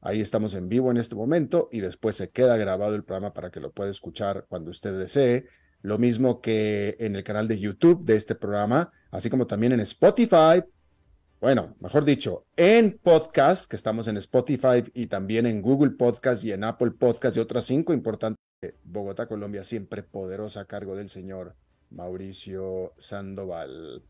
Ahí 0.00 0.20
estamos 0.20 0.54
en 0.54 0.68
vivo 0.68 0.90
en 0.90 0.98
este 0.98 1.14
momento 1.14 1.68
y 1.72 1.80
después 1.80 2.16
se 2.16 2.30
queda 2.30 2.56
grabado 2.56 2.94
el 2.94 3.04
programa 3.04 3.32
para 3.32 3.50
que 3.50 3.60
lo 3.60 3.72
pueda 3.72 3.90
escuchar 3.90 4.46
cuando 4.48 4.70
usted 4.70 4.98
desee. 4.98 5.46
Lo 5.82 5.98
mismo 5.98 6.40
que 6.40 6.96
en 7.00 7.16
el 7.16 7.24
canal 7.24 7.48
de 7.48 7.58
YouTube 7.58 8.04
de 8.04 8.16
este 8.16 8.34
programa, 8.34 8.90
así 9.10 9.30
como 9.30 9.46
también 9.46 9.72
en 9.72 9.80
Spotify. 9.80 10.62
Bueno, 11.40 11.76
mejor 11.80 12.04
dicho, 12.04 12.46
en 12.56 12.98
podcast, 13.02 13.70
que 13.70 13.76
estamos 13.76 14.08
en 14.08 14.16
Spotify 14.16 14.82
y 14.94 15.06
también 15.06 15.46
en 15.46 15.60
Google 15.62 15.90
Podcast 15.92 16.44
y 16.44 16.52
en 16.52 16.64
Apple 16.64 16.92
Podcast 16.92 17.36
y 17.36 17.40
otras 17.40 17.64
cinco 17.64 17.92
importantes. 17.92 18.38
Bogotá, 18.84 19.28
Colombia, 19.28 19.64
siempre 19.64 20.02
poderosa 20.02 20.60
a 20.60 20.64
cargo 20.64 20.96
del 20.96 21.08
señor 21.08 21.54
Mauricio 21.90 22.94
Sandoval. 22.98 24.02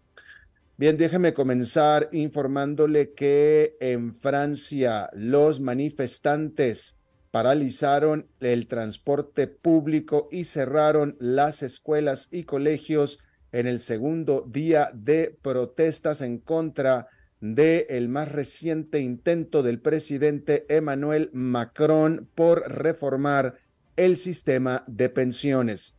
Bien, 0.78 0.98
déjeme 0.98 1.32
comenzar 1.32 2.10
informándole 2.12 3.14
que 3.14 3.78
en 3.80 4.14
Francia 4.14 5.08
los 5.14 5.58
manifestantes 5.58 6.98
paralizaron 7.30 8.28
el 8.40 8.66
transporte 8.68 9.46
público 9.46 10.28
y 10.30 10.44
cerraron 10.44 11.16
las 11.18 11.62
escuelas 11.62 12.28
y 12.30 12.44
colegios 12.44 13.18
en 13.52 13.66
el 13.66 13.80
segundo 13.80 14.42
día 14.46 14.90
de 14.92 15.34
protestas 15.40 16.20
en 16.20 16.36
contra 16.40 17.06
de 17.40 17.86
el 17.88 18.10
más 18.10 18.30
reciente 18.30 19.00
intento 19.00 19.62
del 19.62 19.80
presidente 19.80 20.66
Emmanuel 20.68 21.30
Macron 21.32 22.28
por 22.34 22.70
reformar 22.70 23.54
el 23.96 24.18
sistema 24.18 24.84
de 24.86 25.08
pensiones. 25.08 25.96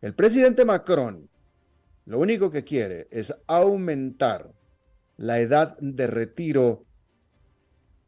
El 0.00 0.14
presidente 0.14 0.64
Macron 0.64 1.28
lo 2.06 2.18
único 2.18 2.50
que 2.50 2.64
quiere 2.64 3.08
es 3.10 3.34
aumentar 3.46 4.52
la 5.16 5.40
edad 5.40 5.76
de 5.78 6.06
retiro 6.06 6.84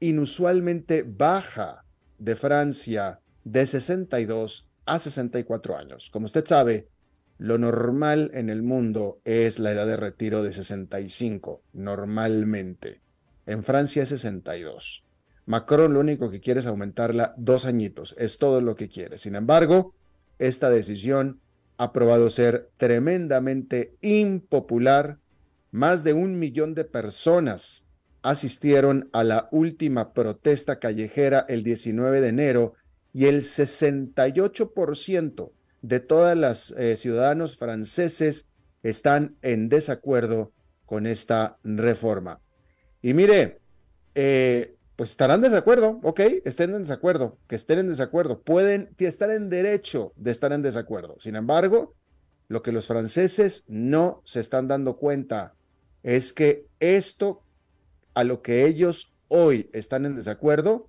inusualmente 0.01 1.03
baja 1.07 1.85
de 2.19 2.37
Francia 2.37 3.21
de 3.45 3.67
62 3.67 4.69
a 4.85 4.99
64 4.99 5.77
años. 5.77 6.11
Como 6.11 6.27
usted 6.27 6.45
sabe, 6.45 6.89
lo 7.39 7.59
normal 7.59 8.31
en 8.35 8.51
el 8.51 8.63
mundo 8.63 9.21
es 9.25 9.59
la 9.59 9.73
edad 9.73 9.87
de 9.87 9.97
retiro 9.97 10.43
de 10.43 10.53
65, 10.53 11.63
normalmente. 11.73 13.01
En 13.47 13.63
Francia 13.63 14.03
es 14.03 14.09
62. 14.11 15.05
Macron 15.47 15.95
lo 15.95 16.01
único 16.01 16.31
que 16.31 16.41
quiere 16.41 16.61
es 16.61 16.67
aumentarla 16.67 17.35
dos 17.37 17.67
añitos, 17.67 18.15
es 18.19 18.39
todo 18.39 18.61
lo 18.61 18.75
que 18.75 18.89
quiere. 18.89 19.17
Sin 19.19 19.37
embargo, 19.37 19.95
esta 20.39 20.71
decisión 20.71 21.41
ha 21.79 21.93
probado 21.93 22.31
ser 22.31 22.71
tremendamente 22.77 23.95
impopular. 24.01 25.19
Más 25.71 26.05
de 26.05 26.13
un 26.13 26.39
millón 26.39 26.75
de 26.75 26.85
personas 26.85 27.87
asistieron 28.23 29.09
a 29.13 29.25
la 29.25 29.49
última 29.53 30.13
protesta 30.13 30.79
callejera 30.79 31.45
el 31.49 31.63
19 31.63 32.21
de 32.21 32.29
enero 32.29 32.75
y 33.13 33.27
el 33.27 33.43
68% 33.43 35.53
de 35.83 36.01
todos 36.01 36.37
los 36.37 36.73
eh, 36.73 36.97
ciudadanos 36.97 37.57
franceses 37.57 38.49
están 38.83 39.37
en 39.43 39.69
desacuerdo 39.69 40.53
con 40.85 41.07
esta 41.07 41.59
reforma. 41.63 42.41
Y 43.03 43.15
mire, 43.15 43.61
eh, 44.15 44.76
pues 44.97 45.11
estarán 45.11 45.45
en 45.45 45.51
desacuerdo, 45.51 46.01
ok, 46.03 46.21
estén 46.47 46.75
en 46.75 46.81
desacuerdo, 46.81 47.39
que 47.49 47.57
estén 47.57 47.79
en 47.79 47.89
desacuerdo, 47.89 48.41
pueden 48.41 48.95
estar 48.99 49.31
en 49.31 49.51
derecho 49.51 50.15
de 50.17 50.31
estar 50.31 50.53
en 50.53 50.63
desacuerdo. 50.63 51.17
Sin 51.21 51.37
embargo, 51.37 51.95
lo 52.49 52.63
que 52.63 52.73
los 52.73 52.87
franceses 52.87 53.65
no 53.69 54.23
se 54.25 54.41
están 54.41 54.69
dando 54.69 54.97
cuenta 54.97 55.55
es 56.03 56.33
que 56.33 56.67
esto 56.81 57.43
a 58.15 58.25
lo 58.25 58.41
que 58.41 58.65
ellos 58.65 59.13
hoy 59.29 59.69
están 59.75 60.07
en 60.07 60.17
desacuerdo, 60.17 60.89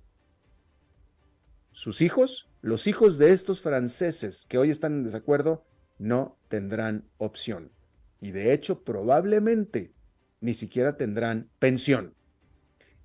sus 1.72 2.00
hijos, 2.00 2.48
los 2.62 2.86
hijos 2.86 3.18
de 3.18 3.32
estos 3.32 3.60
franceses 3.60 4.46
que 4.48 4.56
hoy 4.56 4.70
están 4.70 4.94
en 4.94 5.04
desacuerdo, 5.04 5.64
no 5.98 6.38
tendrán 6.48 7.04
opción. 7.18 7.72
Y 8.20 8.30
de 8.30 8.54
hecho, 8.54 8.84
probablemente 8.84 9.92
ni 10.40 10.54
siquiera 10.54 10.96
tendrán 10.96 11.50
pensión 11.58 12.14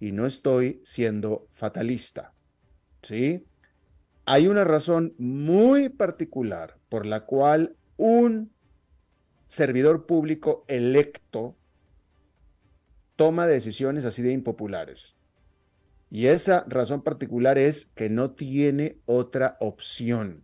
y 0.03 0.11
no 0.11 0.25
estoy 0.25 0.81
siendo 0.83 1.47
fatalista. 1.53 2.33
¿Sí? 3.01 3.45
Hay 4.25 4.47
una 4.47 4.65
razón 4.65 5.13
muy 5.17 5.87
particular 5.87 6.77
por 6.89 7.05
la 7.05 7.21
cual 7.21 7.77
un 7.95 8.51
servidor 9.47 10.05
público 10.05 10.65
electo 10.67 11.55
toma 13.15 13.47
decisiones 13.47 14.03
así 14.03 14.21
de 14.21 14.33
impopulares. 14.33 15.15
Y 16.09 16.27
esa 16.27 16.65
razón 16.67 17.01
particular 17.01 17.57
es 17.57 17.85
que 17.95 18.09
no 18.09 18.31
tiene 18.31 18.97
otra 19.05 19.55
opción. 19.61 20.43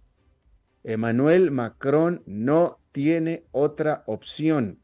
Emmanuel 0.85 1.51
Macron 1.51 2.23
no 2.25 2.79
tiene 2.93 3.43
otra 3.51 4.05
opción. 4.07 4.79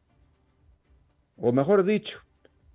O 1.37 1.53
mejor 1.53 1.85
dicho, 1.85 2.24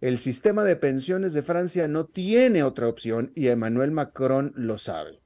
el 0.01 0.19
sistema 0.19 0.65
de 0.65 0.77
pensiones 0.77 1.33
de 1.35 1.43
Francia 1.43 1.87
no 1.87 2.07
tiene 2.07 2.63
otra 2.63 2.89
opción 2.89 3.33
y 3.35 3.49
Emmanuel 3.49 3.91
Macron 3.91 4.53
lo 4.57 4.79
sabe. 4.79 5.21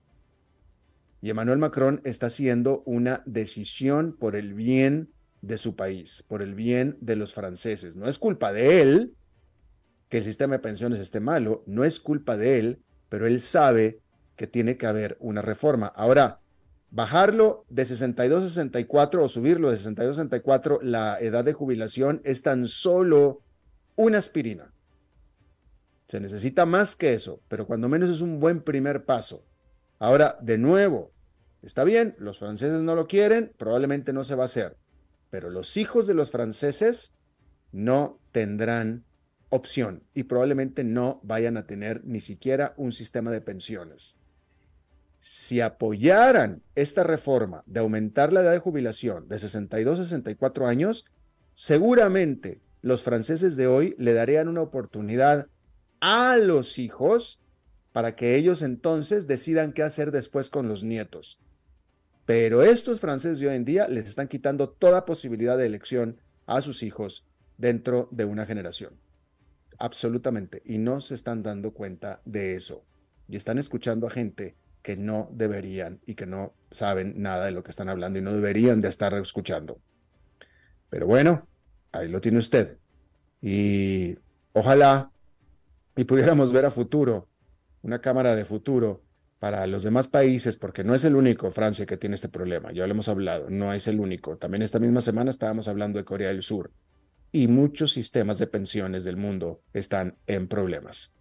Y 1.22 1.30
Emmanuel 1.30 1.58
Macron 1.58 2.00
está 2.04 2.26
haciendo 2.26 2.82
una 2.84 3.22
decisión 3.24 4.16
por 4.18 4.34
el 4.36 4.52
bien 4.52 5.10
de 5.42 5.58
su 5.58 5.76
país, 5.76 6.24
por 6.26 6.42
el 6.42 6.54
bien 6.54 6.96
de 7.00 7.16
los 7.16 7.34
franceses. 7.34 7.94
No 7.96 8.08
es 8.08 8.18
culpa 8.18 8.52
de 8.52 8.82
él 8.82 9.14
que 10.08 10.18
el 10.18 10.24
sistema 10.24 10.54
de 10.54 10.62
pensiones 10.62 10.98
esté 10.98 11.20
malo, 11.20 11.62
no 11.66 11.84
es 11.84 12.00
culpa 12.00 12.36
de 12.36 12.58
él, 12.58 12.82
pero 13.08 13.26
él 13.26 13.40
sabe 13.40 14.00
que 14.36 14.46
tiene 14.46 14.76
que 14.76 14.86
haber 14.86 15.16
una 15.20 15.40
reforma. 15.40 15.86
Ahora, 15.86 16.40
bajarlo 16.90 17.64
de 17.68 17.84
62 17.84 18.44
a 18.44 18.48
64 18.48 19.22
o 19.22 19.28
subirlo 19.28 19.70
de 19.70 19.76
62 19.76 20.18
a 20.18 20.22
64 20.22 20.80
la 20.82 21.18
edad 21.20 21.44
de 21.44 21.52
jubilación 21.52 22.20
es 22.24 22.42
tan 22.42 22.66
solo 22.66 23.40
una 23.96 24.18
aspirina. 24.18 24.72
Se 26.08 26.20
necesita 26.20 26.66
más 26.66 26.96
que 26.96 27.14
eso, 27.14 27.40
pero 27.48 27.66
cuando 27.66 27.88
menos 27.88 28.08
es 28.10 28.20
un 28.20 28.40
buen 28.40 28.62
primer 28.62 29.04
paso. 29.04 29.44
Ahora, 29.98 30.38
de 30.42 30.58
nuevo, 30.58 31.12
está 31.62 31.84
bien, 31.84 32.14
los 32.18 32.38
franceses 32.38 32.80
no 32.82 32.94
lo 32.94 33.06
quieren, 33.06 33.52
probablemente 33.56 34.12
no 34.12 34.24
se 34.24 34.34
va 34.34 34.42
a 34.42 34.46
hacer, 34.46 34.76
pero 35.30 35.50
los 35.50 35.76
hijos 35.76 36.06
de 36.06 36.14
los 36.14 36.30
franceses 36.30 37.14
no 37.72 38.20
tendrán 38.32 39.04
opción 39.48 40.02
y 40.14 40.24
probablemente 40.24 40.84
no 40.84 41.20
vayan 41.22 41.56
a 41.56 41.66
tener 41.66 42.04
ni 42.04 42.20
siquiera 42.20 42.74
un 42.76 42.92
sistema 42.92 43.30
de 43.30 43.40
pensiones. 43.40 44.16
Si 45.20 45.60
apoyaran 45.60 46.62
esta 46.74 47.02
reforma 47.02 47.62
de 47.66 47.80
aumentar 47.80 48.32
la 48.32 48.40
edad 48.40 48.52
de 48.52 48.58
jubilación 48.58 49.26
de 49.28 49.38
62 49.38 49.98
a 49.98 50.02
64 50.02 50.66
años, 50.66 51.06
seguramente 51.54 52.60
los 52.84 53.02
franceses 53.02 53.56
de 53.56 53.66
hoy 53.66 53.94
le 53.96 54.12
darían 54.12 54.46
una 54.46 54.60
oportunidad 54.60 55.46
a 56.00 56.36
los 56.36 56.78
hijos 56.78 57.40
para 57.92 58.14
que 58.14 58.36
ellos 58.36 58.60
entonces 58.60 59.26
decidan 59.26 59.72
qué 59.72 59.82
hacer 59.82 60.10
después 60.10 60.50
con 60.50 60.68
los 60.68 60.84
nietos. 60.84 61.40
Pero 62.26 62.62
estos 62.62 63.00
franceses 63.00 63.38
de 63.38 63.48
hoy 63.48 63.56
en 63.56 63.64
día 63.64 63.88
les 63.88 64.06
están 64.06 64.28
quitando 64.28 64.68
toda 64.68 65.06
posibilidad 65.06 65.56
de 65.56 65.64
elección 65.64 66.20
a 66.44 66.60
sus 66.60 66.82
hijos 66.82 67.26
dentro 67.56 68.10
de 68.12 68.26
una 68.26 68.44
generación. 68.44 69.00
Absolutamente. 69.78 70.60
Y 70.66 70.76
no 70.76 71.00
se 71.00 71.14
están 71.14 71.42
dando 71.42 71.72
cuenta 71.72 72.20
de 72.26 72.54
eso. 72.54 72.84
Y 73.28 73.36
están 73.36 73.56
escuchando 73.56 74.06
a 74.06 74.10
gente 74.10 74.56
que 74.82 74.98
no 74.98 75.30
deberían 75.32 76.02
y 76.04 76.16
que 76.16 76.26
no 76.26 76.52
saben 76.70 77.14
nada 77.16 77.46
de 77.46 77.52
lo 77.52 77.62
que 77.62 77.70
están 77.70 77.88
hablando 77.88 78.18
y 78.18 78.22
no 78.22 78.34
deberían 78.34 78.82
de 78.82 78.90
estar 78.90 79.14
escuchando. 79.14 79.80
Pero 80.90 81.06
bueno, 81.06 81.48
ahí 81.98 82.08
lo 82.08 82.20
tiene 82.20 82.38
usted. 82.38 82.78
Y 83.40 84.18
ojalá 84.52 85.10
y 85.96 86.04
pudiéramos 86.04 86.52
ver 86.52 86.66
a 86.66 86.70
futuro, 86.70 87.28
una 87.82 88.00
cámara 88.00 88.34
de 88.34 88.44
futuro 88.44 89.02
para 89.38 89.66
los 89.66 89.82
demás 89.82 90.08
países, 90.08 90.56
porque 90.56 90.84
no 90.84 90.94
es 90.94 91.04
el 91.04 91.16
único 91.16 91.50
Francia 91.50 91.86
que 91.86 91.96
tiene 91.96 92.14
este 92.14 92.28
problema, 92.28 92.72
ya 92.72 92.86
lo 92.86 92.92
hemos 92.92 93.08
hablado, 93.08 93.50
no 93.50 93.72
es 93.72 93.86
el 93.88 94.00
único. 94.00 94.36
También 94.36 94.62
esta 94.62 94.78
misma 94.78 95.00
semana 95.00 95.30
estábamos 95.30 95.68
hablando 95.68 95.98
de 95.98 96.04
Corea 96.04 96.28
del 96.28 96.42
Sur 96.42 96.72
y 97.30 97.48
muchos 97.48 97.92
sistemas 97.92 98.38
de 98.38 98.46
pensiones 98.46 99.04
del 99.04 99.16
mundo 99.16 99.60
están 99.72 100.16
en 100.26 100.48
problemas. 100.48 101.13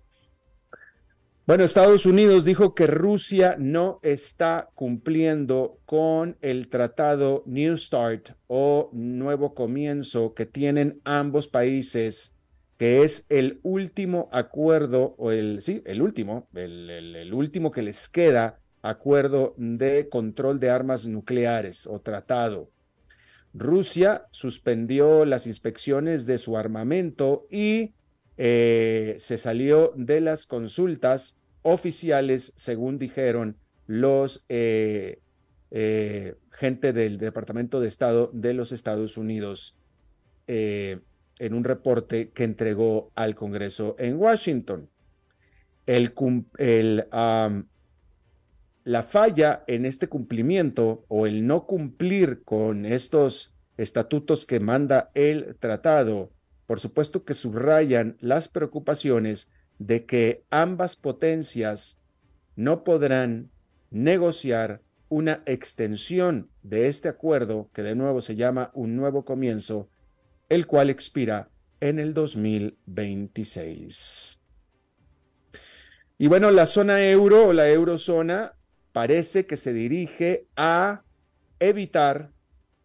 Bueno, 1.45 1.65
Estados 1.65 2.05
Unidos 2.05 2.45
dijo 2.45 2.73
que 2.73 2.87
Rusia 2.87 3.57
no 3.59 3.99
está 4.01 4.69
cumpliendo 4.75 5.77
con 5.85 6.37
el 6.39 6.69
tratado 6.69 7.43
New 7.45 7.77
Start 7.77 8.29
o 8.47 8.89
Nuevo 8.93 9.53
Comienzo 9.53 10.33
que 10.35 10.45
tienen 10.45 11.01
ambos 11.03 11.49
países, 11.49 12.33
que 12.77 13.03
es 13.03 13.25
el 13.27 13.59
último 13.61 14.29
acuerdo, 14.31 15.15
o 15.17 15.31
el, 15.31 15.61
sí, 15.61 15.81
el 15.85 16.01
último, 16.01 16.47
el, 16.53 16.89
el 16.89 17.33
último 17.33 17.71
que 17.71 17.81
les 17.81 18.07
queda 18.07 18.61
acuerdo 18.81 19.53
de 19.57 20.07
control 20.07 20.61
de 20.61 20.69
armas 20.69 21.07
nucleares 21.07 21.87
o 21.87 21.99
tratado. 21.99 22.69
Rusia 23.53 24.27
suspendió 24.31 25.25
las 25.25 25.45
inspecciones 25.45 26.25
de 26.25 26.37
su 26.37 26.55
armamento 26.55 27.47
y 27.51 27.91
eh, 28.38 29.15
se 29.19 29.38
salió 29.38 29.94
de 29.95 30.21
las 30.21 30.47
consultas 30.47 31.38
oficiales, 31.62 32.53
según 32.56 32.97
dijeron 32.97 33.57
los 33.85 34.44
eh, 34.50 35.19
eh, 35.71 36.35
gente 36.51 36.94
del 36.94 37.18
Departamento 37.18 37.80
de 37.80 37.88
Estado 37.88 38.31
de 38.33 38.53
los 38.53 38.71
Estados 38.71 39.18
Unidos 39.18 39.77
en 40.45 41.53
un 41.53 41.63
reporte 41.63 42.31
que 42.31 42.44
entregó 42.44 43.12
al 43.15 43.33
Congreso 43.33 43.95
en 43.97 44.18
Washington. 44.18 44.89
La 48.83 49.03
falla 49.03 49.63
en 49.68 49.86
este 49.86 50.09
cumplimiento 50.09 51.06
o 51.07 51.25
el 51.25 51.47
no 51.47 51.65
cumplir 51.65 52.44
con 52.44 52.86
estos 52.86 53.53
estatutos 53.77 54.45
que 54.45 54.59
manda 54.59 55.12
el 55.13 55.56
tratado 55.59 56.31
por 56.73 56.79
supuesto 56.79 57.23
que 57.23 57.35
subrayan 57.35 58.17
las 58.19 58.47
preocupaciones 58.47 59.51
de 59.77 60.07
que 60.07 60.43
ambas 60.49 60.95
potencias 60.95 61.99
no 62.55 62.83
podrán 62.83 63.51
negociar 63.91 64.81
una 65.07 65.43
extensión 65.45 66.49
de 66.63 66.87
este 66.87 67.09
acuerdo, 67.09 67.69
que 67.75 67.83
de 67.83 67.93
nuevo 67.93 68.21
se 68.21 68.35
llama 68.35 68.71
un 68.73 68.95
nuevo 68.95 69.23
comienzo, 69.23 69.87
el 70.49 70.65
cual 70.65 70.89
expira 70.89 71.51
en 71.79 71.99
el 71.99 72.15
2026. 72.15 74.41
Y 76.17 76.27
bueno, 76.27 76.49
la 76.49 76.65
zona 76.65 77.07
euro 77.07 77.49
o 77.49 77.53
la 77.53 77.69
eurozona 77.69 78.55
parece 78.93 79.45
que 79.45 79.57
se 79.57 79.73
dirige 79.73 80.47
a 80.55 81.03
evitar 81.59 82.31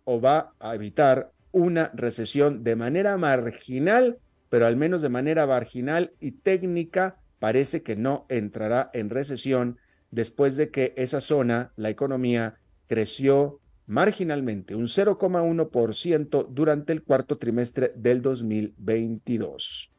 o 0.05 0.20
va 0.20 0.52
a 0.61 0.75
evitar 0.75 1.32
una 1.53 1.91
recesión 1.95 2.65
de 2.65 2.77
manera 2.77 3.17
marginal, 3.17 4.19
pero 4.49 4.67
al 4.67 4.77
menos 4.77 5.03
de 5.03 5.09
manera 5.09 5.47
marginal 5.47 6.12
y 6.21 6.33
técnica, 6.33 7.17
parece 7.39 7.83
que 7.83 7.97
no 7.97 8.27
entrará 8.29 8.91
en 8.93 9.11
recesión 9.11 9.79
después 10.11 10.56
de 10.56 10.71
que 10.71 10.95
esa 10.97 11.21
zona, 11.21 11.73
la 11.77 11.91
economía, 11.91 12.59
creció 12.87 13.61
marginalmente, 13.87 14.75
un 14.75 14.87
0,1% 14.87 16.49
durante 16.50 16.93
el 16.93 17.03
cuarto 17.03 17.39
trimestre 17.39 17.93
del 17.97 18.21
2022. 18.23 19.91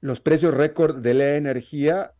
Los 0.00 0.20
precios 0.20 0.52
récord 0.54 1.00
de 1.00 1.14
la 1.14 1.36
energía 1.36 2.12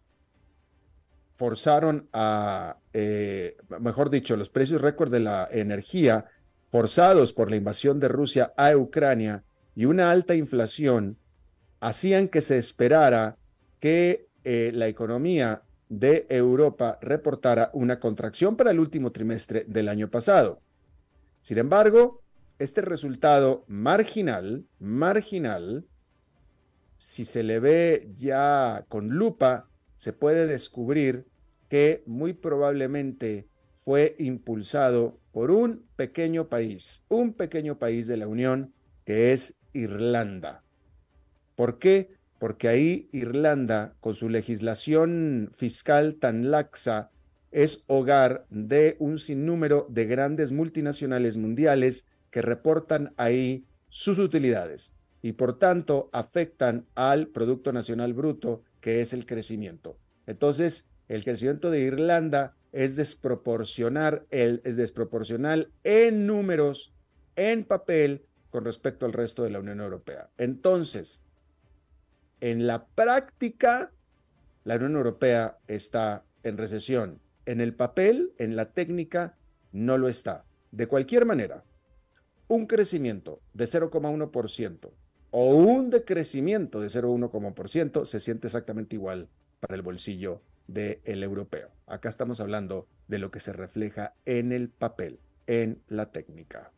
forzaron 1.34 2.08
a, 2.12 2.78
eh, 2.92 3.56
mejor 3.80 4.10
dicho, 4.10 4.36
los 4.36 4.48
precios 4.48 4.80
récord 4.80 5.10
de 5.10 5.20
la 5.20 5.48
energía 5.50 6.26
forzados 6.76 7.32
por 7.32 7.48
la 7.48 7.56
invasión 7.56 8.00
de 8.00 8.08
Rusia 8.08 8.52
a 8.54 8.76
Ucrania 8.76 9.44
y 9.74 9.86
una 9.86 10.10
alta 10.10 10.34
inflación, 10.34 11.16
hacían 11.80 12.28
que 12.28 12.42
se 12.42 12.58
esperara 12.58 13.38
que 13.80 14.28
eh, 14.44 14.72
la 14.74 14.86
economía 14.86 15.62
de 15.88 16.26
Europa 16.28 16.98
reportara 17.00 17.70
una 17.72 17.98
contracción 17.98 18.58
para 18.58 18.72
el 18.72 18.78
último 18.78 19.10
trimestre 19.10 19.64
del 19.66 19.88
año 19.88 20.10
pasado. 20.10 20.60
Sin 21.40 21.56
embargo, 21.56 22.22
este 22.58 22.82
resultado 22.82 23.64
marginal, 23.68 24.66
marginal, 24.78 25.86
si 26.98 27.24
se 27.24 27.42
le 27.42 27.58
ve 27.58 28.12
ya 28.18 28.84
con 28.90 29.08
lupa, 29.08 29.70
se 29.96 30.12
puede 30.12 30.46
descubrir 30.46 31.26
que 31.70 32.02
muy 32.04 32.34
probablemente 32.34 33.48
fue 33.76 34.14
impulsado 34.18 35.18
por 35.36 35.50
un 35.50 35.84
pequeño 35.96 36.48
país, 36.48 37.02
un 37.10 37.34
pequeño 37.34 37.78
país 37.78 38.06
de 38.06 38.16
la 38.16 38.26
Unión 38.26 38.72
que 39.04 39.34
es 39.34 39.54
Irlanda. 39.74 40.62
¿Por 41.56 41.78
qué? 41.78 42.08
Porque 42.38 42.68
ahí 42.68 43.10
Irlanda, 43.12 43.92
con 44.00 44.14
su 44.14 44.30
legislación 44.30 45.50
fiscal 45.54 46.14
tan 46.14 46.50
laxa, 46.50 47.10
es 47.50 47.84
hogar 47.86 48.46
de 48.48 48.96
un 48.98 49.18
sinnúmero 49.18 49.86
de 49.90 50.06
grandes 50.06 50.52
multinacionales 50.52 51.36
mundiales 51.36 52.06
que 52.30 52.40
reportan 52.40 53.12
ahí 53.18 53.66
sus 53.90 54.18
utilidades 54.18 54.94
y 55.20 55.32
por 55.32 55.58
tanto 55.58 56.08
afectan 56.14 56.86
al 56.94 57.26
Producto 57.26 57.74
Nacional 57.74 58.14
Bruto, 58.14 58.62
que 58.80 59.02
es 59.02 59.12
el 59.12 59.26
crecimiento. 59.26 59.98
Entonces, 60.26 60.86
el 61.08 61.24
crecimiento 61.24 61.70
de 61.70 61.80
Irlanda 61.82 62.56
es 62.76 62.94
desproporcionar 62.94 64.26
el, 64.30 64.60
es 64.64 64.76
desproporcional 64.76 65.70
en 65.82 66.26
números, 66.26 66.92
en 67.34 67.64
papel, 67.64 68.26
con 68.50 68.66
respecto 68.66 69.06
al 69.06 69.14
resto 69.14 69.42
de 69.42 69.48
la 69.48 69.60
Unión 69.60 69.80
Europea. 69.80 70.28
Entonces, 70.36 71.22
en 72.42 72.66
la 72.66 72.84
práctica, 72.84 73.92
la 74.64 74.76
Unión 74.76 74.96
Europea 74.96 75.56
está 75.68 76.26
en 76.42 76.58
recesión. 76.58 77.18
En 77.46 77.62
el 77.62 77.72
papel, 77.74 78.34
en 78.36 78.56
la 78.56 78.72
técnica, 78.72 79.38
no 79.72 79.96
lo 79.96 80.06
está. 80.06 80.44
De 80.70 80.86
cualquier 80.86 81.24
manera, 81.24 81.64
un 82.46 82.66
crecimiento 82.66 83.40
de 83.54 83.64
0,1% 83.64 84.90
o 85.30 85.54
un 85.54 85.88
decrecimiento 85.88 86.82
de 86.82 86.88
0,1% 86.88 88.04
se 88.04 88.20
siente 88.20 88.48
exactamente 88.48 88.96
igual 88.96 89.30
para 89.60 89.76
el 89.76 89.82
bolsillo 89.82 90.42
del 90.66 91.22
europeo. 91.22 91.70
Acá 91.86 92.08
estamos 92.08 92.40
hablando 92.40 92.88
de 93.08 93.18
lo 93.18 93.30
que 93.30 93.40
se 93.40 93.52
refleja 93.52 94.14
en 94.24 94.52
el 94.52 94.68
papel, 94.68 95.20
en 95.46 95.82
la 95.88 96.10
técnica. 96.10 96.72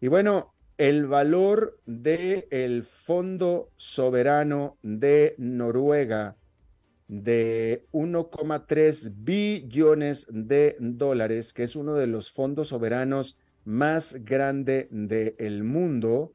Y 0.00 0.08
bueno, 0.08 0.54
el 0.76 1.06
valor 1.06 1.78
del 1.86 2.46
el 2.50 2.82
Fondo 2.84 3.70
Soberano 3.76 4.76
de 4.82 5.34
Noruega 5.38 6.36
de 7.08 7.86
1,3 7.92 9.12
billones 9.14 10.26
de 10.30 10.76
dólares, 10.80 11.52
que 11.52 11.64
es 11.64 11.76
uno 11.76 11.94
de 11.94 12.06
los 12.06 12.32
fondos 12.32 12.68
soberanos 12.68 13.38
más 13.64 14.24
grande 14.24 14.88
del 14.90 15.64
mundo, 15.64 16.32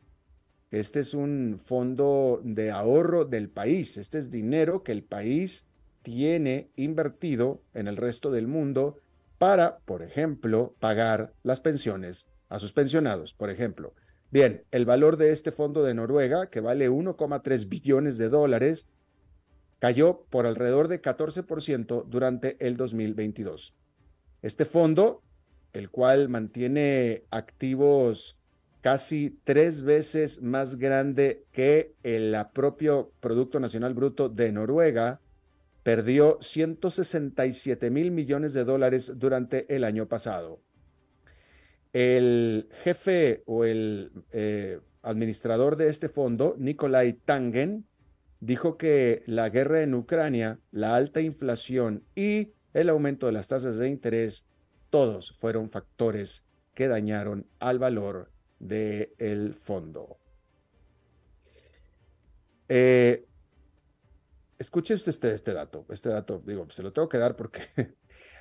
este 0.71 0.99
es 0.99 1.13
un 1.13 1.59
fondo 1.63 2.41
de 2.43 2.71
ahorro 2.71 3.25
del 3.25 3.49
país. 3.49 3.97
Este 3.97 4.19
es 4.19 4.29
dinero 4.29 4.83
que 4.83 4.91
el 4.91 5.03
país 5.03 5.65
tiene 6.03 6.69
invertido 6.75 7.61
en 7.73 7.87
el 7.87 7.97
resto 7.97 8.31
del 8.31 8.47
mundo 8.47 8.97
para, 9.37 9.79
por 9.79 10.03
ejemplo, 10.03 10.75
pagar 10.79 11.33
las 11.43 11.61
pensiones 11.61 12.27
a 12.49 12.59
sus 12.59 12.73
pensionados, 12.73 13.33
por 13.33 13.49
ejemplo. 13.49 13.93
Bien, 14.31 14.63
el 14.71 14.85
valor 14.85 15.17
de 15.17 15.31
este 15.31 15.51
fondo 15.51 15.83
de 15.83 15.95
Noruega, 15.95 16.49
que 16.49 16.61
vale 16.61 16.89
1,3 16.89 17.67
billones 17.67 18.17
de 18.17 18.29
dólares, 18.29 18.87
cayó 19.79 20.25
por 20.29 20.45
alrededor 20.45 20.87
de 20.87 21.01
14% 21.01 22.05
durante 22.05 22.57
el 22.65 22.77
2022. 22.77 23.73
Este 24.41 24.65
fondo, 24.65 25.23
el 25.73 25.89
cual 25.89 26.29
mantiene 26.29 27.23
activos 27.31 28.38
casi 28.81 29.39
tres 29.43 29.81
veces 29.81 30.41
más 30.41 30.75
grande 30.75 31.45
que 31.51 31.93
el 32.03 32.35
propio 32.53 33.11
Producto 33.19 33.59
Nacional 33.59 33.93
Bruto 33.93 34.29
de 34.29 34.51
Noruega, 34.51 35.19
perdió 35.83 36.37
167 36.41 37.89
mil 37.89 38.11
millones 38.11 38.53
de 38.53 38.63
dólares 38.63 39.13
durante 39.15 39.73
el 39.73 39.83
año 39.83 40.07
pasado. 40.07 40.61
El 41.93 42.69
jefe 42.83 43.43
o 43.45 43.65
el 43.65 44.11
eh, 44.31 44.79
administrador 45.01 45.75
de 45.75 45.87
este 45.87 46.09
fondo, 46.09 46.55
Nikolai 46.59 47.13
Tangen, 47.13 47.85
dijo 48.39 48.77
que 48.77 49.23
la 49.25 49.49
guerra 49.49 49.81
en 49.81 49.95
Ucrania, 49.95 50.59
la 50.71 50.95
alta 50.95 51.21
inflación 51.21 52.03
y 52.15 52.53
el 52.73 52.89
aumento 52.89 53.25
de 53.25 53.31
las 53.31 53.47
tasas 53.47 53.77
de 53.77 53.89
interés, 53.89 54.45
todos 54.89 55.35
fueron 55.39 55.69
factores 55.69 56.43
que 56.73 56.87
dañaron 56.87 57.47
al 57.59 57.79
valor 57.79 58.31
del 58.59 59.55
fondo. 59.55 60.17
Eh, 62.67 63.25
escuche 64.57 64.93
usted 64.93 65.09
este, 65.09 65.33
este, 65.33 65.53
dato, 65.53 65.85
este 65.89 66.09
dato, 66.09 66.43
digo, 66.45 66.69
se 66.69 66.83
lo 66.83 66.93
tengo 66.93 67.09
que 67.09 67.17
dar 67.17 67.35
porque 67.35 67.61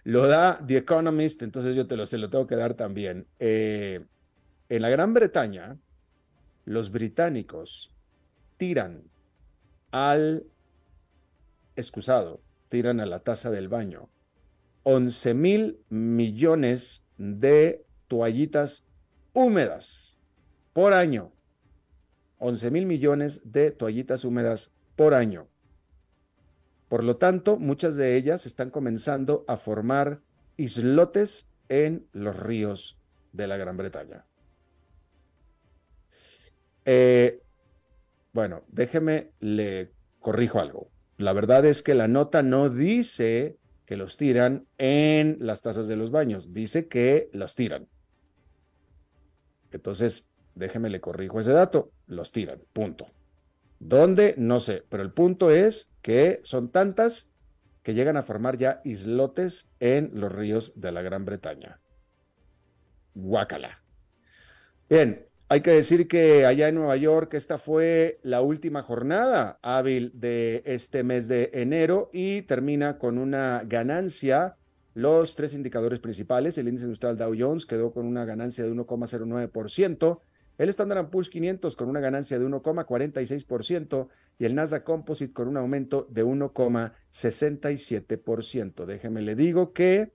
lo 0.05 0.27
da 0.27 0.65
The 0.67 0.79
Economist, 0.79 1.43
entonces 1.43 1.75
yo 1.75 1.87
te 1.87 1.97
lo, 1.97 2.07
se 2.07 2.19
lo 2.19 2.29
tengo 2.29 2.47
que 2.47 2.57
dar 2.57 2.75
también. 2.75 3.27
Eh, 3.39 4.05
en 4.69 4.83
la 4.83 4.91
Gran 4.91 5.15
Bretaña, 5.15 5.79
los 6.65 6.91
británicos 6.91 7.91
tiran 8.59 9.05
al 9.91 10.47
excusado, 11.77 12.43
tiran 12.69 13.01
a 13.01 13.07
la 13.07 13.21
taza 13.21 13.51
del 13.51 13.69
baño 13.69 14.11
11 14.91 15.35
mil 15.35 15.81
millones 15.91 17.05
de 17.19 17.85
toallitas 18.07 18.87
húmedas 19.39 20.19
por 20.73 20.93
año. 20.93 21.33
11 22.39 22.73
mil 22.73 22.87
millones 22.87 23.41
de 23.45 23.71
toallitas 23.71 24.25
húmedas 24.25 24.73
por 24.97 25.15
año. 25.15 25.47
Por 26.89 27.05
lo 27.05 27.19
tanto, 27.19 27.57
muchas 27.57 27.95
de 27.95 28.17
ellas 28.17 28.47
están 28.47 28.71
comenzando 28.71 29.45
a 29.47 29.57
formar 29.57 30.21
islotes 30.57 31.47
en 31.69 32.09
los 32.13 32.37
ríos 32.37 32.99
de 33.33 33.47
la 33.47 33.57
Gran 33.57 33.77
Bretaña. 33.77 34.25
Eh, 36.85 37.41
bueno, 38.33 38.65
déjeme, 38.67 39.31
le 39.39 39.93
corrijo 40.19 40.59
algo. 40.59 40.91
La 41.17 41.33
verdad 41.33 41.65
es 41.65 41.85
que 41.85 41.95
la 41.95 42.09
nota 42.09 42.43
no 42.43 42.71
dice 42.71 43.57
que 43.87 43.97
los 43.97 44.17
tiran 44.17 44.67
en 44.79 45.37
las 45.41 45.63
tazas 45.63 45.87
de 45.87 45.97
los 45.97 46.11
baños, 46.11 46.53
dice 46.53 46.89
que 46.89 47.31
los 47.33 47.55
tiran. 47.55 47.89
Entonces, 49.73 50.27
déjeme 50.55 50.91
le 50.91 51.01
corrijo 51.01 51.41
ese 51.41 51.53
dato, 51.53 51.91
los 52.07 52.33
tiran, 52.33 52.61
punto. 52.73 53.07
¿Dónde? 53.81 54.35
No 54.39 54.61
sé, 54.61 54.85
pero 54.89 55.03
el 55.03 55.13
punto 55.13 55.51
es 55.51 55.91
que 56.03 56.41
son 56.43 56.71
tantas 56.71 57.29
que 57.83 57.95
llegan 57.95 58.17
a 58.17 58.23
formar 58.23 58.57
ya 58.57 58.81
islotes 58.85 59.69
en 59.81 60.11
los 60.15 60.33
ríos 60.33 60.73
de 60.75 60.93
la 60.93 61.03
Gran 61.03 61.25
Bretaña. 61.25 61.81
Guácala. 63.15 63.83
Bien, 64.91 65.27
hay 65.49 65.63
que 65.63 65.71
decir 65.71 66.09
que 66.09 66.45
allá 66.45 66.69
en 66.69 66.75
Nueva 66.75 66.97
York 66.97 67.33
esta 67.35 67.59
fue 67.59 68.21
la 68.23 68.43
última 68.43 68.83
jornada 68.83 69.59
hábil 69.63 70.13
de 70.15 70.63
este 70.67 71.03
mes 71.03 71.29
de 71.29 71.51
enero 71.55 72.11
y 72.13 72.43
termina 72.43 72.99
con 72.99 73.17
una 73.17 73.63
ganancia 73.65 74.57
los 74.95 75.37
tres 75.37 75.55
indicadores 75.55 75.99
principales, 75.99 76.59
el 76.59 76.69
índice 76.69 76.87
industrial 76.87 77.17
Dow 77.17 77.35
Jones 77.39 77.67
quedó 77.67 77.93
con 77.93 78.07
una 78.07 78.25
ganancia 78.25 78.65
de 78.65 78.73
1,09%, 78.73 80.21
el 80.59 80.69
Standard 80.71 81.11
Poor's 81.11 81.31
500 81.31 81.77
con 81.77 81.89
una 81.89 82.01
ganancia 82.01 82.37
de 82.39 82.45
1,46% 82.45 84.09
y 84.39 84.45
el 84.45 84.57
Nasdaq 84.57 84.85
Composite 84.85 85.33
con 85.33 85.49
un 85.49 85.57
aumento 85.57 86.07
de 86.11 86.25
1,67%. 86.25 88.85
Déjeme 88.85 89.23
le 89.23 89.35
digo 89.37 89.73
que, 89.73 90.13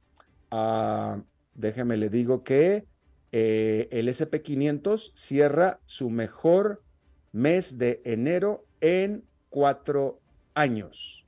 uh, 0.51 1.23
déjeme 1.55 1.97
le 1.97 2.09
digo 2.09 2.43
que 2.43 2.85
eh, 3.31 3.87
el 3.91 4.09
SP500 4.09 5.11
cierra 5.15 5.79
su 5.85 6.09
mejor 6.09 6.83
mes 7.31 7.77
de 7.77 8.01
enero 8.05 8.65
en 8.79 9.23
cuatro 9.49 10.19
años. 10.53 11.22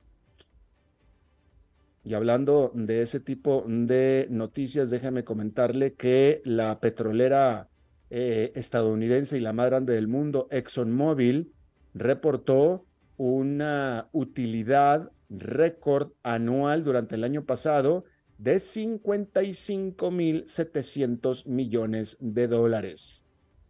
Y 2.06 2.14
hablando 2.14 2.70
de 2.72 3.02
ese 3.02 3.18
tipo 3.18 3.64
de 3.66 4.28
noticias, 4.30 4.90
déjame 4.90 5.24
comentarle 5.24 5.94
que 5.94 6.40
la 6.44 6.78
petrolera 6.78 7.68
eh, 8.10 8.52
estadounidense 8.54 9.36
y 9.36 9.40
la 9.40 9.52
más 9.52 9.66
grande 9.66 9.94
del 9.94 10.06
mundo, 10.06 10.46
ExxonMobil, 10.52 11.52
reportó 11.94 12.86
una 13.16 14.08
utilidad 14.12 15.10
récord 15.28 16.12
anual 16.22 16.84
durante 16.84 17.16
el 17.16 17.24
año 17.24 17.44
pasado 17.44 18.04
de 18.38 18.54
55.700 18.54 21.46
millones 21.46 22.18
de 22.20 22.46
dólares. 22.46 23.24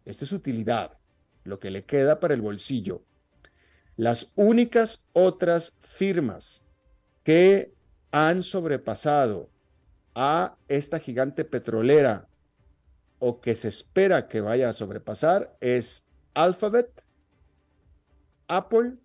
Esta 0.05 0.25
es 0.25 0.31
utilidad, 0.31 0.91
lo 1.43 1.59
que 1.59 1.71
le 1.71 1.85
queda 1.85 2.19
para 2.19 2.35
el 2.35 2.41
bolsillo. 2.41 3.01
Las 3.95 4.31
únicas 4.35 5.07
otras 5.13 5.75
firmas 5.79 6.63
que 7.23 7.75
han 8.17 8.41
sobrepasado 8.41 9.51
a 10.15 10.57
esta 10.67 10.99
gigante 10.99 11.45
petrolera 11.45 12.27
o 13.19 13.41
que 13.41 13.55
se 13.55 13.67
espera 13.67 14.27
que 14.27 14.41
vaya 14.41 14.69
a 14.69 14.73
sobrepasar 14.73 15.55
es 15.59 16.07
Alphabet, 16.33 16.89
Apple 18.47 18.95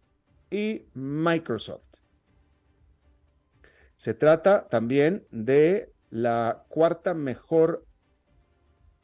y 0.51 0.87
Microsoft. 0.95 1.89
Se 3.99 4.15
trata 4.15 4.69
también 4.69 5.27
de 5.31 5.93
la 6.09 6.65
cuarta 6.69 7.13
mejor 7.13 7.85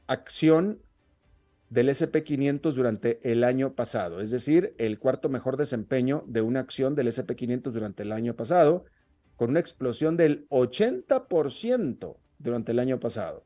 acción 0.07 0.81
del 1.69 1.91
SP500 1.91 2.73
durante 2.73 3.21
el 3.31 3.45
año 3.45 3.75
pasado, 3.75 4.21
es 4.21 4.31
decir, 4.31 4.75
el 4.79 4.99
cuarto 4.99 5.29
mejor 5.29 5.59
desempeño 5.59 6.25
de 6.27 6.41
una 6.41 6.61
acción 6.61 6.95
del 6.95 7.09
SP500 7.09 7.73
durante 7.73 8.05
el 8.05 8.13
año 8.13 8.35
pasado 8.35 8.87
con 9.39 9.51
una 9.51 9.61
explosión 9.61 10.17
del 10.17 10.49
80% 10.49 12.17
durante 12.41 12.73
el 12.73 12.81
año 12.81 12.99
pasado. 12.99 13.45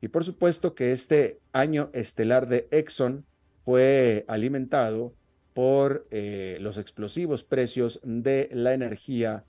Y 0.00 0.08
por 0.08 0.24
supuesto 0.24 0.76
que 0.76 0.92
este 0.92 1.40
año 1.52 1.90
estelar 1.92 2.46
de 2.46 2.68
Exxon 2.70 3.26
fue 3.64 4.24
alimentado 4.28 5.12
por 5.54 6.06
eh, 6.12 6.58
los 6.60 6.78
explosivos 6.78 7.42
precios 7.42 8.00
de 8.04 8.48
la 8.52 8.74
energía, 8.74 9.44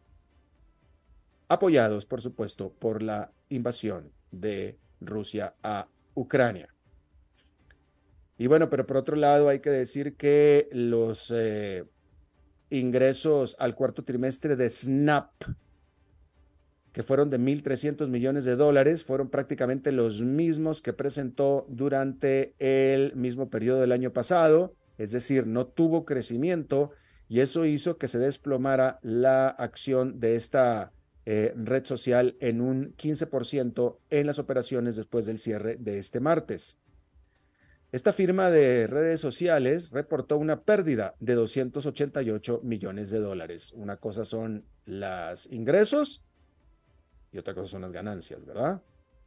apoyados, 1.47 2.07
por 2.07 2.21
supuesto, 2.21 2.73
por 2.73 3.03
la 3.03 3.31
invasión 3.49 4.11
de 4.31 4.79
Rusia 4.99 5.53
a 5.61 5.88
Ucrania. 6.15 6.73
Y 8.39 8.47
bueno, 8.47 8.71
pero 8.71 8.88
por 8.88 8.97
otro 8.97 9.15
lado 9.15 9.49
hay 9.49 9.59
que 9.59 9.69
decir 9.69 10.15
que 10.15 10.67
los 10.71 11.29
eh, 11.29 11.85
ingresos 12.69 13.55
al 13.59 13.75
cuarto 13.75 14.03
trimestre 14.03 14.55
de 14.55 14.69
Snap, 14.69 15.31
que 16.91 17.03
fueron 17.03 17.29
de 17.29 17.39
1.300 17.39 18.07
millones 18.07 18.45
de 18.45 18.55
dólares, 18.55 19.03
fueron 19.03 19.29
prácticamente 19.29 19.91
los 19.91 20.21
mismos 20.21 20.81
que 20.81 20.93
presentó 20.93 21.65
durante 21.69 22.55
el 22.59 23.15
mismo 23.15 23.49
periodo 23.49 23.81
del 23.81 23.91
año 23.91 24.11
pasado, 24.11 24.73
es 24.97 25.11
decir, 25.11 25.47
no 25.47 25.67
tuvo 25.67 26.05
crecimiento 26.05 26.91
y 27.27 27.41
eso 27.41 27.65
hizo 27.65 27.97
que 27.97 28.07
se 28.07 28.19
desplomara 28.19 28.99
la 29.03 29.47
acción 29.49 30.19
de 30.19 30.35
esta 30.35 30.91
eh, 31.25 31.53
red 31.55 31.85
social 31.85 32.35
en 32.39 32.59
un 32.59 32.95
15% 32.95 33.97
en 34.09 34.25
las 34.25 34.39
operaciones 34.39 34.95
después 34.95 35.27
del 35.27 35.38
cierre 35.38 35.77
de 35.79 35.99
este 35.99 36.19
martes. 36.19 36.77
Esta 37.91 38.13
firma 38.13 38.51
de 38.51 38.86
redes 38.86 39.19
sociales 39.19 39.89
reportó 39.89 40.38
una 40.38 40.62
pérdida 40.62 41.15
de 41.19 41.34
288 41.34 42.62
millones 42.63 43.10
de 43.10 43.19
dólares. 43.19 43.74
Una 43.75 43.98
cosa 43.98 44.25
son 44.25 44.63
los 44.86 45.51
ingresos 45.51 46.24
y 47.31 47.39
otra 47.39 47.55
cosa 47.55 47.67
son 47.67 47.81
las 47.81 47.91
ganancias, 47.91 48.46
¿verdad? 48.46 48.84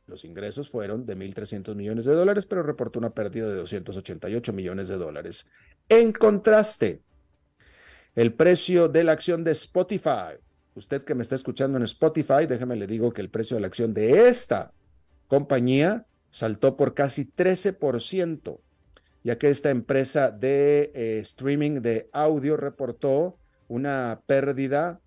Los 0.07 0.25
ingresos 0.25 0.71
fueron 0.71 1.07
de 1.07 1.17
1.300 1.17 1.75
millones 1.75 2.05
de 2.05 2.15
dólares, 2.15 2.47
pero 2.47 2.63
reportó 2.63 3.01
una 3.01 3.11
pérdida 3.11 3.49
de 3.49 3.57
288 3.57 4.53
millones 4.53 4.87
de 4.89 4.97
dólares. 4.97 5.49
En 5.89 6.13
contraste, 6.13 7.01
el 8.15 8.33
precio 8.33 8.89
de 8.89 9.05
la 9.05 9.13
acción 9.13 9.43
de 9.43 9.53
Spotify. 9.53 10.39
Usted 10.75 11.03
que 11.03 11.15
me 11.15 11.23
está 11.23 11.35
escuchando 11.35 11.79
en 11.79 11.85
Spotify, 11.85 12.47
déjeme 12.49 12.77
le 12.77 12.87
digo 12.87 13.13
que 13.13 13.23
el 13.23 13.31
precio 13.31 13.57
de 13.57 13.61
la 13.63 13.67
acción 13.67 13.93
de 13.93 14.29
esta 14.29 14.73
compañía 15.27 16.07
saltó 16.33 16.77
por 16.77 16.95
casi 16.95 17.25
13%, 17.27 18.59
ya 19.23 19.39
que 19.39 19.51
esta 19.51 19.71
empresa 19.71 20.33
de 20.33 20.91
eh, 20.95 21.21
streaming 21.21 21.81
de 21.81 22.09
audio 22.13 22.57
reportó 22.57 23.39
una 23.69 24.23
pérdida 24.27 25.01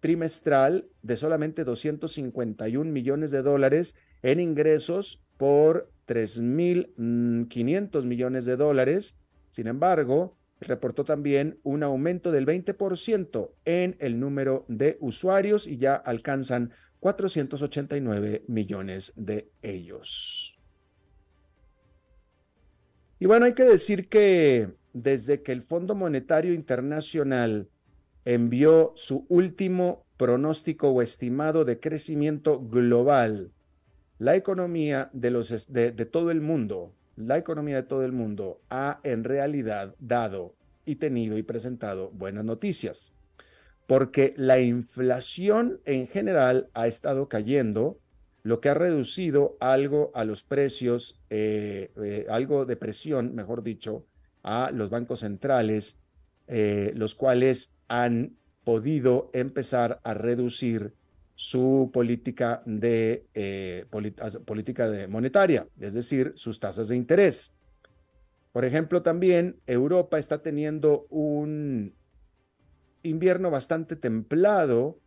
trimestral 0.00 0.86
de 1.02 1.18
solamente 1.18 1.64
251 1.64 2.90
millones 2.90 3.30
de 3.30 3.42
dólares 3.42 3.96
en 4.22 4.40
ingresos 4.40 5.20
por 5.36 5.90
3.500 6.06 8.04
millones 8.04 8.44
de 8.44 8.56
dólares. 8.56 9.16
Sin 9.50 9.66
embargo, 9.66 10.36
reportó 10.60 11.04
también 11.04 11.58
un 11.62 11.82
aumento 11.82 12.32
del 12.32 12.46
20% 12.46 13.50
en 13.64 13.96
el 13.98 14.20
número 14.20 14.64
de 14.68 14.96
usuarios 15.00 15.66
y 15.66 15.78
ya 15.78 15.94
alcanzan 15.94 16.72
489 17.04 18.44
millones 18.48 19.12
de 19.14 19.50
ellos. 19.60 20.58
Y 23.18 23.26
bueno, 23.26 23.44
hay 23.44 23.52
que 23.52 23.64
decir 23.64 24.08
que 24.08 24.70
desde 24.94 25.42
que 25.42 25.52
el 25.52 25.60
Fondo 25.60 25.94
Monetario 25.94 26.54
Internacional 26.54 27.68
envió 28.24 28.94
su 28.96 29.26
último 29.28 30.06
pronóstico 30.16 30.88
o 30.88 31.02
estimado 31.02 31.66
de 31.66 31.78
crecimiento 31.78 32.58
global 32.58 33.52
la 34.18 34.34
economía 34.34 35.10
de, 35.12 35.30
los, 35.30 35.70
de, 35.70 35.92
de 35.92 36.06
todo 36.06 36.30
el 36.30 36.40
mundo, 36.40 36.94
la 37.16 37.36
economía 37.36 37.76
de 37.76 37.82
todo 37.82 38.02
el 38.06 38.12
mundo 38.12 38.62
ha 38.70 39.00
en 39.02 39.24
realidad 39.24 39.94
dado 39.98 40.54
y 40.86 40.94
tenido 40.94 41.36
y 41.36 41.42
presentado 41.42 42.10
buenas 42.12 42.46
noticias, 42.46 43.12
porque 43.86 44.34
la 44.36 44.60
inflación 44.60 45.80
en 45.84 46.06
general 46.06 46.68
ha 46.74 46.86
estado 46.86 47.28
cayendo, 47.28 47.98
lo 48.42 48.60
que 48.60 48.68
ha 48.68 48.74
reducido 48.74 49.56
algo 49.60 50.10
a 50.14 50.24
los 50.24 50.42
precios, 50.42 51.18
eh, 51.30 51.90
eh, 52.02 52.26
algo 52.28 52.66
de 52.66 52.76
presión, 52.76 53.34
mejor 53.34 53.62
dicho, 53.62 54.06
a 54.42 54.70
los 54.70 54.90
bancos 54.90 55.20
centrales, 55.20 55.98
eh, 56.46 56.92
los 56.94 57.14
cuales 57.14 57.70
han 57.88 58.36
podido 58.62 59.30
empezar 59.32 60.00
a 60.04 60.14
reducir 60.14 60.94
su 61.36 61.90
política 61.92 62.62
de, 62.64 63.26
política 64.44 64.88
de 64.88 65.08
monetaria, 65.08 65.66
es 65.80 65.94
decir, 65.94 66.32
sus 66.36 66.60
tasas 66.60 66.88
de 66.88 66.96
interés. 66.96 67.52
Por 68.52 68.64
ejemplo, 68.64 69.02
también 69.02 69.56
Europa 69.66 70.18
está 70.18 70.42
teniendo 70.42 71.06
un 71.10 71.94
invierno 73.04 73.50
bastante 73.50 73.94
templado, 73.94 74.98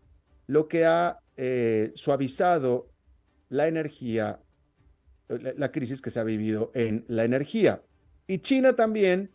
lo 0.47 0.67
que 0.69 0.85
ha 0.85 1.19
eh, 1.35 1.91
suavizado 1.95 2.89
la 3.49 3.67
energía, 3.67 4.39
la, 5.27 5.71
crisis 5.71 6.01
que 6.01 6.09
se 6.09 6.19
ha 6.19 6.23
vivido 6.23 6.71
en 6.73 7.05
la 7.07 7.25
energía. 7.25 7.81
Y 8.27 8.39
China 8.39 8.75
también, 8.75 9.31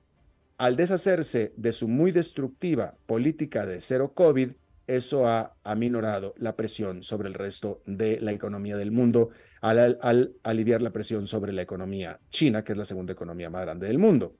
al 0.56 0.76
deshacerse 0.76 1.52
de 1.56 1.72
su 1.72 1.88
muy 1.88 2.12
destructiva 2.12 2.96
política 3.06 3.66
de 3.66 3.80
cero 3.80 4.12
COVID, 4.14 4.50
eso 4.86 5.26
ha 5.26 5.54
aminorado 5.64 6.34
la 6.38 6.56
presión 6.56 7.02
sobre 7.02 7.28
el 7.28 7.34
resto 7.34 7.82
de 7.86 8.20
la 8.20 8.32
economía 8.32 8.76
del 8.76 8.90
mundo 8.90 9.30
al, 9.60 10.34
aliviar 10.42 10.82
la 10.82 10.90
presión 10.90 11.26
sobre 11.26 11.52
la 11.52 11.62
economía 11.62 12.18
china, 12.30 12.64
que 12.64 12.72
es 12.72 12.78
la 12.78 12.84
segunda 12.84 13.12
economía 13.12 13.48
más 13.48 13.62
grande 13.62 13.86
del 13.86 13.98
mundo. 13.98 14.36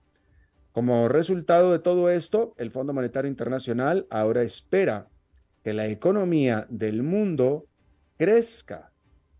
Como 0.72 1.08
resultado 1.08 1.72
de 1.72 1.78
todo 1.78 2.08
esto, 2.08 2.54
el 2.56 2.70
Fondo 2.70 2.94
Monetario 2.94 3.30
Internacional 3.30 4.06
ahora 4.08 4.42
espera 4.42 5.08
que 5.62 5.74
la 5.74 5.86
economía 5.86 6.66
del 6.70 7.02
mundo 7.02 7.66
crezca 8.16 8.90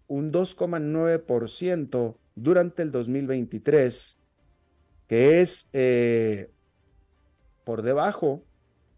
un 0.09 0.31
2,9% 0.31 2.17
durante 2.35 2.83
el 2.83 2.91
2023, 2.91 4.19
que 5.07 5.41
es 5.41 5.71
eh, 5.73 6.51
por 7.65 7.81
debajo, 7.81 8.45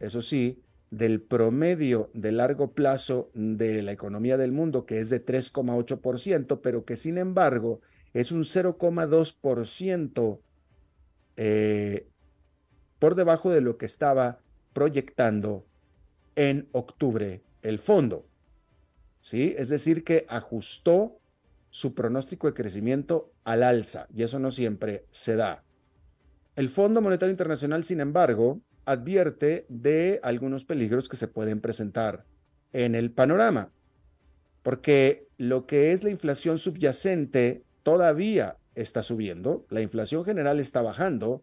eso 0.00 0.21
sí, 0.21 0.61
del 0.91 1.23
promedio 1.23 2.11
de 2.14 2.33
largo 2.33 2.73
plazo 2.73 3.31
de 3.35 3.83
la 3.83 3.93
economía 3.93 4.37
del 4.37 4.50
mundo, 4.50 4.87
que 4.87 4.99
es 4.99 5.09
de 5.09 5.25
3,8%, 5.25 6.61
pero 6.62 6.85
que 6.85 6.97
sin 6.97 7.19
embargo 7.19 7.81
es 8.12 8.33
un 8.33 8.43
0,2% 8.43 10.41
eh, 11.37 12.09
por 12.98 13.14
debajo 13.14 13.50
de 13.50 13.60
lo 13.60 13.76
que 13.78 13.86
estaba 13.86 14.38
proyectando 14.72 15.64
en 16.36 16.68
octubre 16.72 17.42
el 17.62 17.78
fondo. 17.78 18.26
¿Sí? 19.20 19.54
Es 19.56 19.68
decir, 19.68 20.04
que 20.04 20.26
ajustó 20.28 21.18
su 21.70 21.94
pronóstico 21.94 22.46
de 22.46 22.54
crecimiento 22.54 23.32
al 23.42 23.62
alza, 23.62 24.06
y 24.14 24.22
eso 24.22 24.38
no 24.38 24.50
siempre 24.50 25.06
se 25.10 25.34
da. 25.34 25.64
El 26.56 26.68
Fondo 26.68 27.00
Monetario 27.00 27.32
Internacional, 27.32 27.82
sin 27.84 28.00
embargo, 28.00 28.60
advierte 28.84 29.66
de 29.68 30.20
algunos 30.22 30.64
peligros 30.64 31.08
que 31.08 31.16
se 31.16 31.26
pueden 31.26 31.60
presentar 31.60 32.24
en 32.72 32.94
el 32.94 33.10
panorama, 33.10 33.72
porque 34.62 35.26
lo 35.36 35.66
que 35.66 35.92
es 35.92 36.04
la 36.04 36.10
inflación 36.10 36.58
subyacente 36.58 37.64
todavía 37.82 38.56
está 38.74 39.02
subiendo, 39.02 39.66
la 39.68 39.80
inflación 39.80 40.24
general 40.24 40.61
está 40.61 40.80
bajando, 40.80 41.42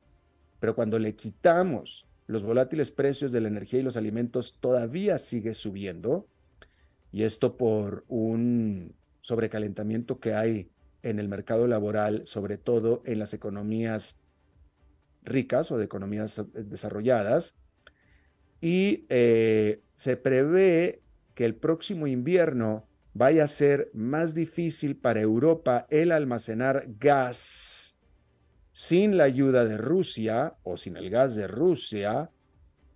pero 0.62 0.76
cuando 0.76 1.00
le 1.00 1.16
quitamos 1.16 2.06
los 2.28 2.44
volátiles 2.44 2.92
precios 2.92 3.32
de 3.32 3.42
la 3.42 3.48
energía 3.48 3.80
y 3.80 3.84
los 3.84 3.98
alimentos 3.98 4.58
todavía 4.60 5.18
sigue 5.18 5.56
subiendo, 5.56 6.28
y 7.12 7.24
esto 7.24 7.58
por 7.58 8.06
un 8.08 8.94
sobrecalentamiento 9.22 10.20
que 10.20 10.36
hay 10.36 10.70
en 11.02 11.18
el 11.18 11.28
mercado 11.28 11.68
laboral, 11.68 12.22
sobre 12.28 12.60
todo 12.60 13.02
en 13.06 13.18
las 13.18 13.34
economías 13.34 14.18
ricas 15.24 15.72
o 15.72 15.80
de 15.80 15.86
economías 15.86 16.42
desarrolladas. 16.54 17.56
Y 18.62 19.06
eh, 19.10 19.82
se 19.96 20.16
prevé 20.16 21.02
que 21.34 21.46
el 21.46 21.56
próximo 21.56 22.06
invierno 22.06 22.86
vaya 23.16 23.46
a 23.46 23.48
ser 23.48 23.90
más 23.96 24.36
difícil 24.36 24.96
para 24.96 25.22
Europa 25.22 25.88
el 25.90 26.12
almacenar 26.12 26.86
gas 27.00 27.91
sin 28.82 29.16
la 29.16 29.26
ayuda 29.26 29.64
de 29.64 29.78
Rusia 29.78 30.56
o 30.64 30.76
sin 30.76 30.98
el 30.98 31.12
gas 31.12 31.36
de 31.36 31.46
Rusia 31.46 32.32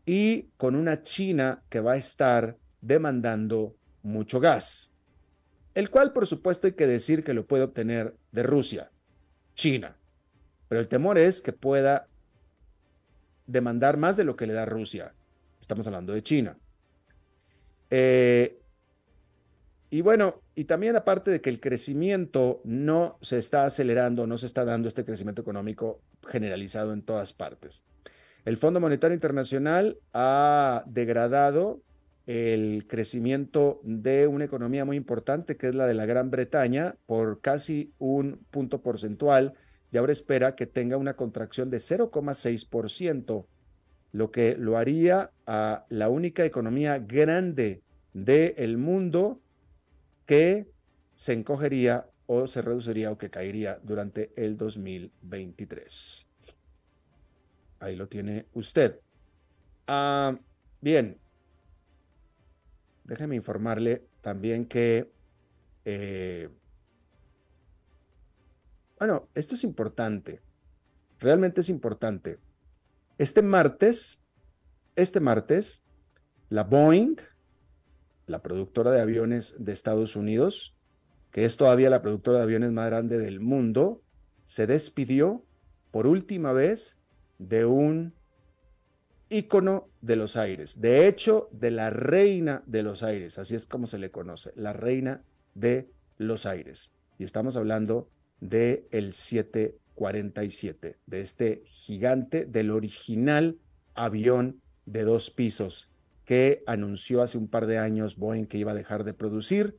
y 0.03 0.47
con 0.57 0.75
una 0.75 1.03
China 1.03 1.61
que 1.69 1.79
va 1.79 1.91
a 1.91 1.97
estar 1.97 2.57
demandando 2.81 3.75
mucho 4.01 4.39
gas, 4.39 4.89
el 5.75 5.91
cual 5.91 6.11
por 6.11 6.25
supuesto 6.25 6.65
hay 6.65 6.73
que 6.73 6.87
decir 6.87 7.23
que 7.23 7.35
lo 7.35 7.45
puede 7.45 7.65
obtener 7.65 8.15
de 8.31 8.41
Rusia, 8.41 8.89
China, 9.53 9.95
pero 10.69 10.81
el 10.81 10.87
temor 10.87 11.19
es 11.19 11.39
que 11.39 11.53
pueda 11.53 12.07
demandar 13.45 13.97
más 13.97 14.17
de 14.17 14.23
lo 14.23 14.35
que 14.35 14.47
le 14.47 14.53
da 14.53 14.65
Rusia. 14.65 15.13
Estamos 15.61 15.85
hablando 15.85 16.13
de 16.13 16.23
China. 16.23 16.57
Eh, 17.91 18.59
y 19.95 20.01
bueno, 20.01 20.41
y 20.55 20.65
también 20.65 20.97
aparte 20.97 21.31
de 21.31 21.39
que 21.39 21.49
el 21.49 21.61
crecimiento 21.61 22.59
no 22.65 23.17
se 23.21 23.37
está 23.37 23.63
acelerando, 23.63 24.27
no 24.27 24.37
se 24.37 24.45
está 24.45 24.65
dando 24.65 24.89
este 24.89 25.05
crecimiento 25.05 25.41
económico 25.41 26.01
generalizado 26.27 26.91
en 26.91 27.01
todas 27.01 27.31
partes. 27.31 27.85
El 28.43 28.57
Fondo 28.57 28.81
Monetario 28.81 29.13
Internacional 29.13 29.97
ha 30.11 30.83
degradado 30.85 31.79
el 32.27 32.87
crecimiento 32.89 33.79
de 33.83 34.27
una 34.27 34.43
economía 34.43 34.83
muy 34.83 34.97
importante, 34.97 35.55
que 35.55 35.69
es 35.69 35.75
la 35.75 35.87
de 35.87 35.93
la 35.93 36.05
Gran 36.05 36.29
Bretaña, 36.29 36.97
por 37.05 37.39
casi 37.39 37.93
un 37.97 38.45
punto 38.51 38.81
porcentual 38.81 39.53
y 39.93 39.97
ahora 39.97 40.11
espera 40.11 40.55
que 40.55 40.65
tenga 40.65 40.97
una 40.97 41.13
contracción 41.13 41.69
de 41.69 41.77
0,6%, 41.77 43.45
lo 44.11 44.29
que 44.29 44.57
lo 44.57 44.75
haría 44.75 45.31
a 45.47 45.85
la 45.87 46.09
única 46.09 46.43
economía 46.43 46.99
grande 46.99 47.81
del 48.11 48.77
mundo 48.77 49.39
que 50.25 50.67
se 51.15 51.33
encogería 51.33 52.09
o 52.27 52.47
se 52.47 52.61
reduciría 52.61 53.11
o 53.11 53.17
que 53.17 53.29
caería 53.29 53.79
durante 53.83 54.31
el 54.35 54.57
2023. 54.57 56.27
Ahí 57.79 57.95
lo 57.95 58.07
tiene 58.07 58.47
usted. 58.53 58.99
Ah, 59.87 60.37
bien, 60.81 61.19
déjeme 63.03 63.35
informarle 63.35 64.07
también 64.21 64.65
que 64.65 65.11
eh, 65.85 66.49
bueno, 68.99 69.29
esto 69.35 69.55
es 69.55 69.63
importante. 69.63 70.41
Realmente 71.19 71.61
es 71.61 71.69
importante. 71.69 72.39
Este 73.17 73.41
martes, 73.41 74.21
este 74.95 75.19
martes, 75.19 75.81
la 76.49 76.63
Boeing, 76.63 77.17
la 78.27 78.41
productora 78.41 78.91
de 78.91 79.01
aviones 79.01 79.55
de 79.57 79.71
Estados 79.71 80.15
Unidos, 80.15 80.75
que 81.31 81.45
es 81.45 81.57
todavía 81.57 81.89
la 81.89 82.01
productora 82.01 82.37
de 82.39 82.43
aviones 82.43 82.71
más 82.71 82.87
grande 82.87 83.17
del 83.17 83.39
mundo, 83.39 84.01
se 84.45 84.67
despidió 84.67 85.43
por 85.91 86.07
última 86.07 86.53
vez 86.53 86.97
de 87.39 87.65
un 87.65 88.13
ícono 89.29 89.89
de 90.01 90.15
los 90.15 90.37
aires. 90.37 90.79
De 90.79 91.07
hecho, 91.07 91.49
de 91.51 91.71
la 91.71 91.89
reina 91.89 92.63
de 92.65 92.83
los 92.83 93.03
aires, 93.03 93.37
así 93.37 93.55
es 93.55 93.65
como 93.67 93.87
se 93.87 93.99
le 93.99 94.11
conoce, 94.11 94.51
la 94.55 94.73
reina 94.73 95.23
de 95.53 95.89
los 96.17 96.45
aires. 96.45 96.91
Y 97.17 97.23
estamos 97.23 97.55
hablando 97.55 98.09
de 98.39 98.87
el 98.91 99.13
747, 99.13 100.99
de 101.05 101.21
este 101.21 101.63
gigante 101.65 102.45
del 102.45 102.71
original 102.71 103.57
avión 103.93 104.61
de 104.85 105.03
dos 105.03 105.31
pisos 105.31 105.94
que 106.25 106.63
anunció 106.65 107.21
hace 107.21 107.37
un 107.37 107.47
par 107.47 107.67
de 107.67 107.77
años 107.77 108.17
Boeing 108.17 108.45
que 108.45 108.57
iba 108.57 108.71
a 108.71 108.75
dejar 108.75 109.03
de 109.03 109.13
producir. 109.13 109.77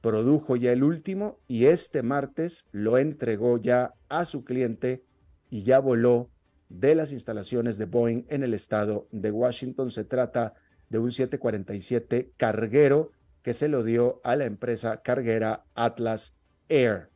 Produjo 0.00 0.56
ya 0.56 0.72
el 0.72 0.82
último 0.82 1.40
y 1.48 1.66
este 1.66 2.02
martes 2.02 2.66
lo 2.70 2.98
entregó 2.98 3.58
ya 3.58 3.94
a 4.08 4.24
su 4.24 4.44
cliente 4.44 5.04
y 5.50 5.64
ya 5.64 5.78
voló 5.78 6.30
de 6.68 6.94
las 6.94 7.12
instalaciones 7.12 7.76
de 7.78 7.86
Boeing 7.86 8.24
en 8.28 8.42
el 8.42 8.54
estado 8.54 9.08
de 9.10 9.30
Washington. 9.30 9.90
Se 9.90 10.04
trata 10.04 10.54
de 10.88 10.98
un 10.98 11.10
747 11.10 12.32
carguero 12.36 13.12
que 13.42 13.54
se 13.54 13.68
lo 13.68 13.82
dio 13.82 14.20
a 14.22 14.36
la 14.36 14.44
empresa 14.44 15.02
carguera 15.02 15.64
Atlas 15.74 16.36
Air. 16.68 17.08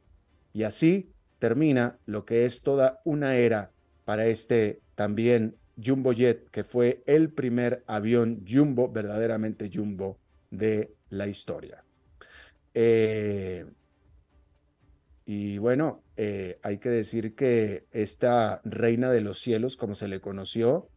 Y 0.53 0.62
así 0.62 1.11
termina 1.38 1.98
lo 2.07 2.24
que 2.24 2.46
es 2.46 2.62
toda 2.62 3.00
una 3.05 3.37
era 3.37 3.72
para 4.05 4.27
este 4.27 4.81
también 4.94 5.57
Jumbo 5.82 6.12
Jet, 6.12 6.48
que 6.50 6.64
fue 6.64 7.02
el 7.06 7.30
primer 7.30 7.82
avión 7.87 8.44
Jumbo, 8.48 8.90
verdaderamente 8.90 9.70
Jumbo, 9.72 10.18
de 10.50 10.94
la 11.10 11.26
historia. 11.26 11.84
Eh, 12.74 13.66
bueno, 15.58 16.02
eh, 16.16 16.58
hay 16.62 16.78
que 16.78 16.90
decir 16.90 17.34
que 17.34 17.87
esta 17.90 18.60
reina 18.64 19.10
de 19.10 19.22
los 19.22 19.40
cielos, 19.40 19.76
como 19.76 19.94
se 19.94 20.08
le 20.08 20.20
conoció, 20.20 20.90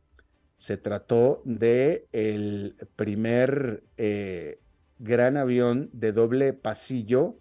se 0.57 0.75
trató 0.75 1.41
de 1.45 2.07
el 2.11 2.75
primer 2.95 3.83
eh, 3.95 4.59
gran 4.99 5.37
avión 5.37 5.89
de 5.93 6.11
doble 6.11 6.53
pasillo 6.53 7.39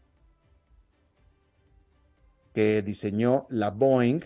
que 2.55 2.83
diseñó 2.83 3.47
la 3.51 3.71
Boeing 3.71 4.21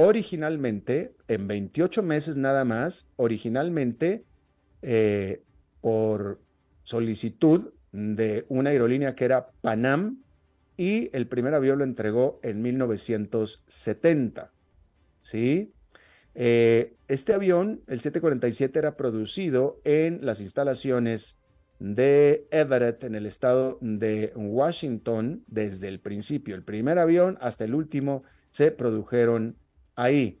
originalmente, 0.00 1.14
en 1.28 1.46
28 1.46 2.02
meses 2.02 2.36
nada 2.36 2.64
más, 2.64 3.06
originalmente 3.16 4.24
eh, 4.82 5.42
por 5.80 6.40
solicitud 6.82 7.72
de 7.92 8.46
una 8.48 8.70
aerolínea 8.70 9.14
que 9.14 9.24
era 9.24 9.50
Panam 9.60 10.22
y 10.76 11.10
el 11.14 11.26
primer 11.26 11.54
avión 11.54 11.78
lo 11.78 11.84
entregó 11.84 12.40
en 12.42 12.62
1970. 12.62 14.52
¿Sí? 15.20 15.72
Eh, 16.34 16.94
este 17.08 17.34
avión, 17.34 17.82
el 17.86 18.00
747, 18.00 18.78
era 18.78 18.96
producido 18.96 19.80
en 19.84 20.24
las 20.24 20.40
instalaciones 20.40 21.36
de 21.78 22.46
Everett, 22.50 23.04
en 23.04 23.14
el 23.14 23.26
estado 23.26 23.78
de 23.80 24.32
Washington, 24.34 25.44
desde 25.46 25.88
el 25.88 26.00
principio. 26.00 26.54
El 26.54 26.62
primer 26.62 26.98
avión 26.98 27.36
hasta 27.40 27.64
el 27.64 27.74
último 27.74 28.22
se 28.50 28.70
produjeron 28.70 29.56
ahí. 30.00 30.40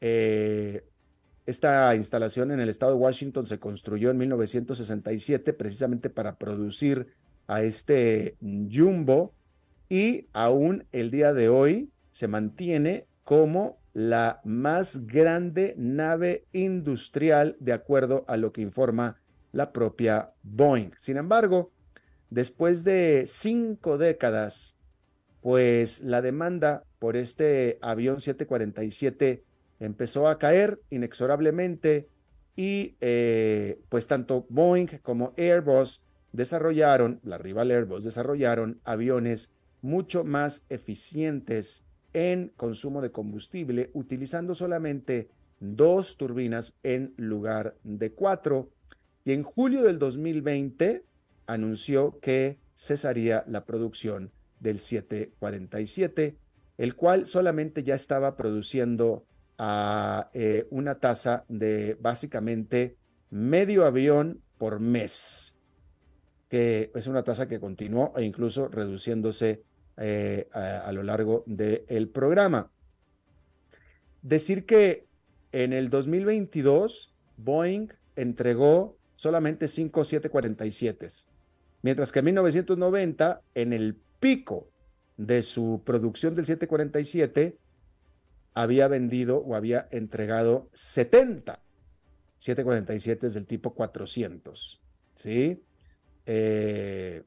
Eh, 0.00 0.84
esta 1.44 1.94
instalación 1.96 2.52
en 2.52 2.60
el 2.60 2.68
estado 2.68 2.92
de 2.92 2.98
Washington 2.98 3.46
se 3.46 3.58
construyó 3.58 4.10
en 4.10 4.18
1967 4.18 5.52
precisamente 5.52 6.08
para 6.08 6.36
producir 6.36 7.08
a 7.48 7.62
este 7.62 8.36
Jumbo 8.40 9.34
y 9.88 10.28
aún 10.32 10.86
el 10.92 11.10
día 11.10 11.32
de 11.32 11.48
hoy 11.48 11.90
se 12.12 12.28
mantiene 12.28 13.06
como 13.24 13.78
la 13.92 14.40
más 14.44 15.06
grande 15.06 15.74
nave 15.76 16.46
industrial 16.52 17.56
de 17.58 17.72
acuerdo 17.72 18.24
a 18.28 18.36
lo 18.36 18.52
que 18.52 18.62
informa 18.62 19.20
la 19.50 19.72
propia 19.72 20.32
Boeing. 20.42 20.92
Sin 20.96 21.16
embargo, 21.16 21.72
después 22.30 22.84
de 22.84 23.24
cinco 23.26 23.98
décadas, 23.98 24.76
pues 25.42 26.00
la 26.00 26.22
demanda 26.22 26.84
por 27.00 27.16
este 27.16 27.78
avión 27.82 28.20
747 28.20 29.42
empezó 29.80 30.28
a 30.28 30.38
caer 30.38 30.80
inexorablemente 30.88 32.08
y 32.54 32.94
eh, 33.00 33.80
pues 33.88 34.06
tanto 34.06 34.46
Boeing 34.48 34.86
como 35.02 35.34
Airbus 35.36 36.00
desarrollaron, 36.32 37.20
la 37.24 37.38
rival 37.38 37.72
Airbus 37.72 38.04
desarrollaron 38.04 38.80
aviones 38.84 39.50
mucho 39.82 40.22
más 40.22 40.64
eficientes 40.68 41.84
en 42.12 42.52
consumo 42.56 43.02
de 43.02 43.10
combustible 43.10 43.90
utilizando 43.94 44.54
solamente 44.54 45.28
dos 45.58 46.16
turbinas 46.16 46.74
en 46.84 47.14
lugar 47.16 47.76
de 47.82 48.12
cuatro. 48.12 48.70
Y 49.24 49.32
en 49.32 49.42
julio 49.42 49.82
del 49.82 49.98
2020 49.98 51.04
anunció 51.46 52.18
que 52.20 52.58
cesaría 52.76 53.44
la 53.48 53.64
producción 53.64 54.30
del 54.62 54.78
747, 54.78 56.36
el 56.78 56.94
cual 56.94 57.26
solamente 57.26 57.82
ya 57.82 57.94
estaba 57.94 58.36
produciendo 58.36 59.26
a 59.58 60.30
eh, 60.32 60.66
una 60.70 60.96
tasa 60.96 61.44
de 61.48 61.96
básicamente 62.00 62.96
medio 63.30 63.84
avión 63.84 64.40
por 64.58 64.80
mes, 64.80 65.56
que 66.48 66.90
es 66.94 67.06
una 67.06 67.22
tasa 67.22 67.48
que 67.48 67.60
continuó 67.60 68.12
e 68.16 68.24
incluso 68.24 68.68
reduciéndose 68.68 69.62
eh, 69.96 70.48
a, 70.52 70.90
lo 70.92 71.02
largo 71.02 71.44
del 71.46 72.08
programa. 72.08 72.70
Decir 74.22 74.64
que 74.64 75.06
en 75.50 75.72
el 75.72 75.90
2022 75.90 77.12
Boeing 77.36 77.88
entregó 78.16 78.96
solamente 79.16 79.68
5 79.68 80.04
747, 80.04 81.08
mientras 81.82 82.12
que 82.12 82.20
en 82.20 82.24
1990, 82.26 83.42
en 83.54 83.72
el 83.72 83.96
pico 84.22 84.70
de 85.16 85.42
su 85.42 85.82
producción 85.84 86.36
del 86.36 86.46
747, 86.46 87.58
había 88.54 88.86
vendido 88.86 89.38
o 89.38 89.56
había 89.56 89.88
entregado 89.90 90.70
70 90.72 91.60
747 92.42 93.30
del 93.30 93.46
tipo 93.46 93.74
400. 93.74 94.80
¿Sí? 95.14 95.62
Eh, 96.26 97.22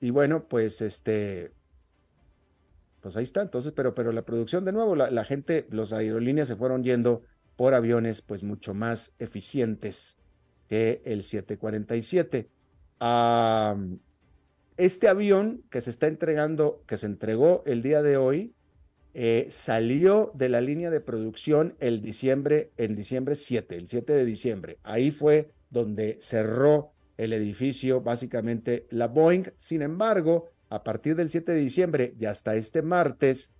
y 0.00 0.10
bueno, 0.10 0.48
pues 0.48 0.82
este, 0.82 1.52
pues 3.00 3.16
ahí 3.16 3.24
está. 3.24 3.40
Entonces, 3.40 3.72
pero, 3.72 3.94
pero 3.94 4.12
la 4.12 4.26
producción 4.26 4.66
de 4.66 4.72
nuevo, 4.72 4.94
la, 4.96 5.24
gente, 5.24 5.66
los 5.70 5.94
aerolíneas 5.94 6.48
se 6.48 6.56
fueron 6.56 6.84
yendo 6.84 7.22
por 7.56 7.72
aviones 7.72 8.20
pues 8.20 8.42
mucho 8.42 8.74
más 8.74 9.14
eficientes 9.18 10.18
que 10.68 11.00
el 11.06 11.22
747. 11.22 12.50
Este 14.76 15.08
avión 15.08 15.62
que 15.70 15.80
se 15.80 15.90
está 15.90 16.06
entregando, 16.06 16.82
que 16.86 16.96
se 16.96 17.06
entregó 17.06 17.62
el 17.66 17.82
día 17.82 18.02
de 18.02 18.16
hoy, 18.16 18.54
eh, 19.14 19.46
salió 19.50 20.32
de 20.34 20.48
la 20.48 20.60
línea 20.60 20.90
de 20.90 21.00
producción 21.00 21.74
el 21.80 22.00
diciembre, 22.00 22.70
en 22.78 22.96
diciembre 22.96 23.34
7, 23.34 23.76
el 23.76 23.88
7 23.88 24.12
de 24.12 24.24
diciembre. 24.24 24.78
Ahí 24.82 25.10
fue 25.10 25.50
donde 25.70 26.18
cerró 26.20 26.92
el 27.18 27.32
edificio, 27.32 28.00
básicamente 28.00 28.86
la 28.90 29.08
Boeing. 29.08 29.44
Sin 29.58 29.82
embargo, 29.82 30.48
a 30.70 30.82
partir 30.82 31.14
del 31.16 31.28
7 31.28 31.52
de 31.52 31.58
diciembre 31.58 32.14
y 32.18 32.24
hasta 32.24 32.54
este 32.56 32.80
martes, 32.80 33.52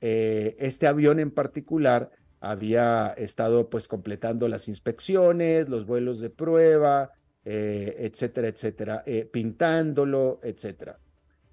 eh, 0.00 0.56
este 0.58 0.88
avión 0.88 1.20
en 1.20 1.30
particular 1.30 2.10
había 2.40 3.14
estado 3.16 3.70
pues 3.70 3.88
completando 3.88 4.48
las 4.48 4.68
inspecciones, 4.68 5.68
los 5.68 5.86
vuelos 5.86 6.20
de 6.20 6.30
prueba, 6.30 7.12
eh, 7.46 7.96
etcétera, 7.98 8.48
etcétera, 8.48 9.02
pintándolo, 9.32 10.40
etcétera 10.42 10.98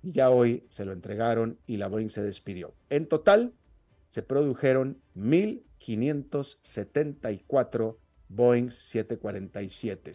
y 0.03 0.11
ya 0.11 0.29
hoy 0.29 0.63
se 0.69 0.85
lo 0.85 0.91
entregaron 0.91 1.57
y 1.65 1.77
la 1.77 1.87
Boeing 1.87 2.09
se 2.09 2.21
despidió. 2.21 2.75
En 2.89 3.07
total, 3.07 3.53
se 4.09 4.21
produjeron 4.21 4.99
1.574 5.15 7.95
Boeing 8.27 8.69
747. 8.69 10.11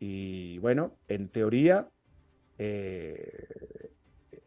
y 0.00 0.58
bueno, 0.58 0.96
en 1.08 1.28
teoría, 1.28 1.88
eh, 2.58 3.46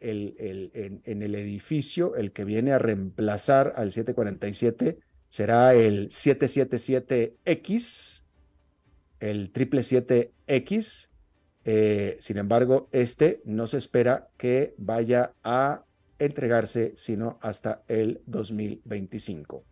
el, 0.00 0.70
en, 0.74 1.22
el 1.22 1.34
edificio, 1.36 2.16
el 2.16 2.32
que 2.32 2.44
viene 2.44 2.72
a 2.72 2.78
reemplazar 2.78 3.72
al 3.76 3.92
747 3.92 4.98
será 5.28 5.74
el 5.74 6.08
777X, 6.08 8.24
el 9.20 9.52
777X, 9.52 11.10
eh, 11.64 12.16
sin 12.20 12.38
embargo, 12.38 12.88
este 12.92 13.42
no 13.44 13.66
se 13.66 13.78
espera 13.78 14.28
que 14.36 14.74
vaya 14.78 15.32
a 15.42 15.84
entregarse 16.18 16.94
sino 16.96 17.38
hasta 17.42 17.82
el 17.88 18.22
2025. 18.26 19.64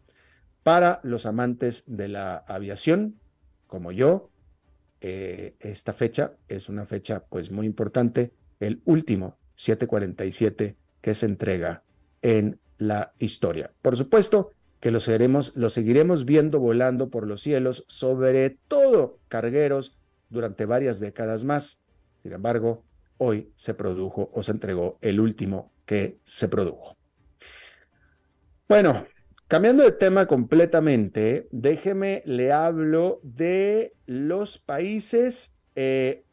Para 0.63 1.01
los 1.03 1.27
amantes 1.27 1.85
de 1.87 2.09
la 2.09 2.37
aviación, 2.37 3.19
como 3.67 3.93
yo, 3.93 4.31
eh, 5.01 5.55
esta 5.61 5.93
fecha 5.93 6.33
es 6.49 6.69
una 6.69 6.87
fecha 6.87 7.25
pues 7.25 7.51
muy 7.51 7.67
importante, 7.67 8.33
el 8.61 8.81
último 8.85 9.37
747 9.57 10.77
que 11.01 11.15
se 11.15 11.27
entrega 11.27 11.83
en 12.23 12.59
la 12.79 13.13
historia. 13.19 13.71
Por 13.83 13.97
supuesto 13.97 14.51
que 14.81 14.91
lo 14.91 14.99
lo 15.55 15.71
seguiremos 15.71 16.25
viendo 16.25 16.61
volando 16.61 17.11
por 17.11 17.27
los 17.27 17.41
cielos, 17.41 17.85
sobre 17.89 18.51
todo 18.69 19.19
cargueros, 19.29 19.97
durante 20.29 20.65
varias 20.65 21.01
décadas 21.01 21.45
más. 21.45 21.81
Sin 22.23 22.33
embargo, 22.33 22.85
hoy 23.19 23.53
se 23.57 23.75
produjo 23.75 24.31
o 24.33 24.43
se 24.43 24.53
entregó 24.53 24.99
el 25.01 25.21
último 25.21 25.73
que 25.85 26.19
se 26.25 26.49
produjo. 26.49 26.97
Bueno, 28.69 29.07
cambiando 29.47 29.85
de 29.85 29.93
tema 29.93 30.27
completamente, 30.27 31.49
déjeme, 31.53 32.23
le 32.27 32.53
hablo 32.53 33.21
de 33.23 33.95
los 34.07 34.59
países. 34.59 35.55
Eh, 35.77 36.25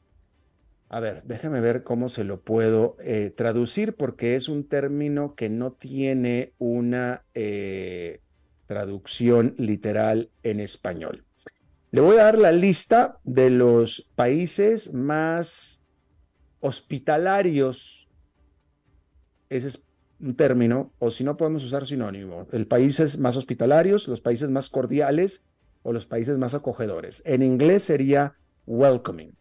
a 0.90 1.00
ver, 1.00 1.24
déjeme 1.24 1.62
ver 1.62 1.84
cómo 1.84 2.10
se 2.10 2.24
lo 2.24 2.42
puedo 2.42 2.98
eh, 3.00 3.32
traducir 3.36 3.96
porque 3.96 4.36
es 4.36 4.50
un 4.50 4.68
término 4.68 5.36
que 5.36 5.50
no 5.50 5.74
tiene 5.74 6.54
una 6.58 7.24
eh, 7.34 8.23
traducción 8.74 9.54
literal 9.60 10.32
en 10.42 10.60
español. 10.60 11.26
Le 11.92 12.02
voy 12.02 12.18
a 12.18 12.24
dar 12.24 12.40
la 12.40 12.52
lista 12.52 13.20
de 13.24 13.52
los 13.52 14.10
países 14.16 14.92
más 14.96 15.84
hospitalarios, 16.60 18.10
ese 19.50 19.68
es 19.68 19.84
un 20.20 20.36
término, 20.36 20.92
o 20.98 21.12
si 21.12 21.24
no 21.24 21.38
podemos 21.38 21.64
usar 21.64 21.86
sinónimo, 21.86 22.48
el 22.52 22.66
países 22.66 23.20
más 23.20 23.38
hospitalarios, 23.38 24.08
los 24.08 24.22
países 24.22 24.50
más 24.50 24.70
cordiales 24.70 25.44
o 25.84 25.94
los 25.94 26.08
países 26.08 26.40
más 26.40 26.56
acogedores. 26.56 27.22
En 27.26 27.44
inglés 27.44 27.84
sería 27.84 28.36
welcoming. 28.66 29.38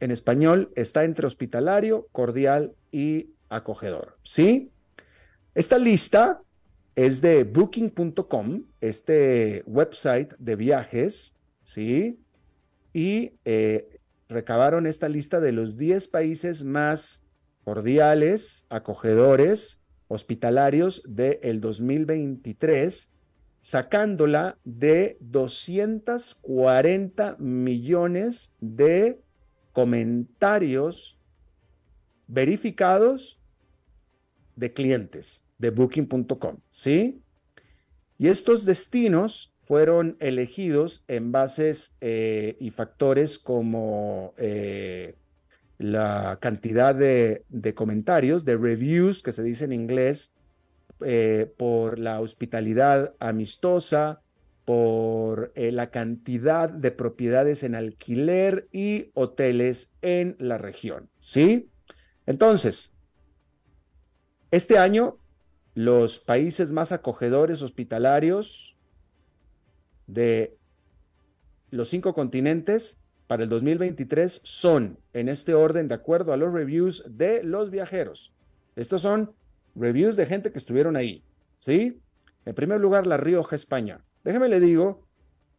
en 0.00 0.10
español 0.10 0.72
está 0.74 1.04
entre 1.04 1.28
hospitalario, 1.28 2.08
cordial 2.10 2.74
y 2.90 3.34
acogedor. 3.48 4.18
¿Sí? 4.24 4.72
Esta 5.54 5.78
lista 5.78 6.42
es 6.98 7.20
de 7.20 7.44
booking.com, 7.44 8.64
este 8.80 9.62
website 9.66 10.34
de 10.40 10.56
viajes, 10.56 11.36
¿sí? 11.62 12.18
Y 12.92 13.34
eh, 13.44 14.00
recabaron 14.28 14.84
esta 14.84 15.08
lista 15.08 15.38
de 15.38 15.52
los 15.52 15.76
10 15.76 16.08
países 16.08 16.64
más 16.64 17.22
cordiales, 17.62 18.66
acogedores, 18.68 19.78
hospitalarios 20.08 21.00
del 21.06 21.60
2023, 21.60 23.12
sacándola 23.60 24.58
de 24.64 25.18
240 25.20 27.36
millones 27.38 28.56
de 28.58 29.22
comentarios 29.72 31.16
verificados 32.26 33.38
de 34.56 34.72
clientes 34.72 35.44
de 35.58 35.70
booking.com, 35.70 36.58
¿sí? 36.70 37.20
Y 38.16 38.28
estos 38.28 38.64
destinos 38.64 39.52
fueron 39.60 40.16
elegidos 40.18 41.04
en 41.08 41.30
bases 41.30 41.94
eh, 42.00 42.56
y 42.58 42.70
factores 42.70 43.38
como 43.38 44.32
eh, 44.38 45.14
la 45.78 46.38
cantidad 46.40 46.94
de, 46.94 47.44
comentarios, 47.74 48.44
de 48.44 48.56
reviews, 48.56 49.22
que 49.22 49.32
se 49.32 49.42
dice 49.42 49.66
en 49.66 49.72
inglés, 49.72 50.32
eh, 51.04 51.52
por 51.56 51.98
la 51.98 52.20
hospitalidad 52.20 53.14
amistosa, 53.20 54.22
por 54.64 55.52
la 55.54 55.90
cantidad 55.90 56.68
de 56.68 56.90
propiedades 56.90 57.62
en 57.62 57.74
alquiler 57.74 58.68
y 58.70 59.10
hoteles 59.14 59.92
en 60.02 60.36
la 60.38 60.58
región, 60.58 61.08
¿sí? 61.20 61.70
Entonces, 62.26 62.92
este 64.50 64.76
año 64.76 65.18
los 65.78 66.18
países 66.18 66.72
más 66.72 66.90
acogedores 66.90 67.62
hospitalarios 67.62 68.76
de 70.08 70.58
los 71.70 71.88
cinco 71.88 72.14
continentes 72.14 72.98
para 73.28 73.44
el 73.44 73.48
2023 73.48 74.40
son, 74.42 74.98
en 75.12 75.28
este 75.28 75.54
orden, 75.54 75.86
de 75.86 75.94
acuerdo 75.94 76.32
a 76.32 76.36
los 76.36 76.52
reviews 76.52 77.04
de 77.08 77.44
los 77.44 77.70
viajeros. 77.70 78.34
Estos 78.74 79.02
son 79.02 79.36
reviews 79.76 80.16
de 80.16 80.26
gente 80.26 80.50
que 80.50 80.58
estuvieron 80.58 80.96
ahí, 80.96 81.22
¿sí? 81.58 82.02
En 82.44 82.56
primer 82.56 82.80
lugar, 82.80 83.06
La 83.06 83.16
Rioja, 83.16 83.54
España. 83.54 84.04
Déjeme 84.24 84.48
le 84.48 84.58
digo 84.58 85.06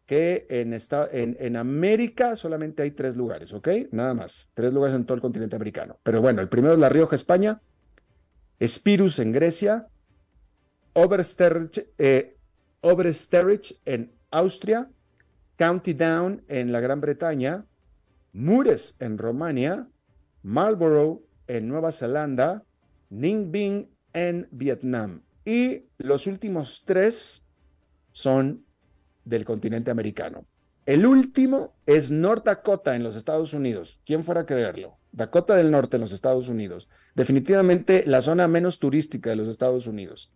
que 0.06 0.48
en, 0.50 0.74
esta, 0.74 1.08
en, 1.10 1.38
en, 1.40 1.56
América 1.56 2.36
solamente 2.36 2.84
hay 2.84 2.92
tres 2.92 3.16
lugares, 3.16 3.54
¿ok? 3.54 3.70
Nada 3.92 4.14
más, 4.14 4.50
tres 4.54 4.74
lugares 4.74 4.98
en 4.98 5.06
todo 5.06 5.16
el 5.16 5.22
continente 5.22 5.56
americano. 5.56 5.98
Pero 6.04 6.22
bueno, 6.22 6.42
el 6.42 6.50
primero 6.50 6.74
es 6.74 6.80
La 6.82 6.90
Rioja, 6.90 7.16
España, 7.16 7.62
Spirus 8.62 9.20
en 9.20 9.32
Grecia, 9.32 9.88
eh, 10.94 12.36
Obersterich, 12.82 13.80
en 13.86 14.12
Austria, 14.32 14.90
County 15.56 15.94
Down 15.94 16.44
en 16.48 16.72
la 16.72 16.80
Gran 16.80 17.02
Bretaña, 17.02 17.66
Mures 18.34 18.96
en 19.00 19.18
Romania, 19.18 19.88
Marlborough 20.44 21.22
en 21.48 21.68
Nueva 21.68 21.92
Zelanda, 21.92 22.64
Ninh 23.10 23.52
Binh 23.52 23.90
en 24.14 24.48
Vietnam. 24.52 25.24
Y 25.44 25.86
los 25.98 26.28
últimos 26.28 26.84
tres 26.86 27.44
son 28.12 28.66
del 29.26 29.46
continente 29.46 29.92
americano. 29.92 30.46
El 30.86 31.06
último 31.06 31.76
es 31.86 32.10
North 32.10 32.46
Dakota 32.46 32.96
en 32.96 33.04
los 33.04 33.16
Estados 33.16 33.54
Unidos. 33.54 34.00
¿Quién 34.06 34.24
fuera 34.24 34.42
a 34.42 34.46
creerlo? 34.46 34.98
Dakota 35.12 35.56
del 35.56 35.72
Norte 35.72 35.98
en 35.98 36.02
los 36.02 36.12
Estados 36.12 36.50
Unidos. 36.50 36.90
Definitivamente 37.16 38.04
la 38.06 38.22
zona 38.22 38.48
menos 38.48 38.80
turística 38.80 39.30
de 39.30 39.36
los 39.36 39.48
Estados 39.48 39.88
Unidos. 39.88 40.32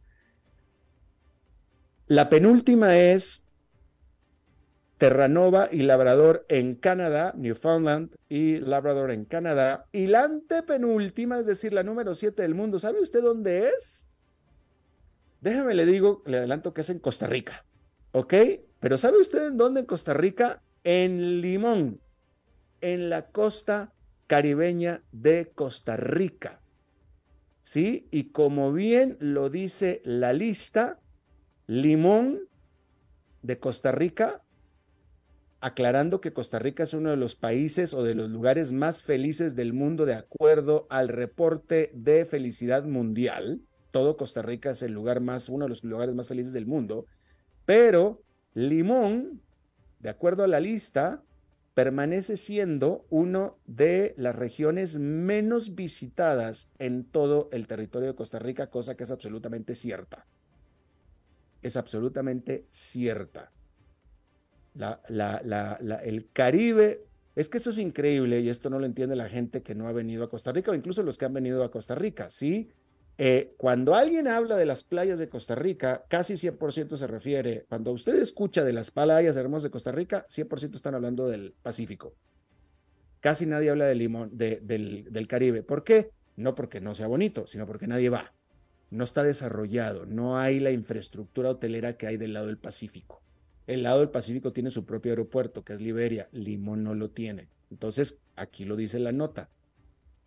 La 2.13 2.29
penúltima 2.29 2.95
es 2.95 3.47
Terranova 4.99 5.67
y 5.71 5.79
Labrador 5.79 6.45
en 6.47 6.75
Canadá, 6.75 7.33
Newfoundland 7.35 8.15
y 8.29 8.57
Labrador 8.57 9.09
en 9.09 9.25
Canadá. 9.25 9.87
Y 9.91 10.05
la 10.05 10.25
antepenúltima, 10.25 11.39
es 11.39 11.47
decir, 11.47 11.73
la 11.73 11.81
número 11.81 12.13
7 12.13 12.39
del 12.39 12.53
mundo, 12.53 12.77
¿sabe 12.77 13.01
usted 13.01 13.23
dónde 13.23 13.69
es? 13.69 14.09
Déjame 15.41 15.73
le 15.73 15.87
digo, 15.87 16.21
le 16.27 16.37
adelanto 16.37 16.71
que 16.71 16.81
es 16.81 16.91
en 16.91 16.99
Costa 16.99 17.25
Rica, 17.25 17.65
¿ok? 18.11 18.35
Pero 18.79 18.99
¿sabe 18.99 19.19
usted 19.19 19.47
en 19.47 19.57
dónde 19.57 19.79
en 19.79 19.87
Costa 19.87 20.13
Rica? 20.13 20.61
En 20.83 21.41
Limón, 21.41 21.99
en 22.81 23.09
la 23.09 23.25
costa 23.31 23.91
caribeña 24.27 25.01
de 25.11 25.51
Costa 25.55 25.97
Rica. 25.97 26.61
¿Sí? 27.63 28.07
Y 28.11 28.25
como 28.25 28.71
bien 28.71 29.17
lo 29.19 29.49
dice 29.49 30.03
la 30.05 30.31
lista, 30.33 30.99
Limón 31.67 32.41
de 33.41 33.57
Costa 33.57 33.91
Rica, 33.93 34.43
aclarando 35.61 36.19
que 36.19 36.33
Costa 36.33 36.59
Rica 36.59 36.83
es 36.83 36.93
uno 36.93 37.11
de 37.11 37.15
los 37.15 37.35
países 37.35 37.93
o 37.93 38.03
de 38.03 38.15
los 38.15 38.29
lugares 38.29 38.73
más 38.73 39.01
felices 39.01 39.55
del 39.55 39.71
mundo 39.71 40.05
de 40.05 40.15
acuerdo 40.15 40.87
al 40.89 41.07
reporte 41.07 41.91
de 41.93 42.25
felicidad 42.25 42.83
mundial. 42.83 43.61
Todo 43.91 44.17
Costa 44.17 44.41
Rica 44.41 44.71
es 44.71 44.81
el 44.81 44.91
lugar 44.91 45.21
más, 45.21 45.47
uno 45.47 45.65
de 45.65 45.69
los 45.69 45.85
lugares 45.85 46.15
más 46.15 46.27
felices 46.27 46.51
del 46.51 46.65
mundo, 46.65 47.05
pero 47.65 48.21
Limón, 48.53 49.41
de 49.99 50.09
acuerdo 50.09 50.43
a 50.43 50.47
la 50.47 50.59
lista, 50.59 51.23
permanece 51.73 52.35
siendo 52.35 53.05
uno 53.09 53.57
de 53.65 54.13
las 54.17 54.35
regiones 54.35 54.99
menos 54.99 55.75
visitadas 55.75 56.69
en 56.77 57.05
todo 57.05 57.47
el 57.53 57.67
territorio 57.67 58.09
de 58.09 58.15
Costa 58.15 58.37
Rica, 58.37 58.69
cosa 58.69 58.95
que 58.95 59.05
es 59.05 59.11
absolutamente 59.11 59.75
cierta 59.75 60.27
es 61.63 61.77
absolutamente 61.77 62.67
cierta. 62.69 63.51
El 64.75 66.29
Caribe, 66.33 67.05
es 67.35 67.49
que 67.49 67.57
esto 67.57 67.69
es 67.71 67.77
increíble 67.79 68.41
y 68.41 68.49
esto 68.49 68.69
no 68.69 68.79
lo 68.79 68.85
entiende 68.85 69.15
la 69.15 69.29
gente 69.29 69.63
que 69.63 69.75
no 69.75 69.87
ha 69.87 69.93
venido 69.93 70.23
a 70.23 70.29
Costa 70.29 70.51
Rica 70.51 70.71
o 70.71 70.75
incluso 70.75 71.03
los 71.03 71.17
que 71.17 71.25
han 71.25 71.33
venido 71.33 71.63
a 71.63 71.71
Costa 71.71 71.95
Rica, 71.95 72.29
¿sí? 72.29 72.69
Eh, 73.17 73.53
cuando 73.57 73.93
alguien 73.93 74.27
habla 74.27 74.55
de 74.57 74.65
las 74.65 74.83
playas 74.83 75.19
de 75.19 75.29
Costa 75.29 75.53
Rica, 75.55 76.03
casi 76.09 76.33
100% 76.33 76.97
se 76.97 77.07
refiere, 77.07 77.65
cuando 77.69 77.91
usted 77.91 78.15
escucha 78.15 78.63
de 78.63 78.73
las 78.73 78.89
playas 78.89 79.35
hermosas 79.35 79.63
de 79.63 79.69
Costa 79.71 79.91
Rica, 79.91 80.25
100% 80.29 80.75
están 80.75 80.95
hablando 80.95 81.27
del 81.27 81.53
Pacífico. 81.61 82.15
Casi 83.19 83.45
nadie 83.45 83.69
habla 83.69 83.85
de 83.85 83.95
limón, 83.95 84.31
del, 84.35 85.07
del 85.09 85.27
Caribe. 85.27 85.61
¿Por 85.63 85.83
qué? 85.83 86.11
No 86.35 86.55
porque 86.55 86.81
no 86.81 86.95
sea 86.95 87.07
bonito, 87.07 87.45
sino 87.47 87.67
porque 87.67 87.87
nadie 87.87 88.09
va 88.09 88.33
no 88.93 89.03
está 89.03 89.23
desarrollado, 89.23 90.05
no 90.05 90.37
hay 90.37 90.59
la 90.59 90.69
infraestructura 90.69 91.49
hotelera 91.49 91.97
que 91.97 92.05
hay 92.05 92.17
del 92.17 92.33
lado 92.33 92.45
del 92.45 92.59
Pacífico. 92.59 93.23
El 93.65 93.81
lado 93.81 94.01
del 94.01 94.09
Pacífico 94.09 94.53
tiene 94.53 94.69
su 94.69 94.85
propio 94.85 95.13
aeropuerto, 95.13 95.63
que 95.63 95.73
es 95.73 95.81
Liberia, 95.81 96.29
Limón 96.31 96.83
no 96.83 96.93
lo 96.93 97.09
tiene. 97.09 97.47
Entonces, 97.71 98.19
aquí 98.35 98.65
lo 98.65 98.75
dice 98.75 98.99
la 98.99 99.11
nota. 99.11 99.49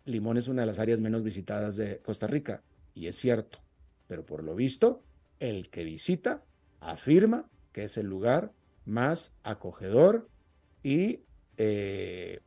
Limón 0.03 0.37
es 0.37 0.49
una 0.49 0.63
de 0.63 0.65
las 0.65 0.79
áreas 0.79 0.99
menos 0.99 1.23
visitadas 1.23 1.77
de 1.77 1.99
Costa 1.99 2.27
Rica, 2.27 2.61
y 2.93 3.07
es 3.07 3.15
cierto, 3.15 3.59
pero 4.05 4.25
por 4.25 4.43
lo 4.43 4.53
visto, 4.53 5.01
el 5.39 5.69
que 5.69 5.85
visita 5.85 6.43
afirma 6.81 7.49
que 7.71 7.85
es 7.85 7.97
el 7.97 8.07
lugar 8.07 8.51
más 8.83 9.33
acogedor 9.43 10.27
y 10.83 11.21
eh, 11.55 12.41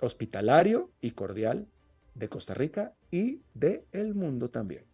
hospitalario 0.00 0.90
y 1.02 1.10
cordial 1.10 1.66
de 2.14 2.30
Costa 2.30 2.54
Rica 2.54 2.94
y 3.10 3.42
de 3.52 3.84
el 3.92 4.14
mundo 4.14 4.48
también. 4.48 4.93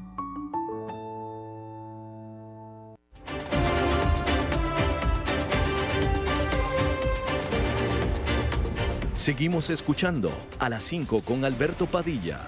Seguimos 9.21 9.69
escuchando 9.69 10.31
a 10.57 10.67
las 10.67 10.81
5 10.81 11.21
con 11.21 11.45
Alberto 11.45 11.85
Padilla. 11.85 12.39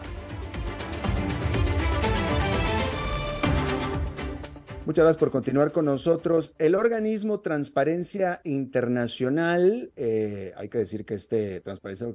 Muchas 4.84 5.04
gracias 5.04 5.20
por 5.20 5.30
continuar 5.30 5.72
con 5.72 5.86
nosotros. 5.86 6.52
El 6.58 6.74
organismo 6.74 7.42
Transparencia 7.42 8.42
Internacional, 8.44 9.92
eh, 9.96 10.52
hay 10.58 10.68
que 10.68 10.80
decir 10.80 11.06
que 11.06 11.14
este 11.14 11.62
Transparencia 11.62 12.08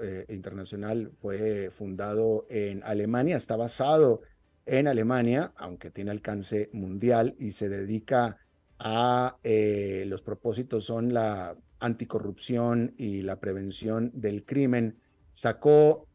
eh, 0.00 0.26
Internacional 0.28 1.10
fue 1.20 1.72
fundado 1.72 2.46
en 2.48 2.84
Alemania, 2.84 3.36
está 3.36 3.56
basado 3.56 4.20
en 4.64 4.86
Alemania, 4.86 5.52
aunque 5.56 5.90
tiene 5.90 6.12
alcance 6.12 6.70
mundial 6.72 7.34
y 7.36 7.50
se 7.50 7.68
dedica 7.68 8.38
a 8.78 9.38
eh, 9.42 10.04
los 10.06 10.22
propósitos 10.22 10.84
son 10.84 11.12
la 11.12 11.56
anticorrupción 11.80 12.94
y 12.96 13.22
la 13.22 13.40
prevención 13.40 14.10
del 14.14 14.44
crimen, 14.44 14.98
sacó 15.32 16.06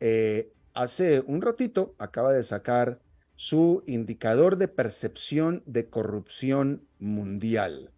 hace 0.73 1.21
un 1.21 1.41
ratito, 1.41 1.95
acaba 1.97 2.33
de 2.33 2.43
sacar 2.43 2.99
su 3.35 3.83
indicador 3.87 4.57
de 4.57 4.67
percepción 4.67 5.63
de 5.65 5.89
corrupción 5.89 6.87
mundial. 6.99 7.91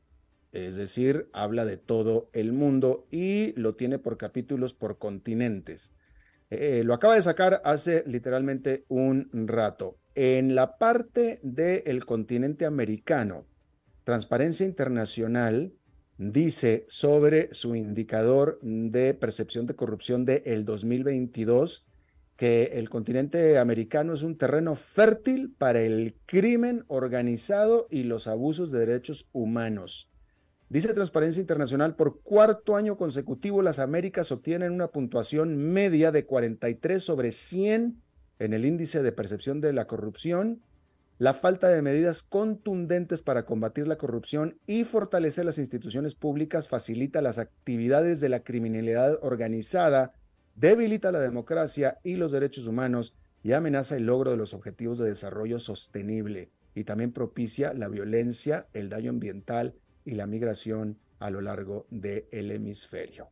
Es 0.52 0.78
decir, 0.78 1.30
habla 1.34 1.66
de 1.66 1.78
todo 1.78 2.30
el 2.32 2.54
mundo 2.54 3.08
y 3.12 3.52
lo 3.60 3.76
tiene 3.76 4.00
por 4.00 4.18
capítulos, 4.18 4.74
por 4.74 4.98
continentes. 4.98 5.92
Eh, 6.50 6.84
lo 6.86 6.94
acaba 6.94 7.16
de 7.16 7.22
sacar 7.22 7.62
hace 7.66 8.04
literalmente 8.08 8.86
un 8.88 9.30
rato. 9.34 9.98
En 10.14 10.56
la 10.56 10.78
parte 10.78 11.40
del 11.44 12.06
continente 12.06 12.66
americano, 12.66 13.46
Transparencia 14.06 14.66
Internacional 14.66 15.74
dice 16.18 16.86
sobre 16.88 17.54
su 17.54 17.76
indicador 17.76 18.60
de 18.62 19.14
percepción 19.14 19.66
de 19.66 19.76
corrupción 19.76 20.26
del 20.26 20.42
el 20.46 20.66
2022 20.66 21.86
que 22.38 22.72
el 22.74 22.90
continente 22.90 23.58
americano 23.58 24.14
es 24.14 24.22
un 24.22 24.38
terreno 24.38 24.76
fértil 24.76 25.54
para 25.58 25.82
el 25.82 26.16
crimen 26.26 26.84
organizado 26.88 27.88
y 27.90 28.04
los 28.04 28.28
abusos 28.28 28.72
de 28.72 28.80
derechos 28.80 29.30
humanos. 29.32 30.10
Dice 30.68 30.94
Transparencia 30.94 31.40
Internacional, 31.40 31.96
por 31.96 32.22
cuarto 32.22 32.76
año 32.76 32.98
consecutivo 32.98 33.62
las 33.62 33.80
Américas 33.80 34.32
obtienen 34.32 34.74
una 34.74 34.88
puntuación 34.88 35.58
media 35.58 36.12
de 36.12 36.26
43 36.26 37.02
sobre 37.02 37.32
100 37.32 38.02
en 38.40 38.54
el 38.54 38.66
índice 38.66 39.02
de 39.02 39.12
percepción 39.12 39.62
de 39.62 39.72
la 39.74 39.88
corrupción. 39.88 40.62
La 41.18 41.34
falta 41.34 41.70
de 41.70 41.82
medidas 41.82 42.24
contundentes 42.24 43.22
para 43.22 43.46
combatir 43.46 43.88
la 43.88 43.98
corrupción 43.98 44.60
y 44.68 44.84
fortalecer 44.84 45.46
las 45.46 45.58
instituciones 45.58 46.14
públicas 46.14 46.68
facilita 46.68 47.22
las 47.22 47.38
actividades 47.38 48.20
de 48.20 48.28
la 48.28 48.44
criminalidad 48.44 49.18
organizada 49.22 50.14
debilita 50.56 51.14
la 51.14 51.22
democracia 51.22 52.00
y 52.04 52.16
los 52.16 52.34
derechos 52.34 52.68
humanos 52.68 53.16
y 53.44 53.54
amenaza 53.54 53.96
el 53.96 54.08
logro 54.08 54.32
de 54.32 54.38
los 54.38 54.54
objetivos 54.54 54.98
de 54.98 55.08
desarrollo 55.08 55.62
sostenible 55.62 56.50
y 56.74 56.84
también 56.84 57.14
propicia 57.14 57.74
la 57.74 57.88
violencia, 57.88 58.68
el 58.74 58.90
daño 58.90 59.12
ambiental 59.12 59.76
y 60.04 60.16
la 60.16 60.28
migración 60.28 61.00
a 61.20 61.30
lo 61.30 61.40
largo 61.40 61.88
del 61.92 62.52
hemisferio. 62.52 63.30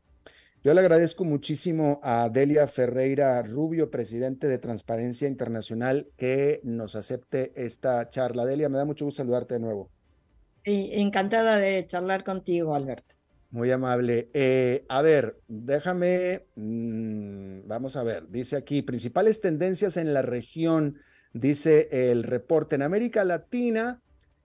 Yo 0.64 0.74
le 0.74 0.80
agradezco 0.80 1.26
muchísimo 1.26 2.00
a 2.04 2.30
Delia 2.30 2.68
Ferreira 2.68 3.42
Rubio, 3.42 3.92
presidente 3.92 4.48
de 4.48 4.60
Transparencia 4.60 5.28
Internacional, 5.28 6.08
que 6.16 6.62
nos 6.64 6.96
acepte 6.96 7.52
esta 7.58 8.08
charla. 8.08 8.46
Delia, 8.46 8.70
me 8.70 8.78
da 8.78 8.86
mucho 8.86 9.04
gusto 9.04 9.18
saludarte 9.18 9.56
de 9.56 9.60
nuevo. 9.60 9.92
Encantada 10.64 11.58
de 11.58 11.86
charlar 11.86 12.24
contigo, 12.24 12.76
Alberto. 12.76 13.16
Muy 13.50 13.72
amable. 13.72 14.30
Eh, 14.34 14.86
a 14.88 15.02
ver, 15.02 15.42
déjame, 15.50 16.46
mm, 16.56 17.68
vamos 17.68 17.98
a 17.98 18.04
ver, 18.04 18.30
dice 18.30 18.56
aquí, 18.56 18.84
principales 18.84 19.42
tendencias 19.42 19.98
en 19.98 20.14
la 20.14 20.22
región, 20.22 20.96
dice 21.34 21.90
el 21.92 22.24
reporte. 22.24 22.76
En 22.76 22.84
América 22.84 23.26
Latina, 23.26 24.02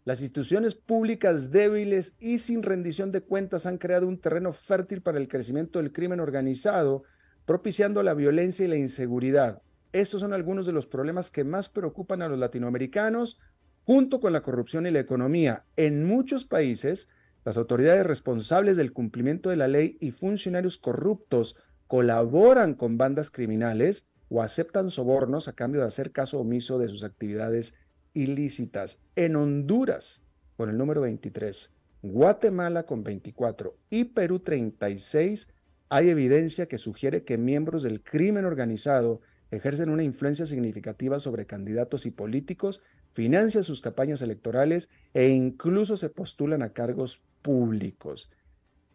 las 0.08 0.22
instituciones 0.22 0.74
públicas 0.74 1.50
débiles 1.50 2.16
y 2.18 2.38
sin 2.38 2.62
rendición 2.62 3.12
de 3.12 3.20
cuentas 3.20 3.66
han 3.66 3.76
creado 3.76 4.08
un 4.08 4.18
terreno 4.18 4.54
fértil 4.54 5.02
para 5.02 5.18
el 5.18 5.28
crecimiento 5.28 5.78
del 5.78 5.92
crimen 5.92 6.18
organizado, 6.18 7.02
propiciando 7.44 8.02
la 8.02 8.14
violencia 8.14 8.64
y 8.64 8.68
la 8.68 8.78
inseguridad. 8.78 9.60
Estos 9.92 10.22
son 10.22 10.32
algunos 10.32 10.64
de 10.64 10.72
los 10.72 10.86
problemas 10.86 11.30
que 11.30 11.44
más 11.44 11.68
preocupan 11.68 12.22
a 12.22 12.28
los 12.28 12.38
latinoamericanos, 12.38 13.38
junto 13.84 14.18
con 14.18 14.32
la 14.32 14.40
corrupción 14.40 14.86
y 14.86 14.92
la 14.92 15.00
economía. 15.00 15.66
En 15.76 16.06
muchos 16.06 16.46
países, 16.46 17.10
las 17.44 17.58
autoridades 17.58 18.06
responsables 18.06 18.78
del 18.78 18.94
cumplimiento 18.94 19.50
de 19.50 19.56
la 19.56 19.68
ley 19.68 19.98
y 20.00 20.12
funcionarios 20.12 20.78
corruptos 20.78 21.54
colaboran 21.86 22.72
con 22.72 22.96
bandas 22.96 23.30
criminales 23.30 24.06
o 24.30 24.40
aceptan 24.40 24.88
sobornos 24.88 25.48
a 25.48 25.52
cambio 25.52 25.82
de 25.82 25.88
hacer 25.88 26.12
caso 26.12 26.38
omiso 26.38 26.78
de 26.78 26.88
sus 26.88 27.04
actividades 27.04 27.74
ilícitas. 28.22 28.98
En 29.16 29.36
Honduras, 29.36 30.22
con 30.56 30.70
el 30.70 30.76
número 30.76 31.00
23, 31.02 31.72
Guatemala 32.02 32.84
con 32.84 33.02
24 33.02 33.76
y 33.90 34.04
Perú 34.04 34.40
36, 34.40 35.48
hay 35.88 36.10
evidencia 36.10 36.66
que 36.66 36.78
sugiere 36.78 37.24
que 37.24 37.38
miembros 37.38 37.82
del 37.82 38.02
crimen 38.02 38.44
organizado 38.44 39.20
ejercen 39.50 39.88
una 39.88 40.02
influencia 40.02 40.46
significativa 40.46 41.20
sobre 41.20 41.46
candidatos 41.46 42.06
y 42.06 42.10
políticos, 42.10 42.82
financian 43.12 43.64
sus 43.64 43.80
campañas 43.80 44.20
electorales 44.22 44.90
e 45.14 45.28
incluso 45.28 45.96
se 45.96 46.10
postulan 46.10 46.62
a 46.62 46.72
cargos 46.72 47.22
públicos. 47.42 48.30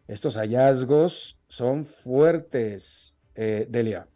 Estos 0.06 0.36
hallazgos 0.36 1.38
son 1.48 1.86
fuertes, 1.86 3.16
eh, 3.34 3.66
Delia. 3.68 4.06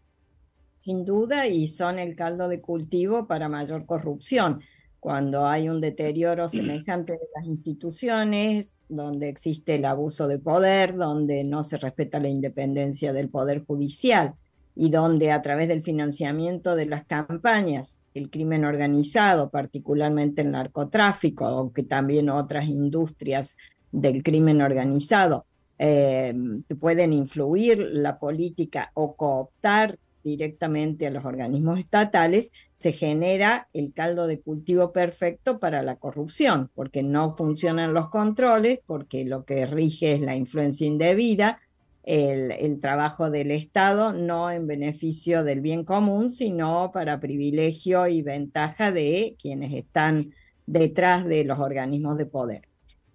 Sin 0.79 1.05
duda, 1.05 1.47
y 1.47 1.67
son 1.67 1.99
el 1.99 2.15
caldo 2.15 2.49
de 2.49 2.61
cultivo 2.61 3.27
para 3.27 3.49
mayor 3.49 3.85
corrupción. 3.87 4.61
Cuando 5.01 5.47
hay 5.47 5.69
un 5.69 5.81
deterioro 5.81 6.49
semejante 6.49 7.13
de 7.13 7.29
las 7.37 7.47
instituciones, 7.47 8.79
donde 8.89 9.29
existe 9.29 9.77
el 9.77 9.85
abuso 9.85 10.27
de 10.27 10.39
poder, 10.39 10.97
donde 10.97 11.45
no 11.45 11.63
se 11.63 11.77
respeta 11.77 12.19
la 12.19 12.29
independencia 12.29 13.13
del 13.13 13.29
poder 13.29 13.65
judicial 13.65 14.35
y 14.75 14.91
donde 14.91 15.31
a 15.31 15.43
través 15.43 15.69
del 15.69 15.83
financiamiento 15.83 16.75
de 16.75 16.87
las 16.87 17.05
campañas, 17.07 17.99
el 18.15 18.31
crimen 18.31 18.65
organizado, 18.65 19.51
particularmente 19.51 20.43
el 20.43 20.51
narcotráfico, 20.51 21.45
aunque 21.47 21.85
también 21.85 22.29
otras 22.29 22.67
industrias 22.67 23.57
del 23.93 24.23
crimen 24.23 24.61
organizado 24.61 25.47
eh, 25.79 26.35
pueden 26.81 27.13
influir 27.13 27.79
la 27.79 28.19
política 28.19 28.91
o 28.95 29.15
cooptar 29.15 29.99
directamente 30.29 31.07
a 31.07 31.11
los 31.11 31.25
organismos 31.25 31.79
estatales, 31.79 32.51
se 32.75 32.93
genera 32.93 33.69
el 33.73 33.93
caldo 33.93 34.27
de 34.27 34.41
cultivo 34.41 34.93
perfecto 34.93 35.59
para 35.59 35.83
la 35.83 35.97
corrupción, 35.97 36.71
porque 36.75 37.03
no 37.03 37.37
funcionan 37.37 37.95
los 37.95 38.11
controles, 38.11 38.81
porque 38.87 39.25
lo 39.25 39.45
que 39.45 39.67
rige 39.67 40.13
es 40.13 40.21
la 40.21 40.37
influencia 40.37 40.87
indebida, 40.87 41.61
el, 42.05 42.53
el, 42.53 42.81
trabajo 42.81 43.31
del 43.31 43.51
Estado, 43.51 44.13
no 44.13 44.51
en 44.51 44.67
beneficio 44.67 45.45
del 45.45 45.61
bien 45.61 45.85
común, 45.85 46.31
sino 46.31 46.91
para 46.93 47.21
privilegio 47.21 48.07
y 48.07 48.23
ventaja 48.23 48.93
de 48.93 49.37
quienes 49.39 49.75
están 49.75 50.33
detrás 50.67 51.27
de 51.27 51.45
los 51.45 51.59
organismos 51.59 52.17
de 52.17 52.27
poder. 52.27 52.69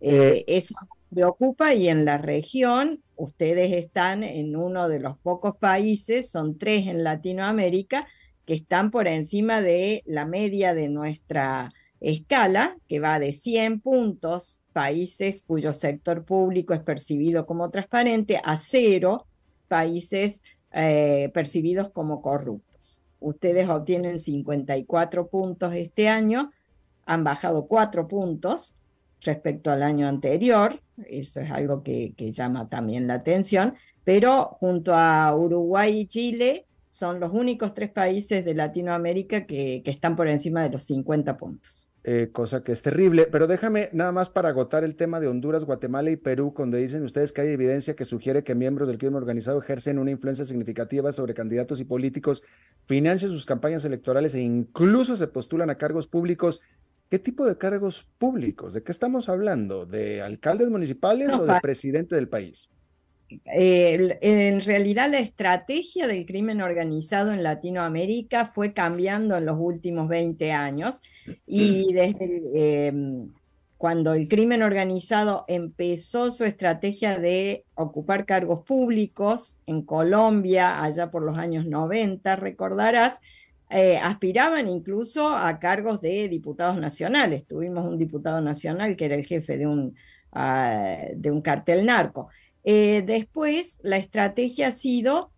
Eh, 0.05 0.43
eso 0.47 0.75
preocupa 1.13 1.73
y 1.73 1.87
en 1.87 2.05
la 2.05 2.17
región 2.17 3.01
ustedes 3.15 3.71
están 3.73 4.23
en 4.23 4.55
uno 4.55 4.89
de 4.89 4.99
los 4.99 5.17
pocos 5.19 5.55
países, 5.57 6.29
son 6.31 6.57
tres 6.57 6.87
en 6.87 7.03
Latinoamérica, 7.03 8.07
que 8.45 8.55
están 8.55 8.91
por 8.91 9.07
encima 9.07 9.61
de 9.61 10.03
la 10.05 10.25
media 10.25 10.73
de 10.73 10.89
nuestra 10.89 11.69
escala 11.99 12.75
que 12.87 12.99
va 12.99 13.17
de 13.19 13.31
100 13.31 13.79
puntos, 13.79 14.59
países 14.73 15.43
cuyo 15.43 15.71
sector 15.71 16.25
público 16.25 16.73
es 16.73 16.81
percibido 16.81 17.45
como 17.45 17.69
transparente, 17.69 18.41
a 18.43 18.57
cero, 18.57 19.25
países 19.67 20.41
eh, 20.71 21.31
percibidos 21.33 21.91
como 21.91 22.21
corruptos. 22.21 22.99
Ustedes 23.19 23.69
obtienen 23.69 24.19
54 24.19 25.27
puntos 25.27 25.73
este 25.73 26.09
año, 26.09 26.51
han 27.05 27.23
bajado 27.23 27.67
4 27.67 28.07
puntos 28.07 28.75
respecto 29.23 29.71
al 29.71 29.83
año 29.83 30.07
anterior, 30.07 30.79
eso 31.07 31.41
es 31.41 31.51
algo 31.51 31.83
que, 31.83 32.13
llama 32.31 32.69
también 32.69 33.07
la 33.07 33.15
atención, 33.15 33.75
pero 34.03 34.57
junto 34.59 34.93
a 34.93 35.35
Uruguay 35.35 35.99
y 35.99 36.07
Chile 36.07 36.65
son 36.89 37.19
los 37.19 37.33
únicos 37.33 37.73
tres 37.73 37.91
países 37.91 38.45
de 38.45 38.53
Latinoamérica 38.53 39.45
que, 39.45 39.81
que 39.83 39.91
están 39.91 40.15
por 40.15 40.27
encima 40.27 40.63
de 40.63 40.69
los 40.69 40.83
50 40.83 41.37
puntos. 41.37 41.87
Eh, 42.05 42.31
cosa 42.33 42.63
que 42.63 42.73
es 42.73 42.81
terrible. 42.81 43.29
Pero 43.31 43.47
déjame 43.47 43.89
nada 43.93 44.11
más 44.11 44.29
para 44.29 44.49
agotar 44.49 44.83
el 44.83 44.97
tema 44.97 45.21
de 45.21 45.29
Honduras, 45.29 45.63
Guatemala 45.63 46.11
y 46.11 46.17
Perú, 46.17 46.53
donde 46.57 46.77
dicen 46.77 47.03
ustedes 47.03 47.31
que 47.31 47.39
hay 47.39 47.47
evidencia 47.49 47.95
que 47.95 48.03
sugiere 48.03 48.43
que 48.43 48.55
miembros 48.55 48.89
del 48.89 48.97
crimen 48.97 49.15
organizado 49.15 49.61
ejercen 49.61 49.97
una 49.99 50.11
influencia 50.11 50.43
significativa 50.43 51.13
sobre 51.13 51.33
candidatos 51.33 51.79
y 51.79 51.85
políticos, 51.85 52.43
financian 52.83 53.31
sus 53.31 53.45
campañas 53.45 53.85
electorales 53.85 54.35
e 54.35 54.41
incluso 54.41 55.15
se 55.15 55.27
postulan 55.27 55.69
a 55.69 55.77
cargos 55.77 56.07
públicos. 56.07 56.59
¿Qué 57.13 57.19
tipo 57.19 57.45
de 57.45 57.59
cargos 57.59 58.07
públicos? 58.17 58.73
¿De 58.73 58.81
qué 58.81 58.91
estamos 58.91 59.29
hablando? 59.29 59.85
¿De 59.85 60.23
alcaldes 60.23 60.69
municipales 60.69 61.31
o 61.35 61.45
de 61.45 61.59
presidente 61.61 62.15
del 62.15 62.27
país? 62.27 62.71
Eh, 63.53 64.17
en 64.21 64.61
realidad 64.61 65.11
la 65.11 65.19
estrategia 65.19 66.07
del 66.07 66.25
crimen 66.25 66.59
organizado 66.59 67.31
en 67.31 67.43
Latinoamérica 67.43 68.47
fue 68.47 68.73
cambiando 68.73 69.37
en 69.37 69.45
los 69.45 69.57
últimos 69.59 70.07
20 70.07 70.53
años 70.53 71.01
y 71.45 71.93
desde 71.93 72.87
em, 72.87 73.29
cuando 73.77 74.15
el 74.15 74.27
crimen 74.27 74.63
organizado 74.63 75.45
empezó 75.47 76.31
su 76.31 76.45
estrategia 76.45 77.19
de 77.19 77.63
ocupar 77.75 78.25
cargos 78.25 78.65
públicos 78.65 79.59
en 79.67 79.83
Colombia, 79.83 80.81
allá 80.81 81.11
por 81.11 81.21
los 81.21 81.37
años 81.37 81.67
90, 81.67 82.37
recordarás, 82.37 83.19
eh, 83.75 83.97
aspiraban 83.97 84.69
incluso 84.69 85.29
a 85.29 85.57
cargos 85.57 85.99
de 85.99 86.29
diputados 86.29 86.79
nacionales. 86.79 87.47
Tuvimos 87.47 87.83
un 87.85 87.97
diputado 87.97 88.39
nacional 88.39 88.95
que 88.95 89.05
era 89.05 89.15
el 89.15 89.25
jefe 89.25 89.57
de 89.57 89.65
un, 89.65 89.95
ah, 90.31 91.05
de 91.15 91.31
un 91.31 91.41
cartel 91.41 91.83
narco. 91.83 92.29
Eh, 92.63 93.01
después, 93.03 93.79
la 93.81 93.97
estrategia 93.97 94.67
ha 94.67 94.71
sido 94.73 95.31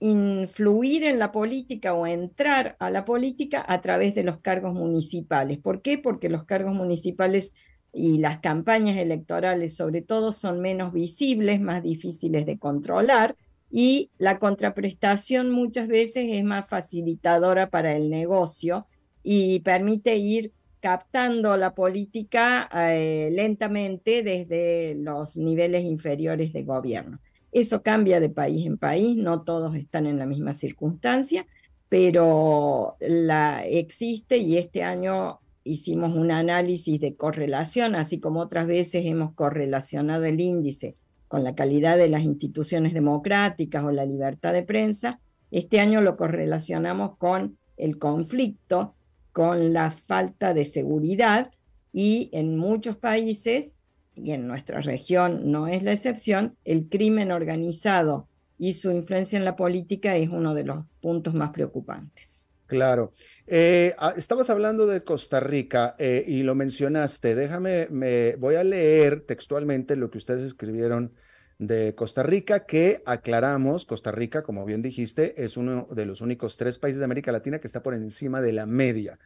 influir 0.00 1.04
en 1.04 1.18
la 1.18 1.32
política 1.32 1.92
o 1.92 2.06
entrar 2.06 2.76
a 2.78 2.88
la 2.88 3.04
política 3.04 3.62
a 3.68 3.82
través 3.82 4.14
de 4.14 4.22
los 4.22 4.38
cargos 4.38 4.72
municipales. 4.72 5.58
¿Por 5.58 5.82
qué? 5.82 5.98
Porque 5.98 6.30
los 6.30 6.44
cargos 6.44 6.74
municipales 6.74 7.54
y 7.92 8.20
las 8.20 8.40
campañas 8.40 8.96
electorales 8.96 9.76
sobre 9.76 10.00
todo 10.00 10.32
son 10.32 10.62
menos 10.62 10.94
visibles, 10.94 11.60
más 11.60 11.82
difíciles 11.82 12.46
de 12.46 12.58
controlar 12.58 13.36
y 13.74 14.10
la 14.18 14.38
contraprestación 14.38 15.50
muchas 15.50 15.88
veces 15.88 16.26
es 16.28 16.44
más 16.44 16.68
facilitadora 16.68 17.70
para 17.70 17.96
el 17.96 18.10
negocio 18.10 18.86
y 19.22 19.60
permite 19.60 20.16
ir 20.16 20.52
captando 20.80 21.56
la 21.56 21.74
política 21.74 22.68
eh, 22.74 23.30
lentamente 23.32 24.22
desde 24.22 24.94
los 24.96 25.38
niveles 25.38 25.84
inferiores 25.84 26.52
de 26.52 26.64
gobierno. 26.64 27.18
Eso 27.50 27.82
cambia 27.82 28.20
de 28.20 28.28
país 28.28 28.66
en 28.66 28.76
país, 28.76 29.16
no 29.16 29.42
todos 29.42 29.74
están 29.74 30.06
en 30.06 30.18
la 30.18 30.26
misma 30.26 30.52
circunstancia, 30.52 31.46
pero 31.88 32.96
la 33.00 33.64
existe 33.64 34.36
y 34.36 34.58
este 34.58 34.82
año 34.82 35.40
hicimos 35.64 36.14
un 36.14 36.30
análisis 36.30 37.00
de 37.00 37.14
correlación, 37.14 37.94
así 37.94 38.20
como 38.20 38.40
otras 38.40 38.66
veces 38.66 39.06
hemos 39.06 39.32
correlacionado 39.32 40.24
el 40.24 40.40
índice 40.40 40.96
con 41.32 41.44
la 41.44 41.54
calidad 41.54 41.96
de 41.96 42.10
las 42.10 42.24
instituciones 42.24 42.92
democráticas 42.92 43.82
o 43.84 43.90
la 43.90 44.04
libertad 44.04 44.52
de 44.52 44.64
prensa. 44.64 45.18
Este 45.50 45.80
año 45.80 46.02
lo 46.02 46.18
correlacionamos 46.18 47.16
con 47.16 47.56
el 47.78 47.98
conflicto 47.98 48.94
con 49.32 49.72
la 49.72 49.92
falta 49.92 50.52
de 50.52 50.66
seguridad 50.66 51.50
y 51.90 52.28
en 52.34 52.58
muchos 52.58 52.98
países, 52.98 53.78
y 54.14 54.32
en 54.32 54.46
nuestra 54.46 54.82
región 54.82 55.50
no 55.50 55.68
es 55.68 55.82
la 55.82 55.94
excepción, 55.94 56.54
el 56.66 56.90
crimen 56.90 57.32
organizado 57.32 58.28
y 58.58 58.74
su 58.74 58.90
influencia 58.90 59.38
en 59.38 59.46
la 59.46 59.56
política 59.56 60.14
es 60.16 60.28
uno 60.28 60.52
de 60.52 60.64
los 60.64 60.84
puntos 61.00 61.32
más 61.32 61.48
preocupantes. 61.48 62.46
Claro. 62.72 63.12
Eh, 63.46 63.94
ah, 63.98 64.14
estabas 64.16 64.50
hablando 64.50 64.86
de 64.86 65.04
Costa 65.04 65.40
Rica 65.40 65.94
eh, 65.98 66.24
y 66.26 66.42
lo 66.42 66.54
mencionaste. 66.54 67.34
Déjame, 67.34 67.88
me 67.90 68.36
voy 68.36 68.54
a 68.54 68.64
leer 68.64 69.20
textualmente 69.26 69.96
lo 69.96 70.10
que 70.10 70.18
ustedes 70.18 70.44
escribieron 70.44 71.12
de 71.58 71.94
Costa 71.94 72.22
Rica, 72.22 72.66
que 72.66 73.02
aclaramos, 73.06 73.84
Costa 73.84 74.10
Rica, 74.10 74.42
como 74.42 74.64
bien 74.64 74.82
dijiste, 74.82 75.44
es 75.44 75.56
uno 75.56 75.86
de 75.92 76.06
los 76.06 76.20
únicos 76.20 76.56
tres 76.56 76.78
países 76.78 76.98
de 76.98 77.04
América 77.04 77.30
Latina 77.30 77.60
que 77.60 77.66
está 77.66 77.82
por 77.82 77.94
encima 77.94 78.40
de 78.40 78.52
la 78.52 78.66
media. 78.66 79.18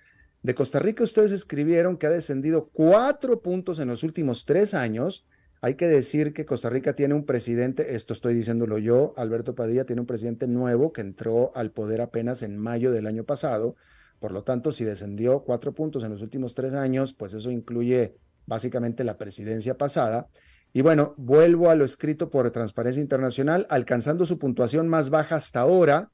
De 0.42 0.54
Costa 0.54 0.78
Rica 0.78 1.02
ustedes 1.02 1.32
escribieron 1.32 1.96
que 1.96 2.06
ha 2.06 2.10
descendido 2.10 2.68
cuatro 2.72 3.40
puntos 3.40 3.78
en 3.78 3.88
los 3.88 4.02
últimos 4.02 4.44
tres 4.44 4.74
años. 4.74 5.24
Hay 5.60 5.74
que 5.74 5.86
decir 5.86 6.32
que 6.32 6.44
Costa 6.44 6.68
Rica 6.68 6.92
tiene 6.92 7.14
un 7.14 7.24
presidente, 7.24 7.94
esto 7.96 8.12
estoy 8.12 8.34
diciéndolo 8.34 8.78
yo, 8.78 9.14
Alberto 9.16 9.54
Padilla 9.54 9.84
tiene 9.84 10.00
un 10.00 10.06
presidente 10.06 10.46
nuevo 10.46 10.92
que 10.92 11.00
entró 11.00 11.52
al 11.54 11.70
poder 11.70 12.00
apenas 12.00 12.42
en 12.42 12.58
mayo 12.58 12.92
del 12.92 13.06
año 13.06 13.24
pasado. 13.24 13.74
Por 14.20 14.32
lo 14.32 14.44
tanto, 14.44 14.72
si 14.72 14.84
descendió 14.84 15.40
cuatro 15.40 15.72
puntos 15.72 16.04
en 16.04 16.10
los 16.10 16.22
últimos 16.22 16.54
tres 16.54 16.74
años, 16.74 17.14
pues 17.14 17.32
eso 17.32 17.50
incluye 17.50 18.16
básicamente 18.46 19.04
la 19.04 19.18
presidencia 19.18 19.76
pasada. 19.76 20.28
Y 20.72 20.82
bueno, 20.82 21.14
vuelvo 21.16 21.70
a 21.70 21.74
lo 21.74 21.84
escrito 21.84 22.28
por 22.28 22.50
Transparencia 22.50 23.00
Internacional, 23.00 23.66
alcanzando 23.70 24.26
su 24.26 24.38
puntuación 24.38 24.88
más 24.88 25.10
baja 25.10 25.36
hasta 25.36 25.60
ahora. 25.60 26.10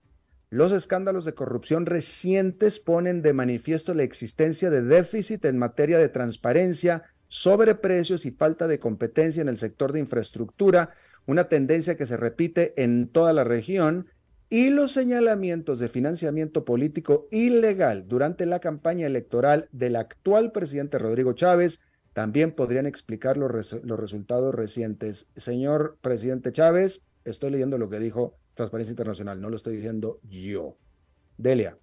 Los 0.51 0.73
escándalos 0.73 1.25
de 1.25 1.35
corrupción 1.35 1.87
recientes 1.87 2.79
ponen 2.79 3.23
de 3.23 3.33
manifiesto 3.33 3.95
la 3.95 4.03
existencia 4.03 4.71
de 4.71 4.83
déficit 4.83 5.45
en 5.47 5.59
materia 5.59 5.99
de 5.99 6.09
transparencia, 6.11 7.03
sobreprecios 7.33 8.27
y 8.27 8.31
falta 8.31 8.69
de 8.69 8.79
competencia 8.79 9.41
en 9.41 9.49
el 9.49 9.57
sector 9.57 9.91
de 9.93 10.01
infraestructura, 10.01 10.91
una 11.25 11.49
tendencia 11.49 11.97
que 11.97 12.05
se 12.05 12.19
repite 12.19 12.75
en 12.83 13.09
toda 13.09 13.33
la 13.33 13.43
región, 13.43 14.07
y 14.51 14.69
los 14.69 14.93
señalamientos 14.93 15.79
de 15.79 15.89
financiamiento 15.89 16.67
político 16.67 17.29
ilegal 17.31 18.07
durante 18.07 18.45
la 18.45 18.59
campaña 18.59 19.07
electoral 19.07 19.71
del 19.73 19.97
actual 19.97 20.53
presidente 20.53 20.99
Rodrigo 20.99 21.33
Chávez 21.33 21.81
también 22.13 22.53
podrían 22.53 22.85
explicar 22.85 23.39
los, 23.39 23.51
resultados 23.51 24.55
recientes. 24.55 25.27
Señor 25.35 25.97
presidente 26.03 26.53
Chávez, 26.53 27.07
estoy 27.25 27.53
leyendo 27.53 27.79
lo 27.79 27.89
que 27.89 27.99
dijo 27.99 28.37
Transparencia 28.53 28.93
Internacional, 28.93 29.41
no 29.41 29.49
lo 29.49 29.57
estoy 29.57 29.77
diciendo 29.77 30.21
yo. 30.29 30.77
Delia. 31.39 31.79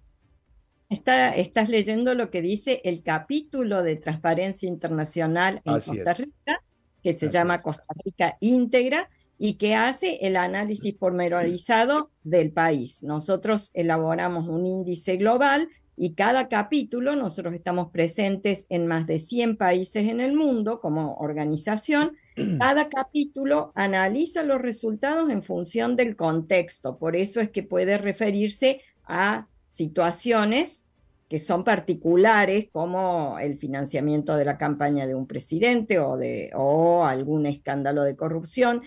Estás 0.90 1.68
leyendo 1.68 2.14
lo 2.14 2.30
que 2.30 2.42
dice 2.42 2.80
el 2.84 3.02
capítulo 3.02 3.82
de 3.82 3.96
Transparencia 3.96 4.68
Internacional 4.68 5.62
en 5.64 5.72
Costa 5.74 6.14
Rica, 6.14 6.62
que 7.02 7.14
se 7.14 7.30
llama 7.30 7.62
Costa 7.62 7.84
Rica 8.04 8.36
Íntegra 8.40 9.08
y 9.38 9.54
que 9.54 9.74
hace 9.74 10.18
el 10.20 10.36
análisis 10.36 10.92
pormenorizado 10.94 12.10
del 12.24 12.52
país. 12.52 13.02
Nosotros 13.02 13.70
elaboramos 13.72 14.48
un 14.48 14.66
índice 14.66 15.16
global 15.16 15.68
y 15.96 16.14
cada 16.14 16.48
capítulo, 16.48 17.14
nosotros 17.14 17.54
estamos 17.54 17.90
presentes 17.90 18.66
en 18.68 18.86
más 18.86 19.06
de 19.06 19.18
100 19.18 19.56
países 19.56 20.08
en 20.08 20.20
el 20.20 20.34
mundo 20.34 20.80
como 20.80 21.14
organización, 21.16 22.16
cada 22.58 22.88
capítulo 22.88 23.72
analiza 23.74 24.42
los 24.42 24.60
resultados 24.60 25.30
en 25.30 25.42
función 25.42 25.96
del 25.96 26.16
contexto, 26.16 26.98
por 26.98 27.16
eso 27.16 27.40
es 27.40 27.50
que 27.50 27.62
puede 27.62 27.96
referirse 27.96 28.80
a 29.04 29.46
situaciones 29.70 30.86
que 31.28 31.38
son 31.38 31.62
particulares 31.64 32.68
como 32.72 33.38
el 33.38 33.56
financiamiento 33.56 34.36
de 34.36 34.44
la 34.44 34.58
campaña 34.58 35.06
de 35.06 35.14
un 35.14 35.26
presidente 35.26 35.98
o, 35.98 36.16
de, 36.16 36.50
o 36.54 37.04
algún 37.04 37.46
escándalo 37.46 38.02
de 38.02 38.16
corrupción. 38.16 38.82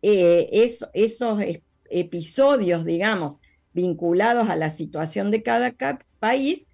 Eh, 0.00 0.48
esos 0.94 1.40
episodios, 1.90 2.84
digamos, 2.84 3.40
vinculados 3.72 4.48
a 4.48 4.56
la 4.56 4.70
situación 4.70 5.30
de 5.30 5.42
cada 5.42 5.74
país, 6.20 6.68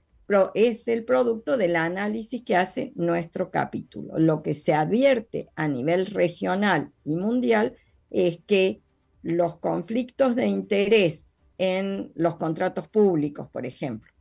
es 0.55 0.89
el 0.89 1.05
producto 1.05 1.57
del 1.57 1.76
análisis 1.76 2.43
que 2.43 2.57
hace 2.57 2.93
nuestro 2.95 3.51
capítulo. 3.51 4.18
Lo 4.18 4.43
que 4.43 4.55
se 4.55 4.72
advierte 4.74 5.49
a 5.57 5.68
nivel 5.68 6.07
regional 6.07 6.91
y 7.05 7.16
mundial 7.16 7.74
es 8.11 8.39
que 8.47 8.80
los 9.22 9.59
conflictos 9.59 10.35
de 10.35 10.47
interés 10.47 11.39
en 11.62 12.10
los 12.16 12.34
contratos 12.38 12.88
públicos, 12.88 13.48
por 13.52 13.66
ejemplo, 13.66 14.12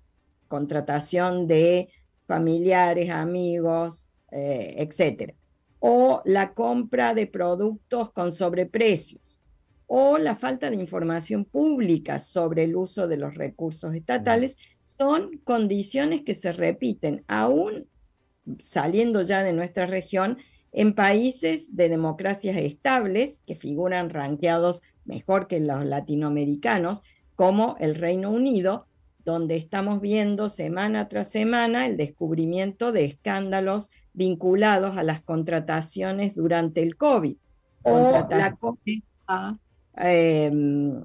contratación 0.48 1.48
de 1.48 1.90
familiares, 2.28 3.10
amigos, 3.10 4.08
eh, 4.32 4.76
etcétera, 4.78 5.34
o 5.80 6.22
la 6.24 6.54
compra 6.54 7.16
de 7.16 7.26
productos 7.26 8.12
con 8.12 8.32
sobreprecios, 8.32 9.42
o 9.88 10.20
la 10.20 10.36
falta 10.36 10.70
de 10.70 10.76
información 10.76 11.44
pública 11.44 12.20
sobre 12.20 12.66
el 12.66 12.76
uso 12.76 13.08
de 13.08 13.18
los 13.18 13.34
recursos 13.34 13.96
estatales 13.96 14.58
son 14.86 15.40
condiciones 15.44 16.22
que 16.22 16.36
se 16.36 16.52
repiten 16.52 17.24
aún 17.28 17.88
saliendo 18.60 19.24
ya 19.24 19.42
de 19.42 19.54
nuestra 19.54 19.88
región 19.88 20.38
en 20.74 20.94
países 20.94 21.76
de 21.76 21.90
democracias 21.90 22.56
estables 22.58 23.42
que 23.48 23.56
figuran 23.56 24.12
ranqueados 24.12 24.84
mejor 25.06 25.48
que 25.48 25.60
los 25.60 25.84
latinoamericanos, 25.86 27.02
como 27.42 27.76
el 27.80 27.96
Reino 27.96 28.30
Unido, 28.30 28.86
donde 29.26 29.56
estamos 29.56 30.00
viendo 30.00 30.48
semana 30.48 31.08
tras 31.08 31.32
semana 31.32 31.88
el 31.88 31.98
descubrimiento 31.98 32.92
de 32.92 33.06
escándalos 33.06 33.90
vinculados 34.14 34.96
a 34.96 35.02
las 35.02 35.22
contrataciones 35.22 36.36
durante 36.36 36.84
el 36.84 36.96
COVID. 36.98 37.36
O 37.82 38.12
la 38.30 38.56
a 39.28 39.58
em, 39.98 41.02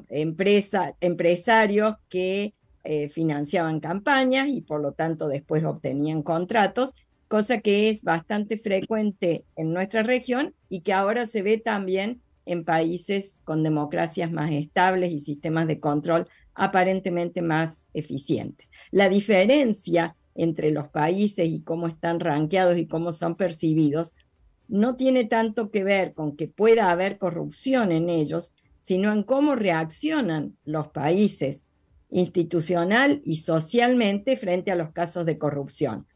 empresarios 1.01 1.97
que 2.11 2.53
eh, 2.85 3.09
financiaban 3.09 3.81
campañas 3.81 4.49
y 4.49 4.61
por 4.61 4.83
lo 4.83 4.93
tanto 4.93 5.29
después 5.29 5.65
obtenían 5.65 6.23
contratos, 6.23 6.93
cosa 7.29 7.61
que 7.63 7.89
es 7.89 8.03
bastante 8.03 8.59
frecuente 8.59 9.47
en 9.57 9.73
nuestra 9.73 10.03
región 10.03 10.53
y 10.69 10.81
que 10.83 10.93
ahora 10.93 11.25
se 11.25 11.41
ve 11.41 11.57
también 11.57 12.21
en 12.47 12.65
países 12.65 13.43
con 13.45 13.63
democracias 13.63 14.33
más 14.33 14.53
estables 14.53 15.13
y 15.13 15.19
sistemas 15.19 15.67
de 15.67 15.81
control 15.81 16.29
aparentemente 16.55 17.43
más 17.43 17.87
eficientes. 17.93 18.71
La 18.91 19.09
diferencia 19.09 20.17
entre 20.35 20.71
los 20.71 20.89
países 20.89 21.49
y 21.49 21.61
cómo 21.61 21.89
están 21.89 22.21
ranqueados 22.21 22.79
y 22.79 22.87
cómo 22.87 23.13
son 23.13 23.37
percibidos 23.37 24.15
no 24.69 24.97
tiene 24.97 25.25
tanto 25.25 25.71
que 25.71 25.85
ver 25.85 26.15
con 26.15 26.37
que 26.37 26.49
pueda 26.49 26.91
haber 26.91 27.19
corrupción 27.19 27.93
en 27.93 28.09
ellos, 28.09 28.53
sino 28.81 29.13
en 29.13 29.23
cómo 29.23 29.55
reaccionan 29.55 30.57
los 30.65 30.89
países 30.89 31.69
institucional 32.11 33.21
y 33.25 33.39
socialmente 33.39 34.37
frente 34.37 34.71
a 34.71 34.77
los 34.77 34.93
casos 34.93 35.27
de 35.27 35.39
corrupción. 35.39 36.07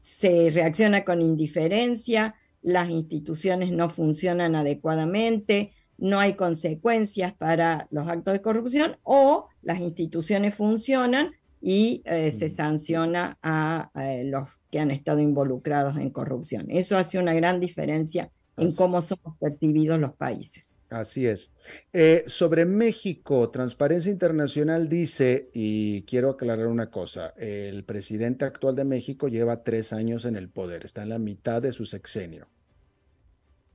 Se 0.00 0.50
reacciona 0.50 1.04
con 1.04 1.22
indiferencia, 1.22 2.34
las 2.64 2.88
instituciones 2.88 3.70
no 3.70 3.90
funcionan 3.90 4.56
adecuadamente, 4.56 5.72
no 5.98 6.18
hay 6.18 6.32
consecuencias 6.32 7.34
para 7.34 7.86
los 7.90 8.08
actos 8.08 8.32
de 8.32 8.40
corrupción 8.40 8.96
o 9.02 9.48
las 9.62 9.80
instituciones 9.80 10.54
funcionan 10.54 11.32
y 11.60 12.02
eh, 12.06 12.32
se 12.32 12.48
sanciona 12.48 13.38
a, 13.42 13.90
eh, 13.94 14.24
los 14.24 14.58
que 14.70 14.80
han 14.80 14.90
estado 14.90 15.20
involucrados 15.20 15.96
en 15.98 16.10
corrupción. 16.10 16.66
Eso 16.68 16.96
hace 16.96 17.18
una 17.18 17.34
gran 17.34 17.60
diferencia 17.60 18.30
en 18.56 18.74
cómo 18.74 19.02
somos 19.02 19.36
percibidos 19.38 20.00
los 20.00 20.14
países. 20.14 20.78
Así 20.94 21.26
es. 21.26 21.52
Eh, 21.92 22.22
sobre 22.28 22.64
México, 22.66 23.50
Transparencia 23.50 24.12
Internacional 24.12 24.88
dice, 24.88 25.50
y 25.52 26.02
quiero 26.02 26.30
aclarar 26.30 26.68
una 26.68 26.88
cosa, 26.88 27.34
el 27.36 27.82
presidente 27.82 28.44
actual 28.44 28.76
de 28.76 28.84
México 28.84 29.26
lleva 29.26 29.64
tres 29.64 29.92
años 29.92 30.24
en 30.24 30.36
el 30.36 30.48
poder, 30.48 30.84
está 30.84 31.02
en 31.02 31.08
la 31.08 31.18
mitad 31.18 31.60
de 31.60 31.72
su 31.72 31.84
sexenio 31.84 32.48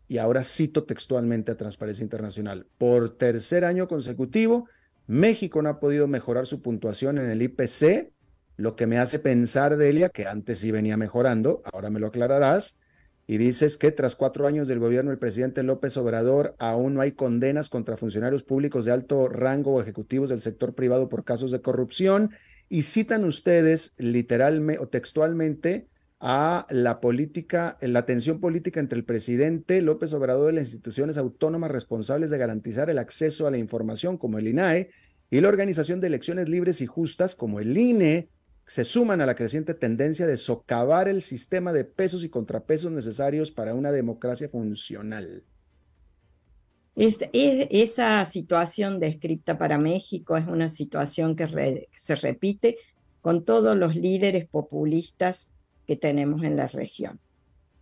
y 0.08 0.18
ahora 0.18 0.44
cito 0.44 0.86
textualmente 0.86 1.52
a 1.52 1.58
Transparencia 1.58 2.04
Internacional, 2.04 2.66
por 2.78 3.18
tercer 3.18 3.64
año 3.64 3.88
consecutivo, 3.88 4.68
México 5.06 5.62
no 5.62 5.70
ha 5.70 5.80
podido 5.80 6.08
mejorar 6.08 6.48
su 6.48 6.62
puntuación 6.62 7.20
en 7.20 7.30
el 7.30 7.42
IPC, 7.42 8.12
lo 8.56 8.76
que 8.76 8.88
me 8.88 8.98
hace 8.98 9.20
pensar, 9.20 9.78
Delia, 9.78 10.10
que 10.10 10.26
antes 10.26 10.60
sí 10.60 10.72
venía 10.72 10.98
mejorando, 10.98 11.62
ahora 11.66 11.92
me 11.92 12.00
lo 12.00 12.08
aclararás, 12.08 12.80
y 13.30 13.38
dices 13.38 13.78
que 13.78 13.92
tras 13.92 14.16
cuatro 14.16 14.48
años 14.48 14.68
del 14.68 14.80
gobierno 14.80 15.12
del 15.12 15.20
presidente 15.20 15.62
López 15.62 15.96
Obrador, 15.98 16.56
aún 16.58 16.96
no 16.96 17.02
hay 17.02 17.12
condenas 17.12 17.70
contra 17.70 17.96
funcionarios 17.96 18.42
públicos 18.42 18.86
de 18.86 18.92
alto 18.92 19.28
rango 19.28 19.76
o 19.76 19.82
ejecutivos 19.84 20.30
del 20.32 20.42
sector 20.42 20.74
privado 20.74 21.10
por 21.10 21.24
casos 21.24 21.52
de 21.52 21.62
corrupción, 21.62 22.32
y 22.70 22.82
citan 22.82 23.26
ustedes 23.26 23.94
literalmente 23.98 24.82
o 24.82 24.88
textualmente 24.88 25.86
a 26.20 26.66
la 26.72 27.00
política, 27.00 27.78
la 27.82 28.08
tensión 28.08 28.40
política 28.40 28.80
entre 28.80 28.98
el 28.98 29.06
presidente 29.06 29.84
López 29.84 30.12
Obrador 30.14 30.52
y 30.52 30.56
las 30.56 30.64
instituciones 30.64 31.16
autónomas 31.18 31.70
responsables 31.70 32.32
de 32.32 32.40
garantizar 32.40 32.90
el 32.90 32.98
acceso 32.98 33.46
a 33.46 33.52
la 33.52 33.60
información, 33.60 34.18
como 34.18 34.40
el 34.40 34.48
INAE, 34.48 34.90
y 35.30 35.40
la 35.40 35.50
organización 35.50 36.02
de 36.02 36.08
elecciones 36.08 36.50
libres 36.50 36.82
y 36.82 36.88
justas, 36.88 37.36
como 37.36 37.60
el 37.60 37.78
INE, 37.78 38.30
se 38.70 38.86
suman 38.86 39.20
a 39.20 39.26
la 39.26 39.34
creciente 39.34 39.74
tendencia 39.74 40.28
de 40.28 40.38
socavar 40.38 41.08
el 41.08 41.24
sistema 41.24 41.74
de 41.74 41.86
pesos 41.86 42.24
y 42.24 42.30
contrapesos 42.30 42.92
necesarios 42.92 43.50
para 43.50 43.74
una 43.74 43.92
democracia 43.92 44.48
funcional. 44.48 45.44
esa 46.96 48.24
situación 48.26 49.00
descrita 49.00 49.58
para 49.58 49.80
México 49.80 50.38
es 50.38 50.48
una 50.48 50.70
situación 50.70 51.36
que 51.36 51.88
se 51.96 52.14
repite 52.14 52.78
con 53.22 53.44
todos 53.44 53.76
los 53.76 53.96
líderes 53.96 54.48
populistas 54.48 55.50
que 55.88 55.96
tenemos 55.96 56.44
en 56.44 56.56
la 56.56 56.68
región. 56.68 57.20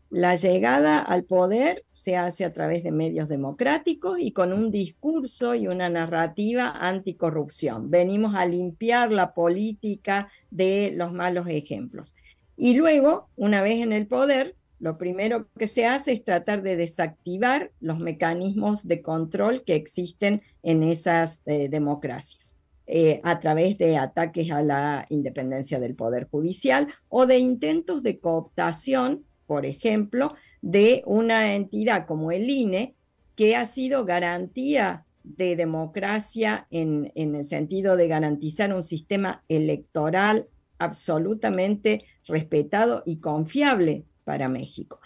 La 0.10 0.36
llegada 0.36 0.99
al 0.99 1.26
poder 1.26 1.84
se 1.91 2.16
hace 2.16 2.45
a 2.45 2.53
través 2.53 2.84
de 2.84 2.91
medios 2.91 3.28
democráticos 3.28 4.20
y 4.20 4.32
con 4.32 4.53
un 4.53 4.72
discurso 4.72 5.53
y 5.53 5.68
una 5.68 5.89
narrativa 5.89 6.70
anticorrupción. 6.70 7.91
Venimos 7.91 8.34
a 8.34 8.45
limpiar 8.45 9.12
la 9.12 9.34
política 9.34 10.30
de 10.49 10.93
los 10.95 11.12
malos 11.12 11.47
ejemplos. 11.49 12.16
Y 12.55 12.76
luego, 12.76 13.28
una 13.36 13.62
vez 13.62 13.82
en 13.82 13.91
el 13.91 14.08
poder, 14.08 14.55
lo 14.80 14.97
primero 14.97 15.47
que 15.58 15.68
se 15.68 15.86
hace 15.86 16.14
es 16.14 16.24
tratar 16.24 16.62
de 16.62 16.78
desactivar 16.78 17.72
los 17.82 17.99
mecanismos 17.99 18.88
de 18.88 19.01
control 19.01 19.64
que 19.64 19.76
existen 19.76 20.41
en 20.64 20.84
esas 20.84 21.41
eh, 21.45 21.68
democracias. 21.68 22.55
Eh, 22.89 23.20
a 23.24 23.41
través 23.41 23.78
de 23.78 23.97
ataques 23.97 24.49
a 24.49 24.62
la 24.62 25.05
independencia 25.10 25.78
del 25.78 25.95
Poder 25.95 26.30
Judicial 26.30 26.88
o 27.10 27.26
de 27.26 27.38
intentos 27.38 28.01
de 28.01 28.20
cooptación, 28.20 29.26
por 29.48 29.66
ejemplo, 29.66 30.36
de 30.62 31.02
una 31.06 31.56
entidad 31.56 32.06
como 32.06 32.32
el 32.32 32.50
INE, 32.50 32.95
que 33.36 33.56
ha 33.56 33.66
sido 33.66 34.06
garantía 34.06 35.06
de 35.24 35.56
democracia 35.56 36.68
en, 36.70 37.12
el 37.16 37.45
sentido 37.45 37.95
de 37.95 38.08
garantizar 38.08 38.74
un 38.76 38.84
sistema 38.84 39.43
electoral 39.48 40.48
absolutamente 40.80 42.06
respetado 42.28 43.04
y 43.06 43.20
confiable 43.20 44.06
para 44.24 44.50
México 44.50 45.00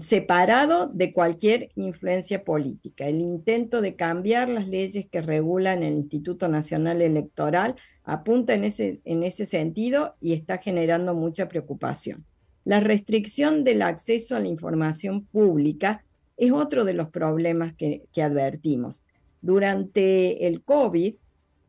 separado 0.00 0.88
de 0.88 1.14
cualquier 1.14 1.70
influencia 1.76 2.44
política. 2.44 3.06
El 3.06 3.20
intento 3.20 3.80
de 3.80 3.94
cambiar 3.96 4.48
las 4.50 4.68
leyes 4.68 5.06
que 5.08 5.22
regulan 5.22 5.82
el 5.82 5.94
Instituto 5.94 6.46
Nacional 6.48 7.00
Electoral 7.00 7.76
apunta 8.04 8.52
en 8.52 8.64
ese 8.64 9.46
sentido 9.46 10.16
y 10.20 10.34
está 10.34 10.58
generando 10.58 11.14
mucha 11.14 11.48
preocupación. 11.48 12.26
La 12.64 12.80
restricción 12.80 13.64
del 13.64 13.82
acceso 13.82 14.36
a 14.36 14.40
la 14.40 14.48
información 14.48 15.24
pública 15.26 16.04
es 16.36 16.52
otro 16.52 16.84
de 16.84 16.94
los 16.94 17.08
problemas 17.08 17.74
que, 17.74 18.02
advertimos. 18.22 19.02
Durante 19.40 20.46
el 20.46 20.62
COVID, 20.62 21.14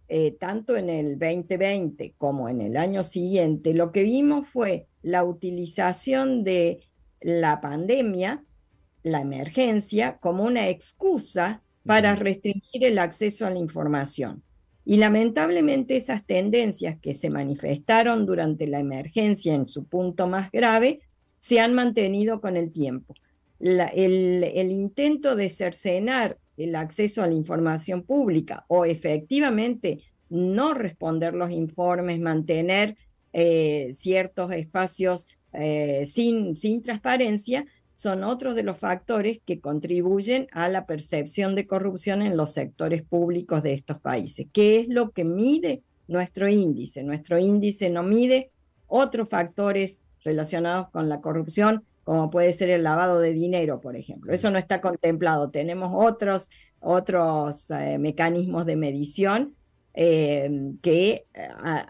eh, 0.09 0.31
tanto 0.39 0.77
en 0.77 0.89
el 0.89 1.17
2020 1.17 2.13
como 2.17 2.47
en 2.47 2.61
el 2.61 2.77
año 2.77 3.03
siguiente, 3.03 3.73
lo 3.73 3.91
que 3.91 4.03
vimos 4.03 4.47
fue 4.49 4.87
la 5.01 5.23
utilización 5.23 6.43
de 6.43 6.79
la 7.21 7.61
pandemia, 7.61 8.43
la 9.01 9.21
emergencia, 9.21 10.17
como 10.19 10.43
una 10.43 10.69
excusa 10.69 11.61
para 11.85 12.15
restringir 12.15 12.85
el 12.85 12.99
acceso 12.99 13.45
a 13.45 13.49
la 13.49 13.57
información. 13.57 14.43
Y 14.85 14.97
lamentablemente 14.97 15.95
esas 15.95 16.25
tendencias 16.25 16.99
que 16.99 17.13
se 17.13 17.29
manifestaron 17.29 18.25
durante 18.25 18.67
la 18.67 18.79
emergencia 18.79 19.53
en 19.53 19.65
su 19.65 19.85
punto 19.85 20.27
más 20.27 20.51
grave 20.51 21.01
se 21.39 21.59
han 21.59 21.73
mantenido 21.73 22.41
con 22.41 22.57
el 22.57 22.71
tiempo. 22.71 23.13
el, 23.59 24.71
intento 24.71 25.35
de 25.35 25.49
cercenar 25.49 26.37
el 26.57 26.75
acceso 26.75 27.23
a 27.23 27.27
la 27.27 27.33
información 27.33 28.03
pública 28.03 28.65
o 28.67 28.85
efectivamente 28.85 29.99
no 30.29 30.73
responder 30.73 31.33
los 31.33 31.51
informes, 31.51 32.19
mantener 32.19 32.97
eh, 33.31 33.91
ciertos 33.93 34.51
espacios 34.51 35.27
eh, 35.53 36.05
sin, 36.07 36.55
sin 36.55 36.81
transparencia 36.81 37.65
son 37.93 38.23
otros 38.23 38.55
de 38.55 38.63
los 38.63 38.77
factores 38.77 39.39
que 39.45 39.59
contribuyen 39.59 40.47
a 40.51 40.67
la 40.69 40.85
percepción 40.85 41.55
de 41.55 41.67
corrupción 41.67 42.21
en 42.21 42.37
los 42.37 42.51
sectores 42.51 43.03
públicos 43.03 43.61
de 43.63 43.73
estos 43.73 43.99
países. 43.99 44.47
¿Qué 44.51 44.79
es 44.79 44.87
lo 44.89 45.11
que 45.11 45.23
mide 45.23 45.83
nuestro 46.07 46.47
índice? 46.47 47.03
Nuestro 47.03 47.37
índice 47.37 47.89
no 47.89 48.03
mide 48.03 48.51
otros 48.87 49.29
factores 49.29 50.01
relacionados 50.23 50.89
con 50.89 51.09
la 51.09 51.21
corrupción, 51.21 51.83
como 52.03 52.29
puede 52.29 52.53
ser 52.53 52.69
el 52.69 52.83
lavado 52.83 53.19
de 53.19 53.33
dinero, 53.33 53.79
por 53.79 53.95
ejemplo. 53.95 54.33
Eso 54.33 54.49
no 54.49 54.57
está 54.57 54.81
contemplado. 54.81 55.51
Tenemos 55.51 55.91
otros, 55.93 56.49
otros 56.79 57.69
eh, 57.71 57.97
mecanismos 57.97 58.65
de 58.65 58.75
medición 58.75 59.55
eh, 59.93 60.49
que 60.81 61.25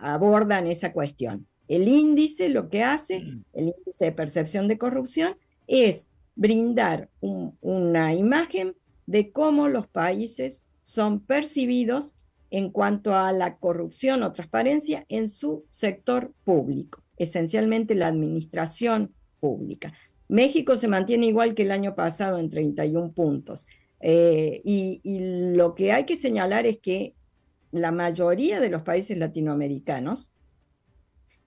abordan 0.01 0.67
esa 0.67 0.91
cuestión. 0.91 1.47
El 1.67 1.87
índice 1.87 2.49
lo 2.49 2.69
que 2.69 2.83
hace, 2.83 3.21
mm. 3.21 3.43
el 3.53 3.73
índice 3.77 4.05
de 4.05 4.11
percepción 4.11 4.67
de 4.67 4.77
corrupción, 4.77 5.37
es 5.68 6.07
brindar 6.36 7.09
una 7.22 8.14
imagen 8.14 8.76
de 9.05 9.32
cómo 9.32 9.68
los 9.68 9.88
países 9.88 10.64
son 10.82 11.20
percibidos 11.20 12.14
en 12.49 12.70
cuanto 12.70 13.16
a 13.16 13.32
la 13.32 13.57
corrupción 13.57 14.24
o 14.24 14.32
transparencia 14.32 15.05
en 15.09 15.28
su 15.28 15.66
sector 15.70 16.32
público, 16.43 17.01
esencialmente 17.18 17.95
la 17.95 18.07
administración 18.07 19.11
pública. 19.39 19.93
México 20.28 20.76
se 20.78 20.88
mantiene 20.88 21.28
igual 21.28 21.55
que 21.55 21.64
el 21.64 21.72
año 21.72 21.95
pasado 21.95 22.38
en 22.38 22.49
31 22.49 23.11
puntos. 23.11 23.68
Eh, 23.99 24.61
y, 24.64 25.01
lo 25.55 25.76
que 25.76 25.91
hay 25.91 26.05
que 26.05 26.18
señalar 26.18 26.66
es 26.66 26.80
que 26.80 27.16
la 27.72 27.91
mayoría 27.91 28.59
de 28.59 28.70
los 28.70 28.82
países 28.84 29.18
latinoamericanos 29.18 30.30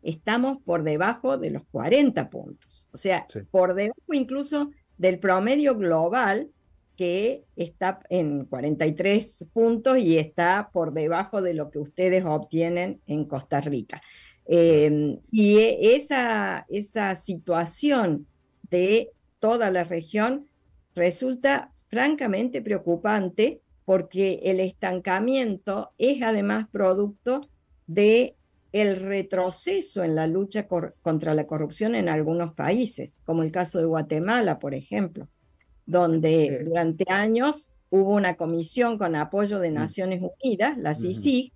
estamos 0.07 0.59
por 0.65 0.85
debajo 0.85 1.37
de 1.37 1.51
los 1.51 1.63
40 1.73 2.31
puntos, 2.31 2.89
o 2.93 2.97
sea, 2.97 3.27
por 3.51 3.75
debajo 3.75 4.13
incluso 4.13 4.71
del 4.97 5.19
promedio 5.19 5.77
global 5.77 6.49
que 6.97 7.45
está 7.57 8.01
en 8.09 8.47
43 8.47 9.47
puntos 9.53 9.99
y 9.99 10.17
está 10.17 10.71
por 10.73 10.93
debajo 10.93 11.43
de 11.43 11.55
lo 11.55 11.71
que 11.71 11.79
ustedes 11.79 12.25
obtienen 12.25 13.01
en 13.07 13.27
Costa 13.27 13.61
Rica. 13.61 14.01
Em, 14.47 15.19
y 15.31 15.59
esa, 15.59 16.65
esa 16.69 17.17
situación 17.17 18.27
de 18.71 19.11
toda 19.41 19.71
la 19.71 19.85
región 19.85 20.47
resulta 20.95 21.73
francamente 21.89 22.63
preocupante 22.63 23.61
porque 23.85 24.41
el 24.45 24.61
estancamiento 24.61 25.91
es 25.99 26.23
además 26.23 26.67
producto 26.71 27.41
de 27.87 28.37
el 28.73 28.97
retroceso 28.97 30.05
en 30.05 30.15
la 30.15 30.27
lucha 30.27 30.67
contra 31.03 31.35
la 31.35 31.47
corrupción 31.47 31.95
en 31.95 32.09
algunos 32.09 32.55
países, 32.55 33.21
como 33.25 33.43
el 33.43 33.53
caso 33.53 33.79
de 33.79 33.87
Guatemala, 33.87 34.59
por 34.59 34.75
ejemplo 34.75 35.29
donde 35.87 36.65
durante 36.65 37.05
años 37.11 37.73
hubo 37.91 38.11
una 38.11 38.37
comisión 38.37 38.99
con 38.99 39.15
apoyo 39.15 39.61
de 39.61 39.71
mm. 39.71 39.75
Naciones 39.75 40.23
Unidas, 40.43 40.77
la 40.77 40.95
CICIG, 40.95 41.53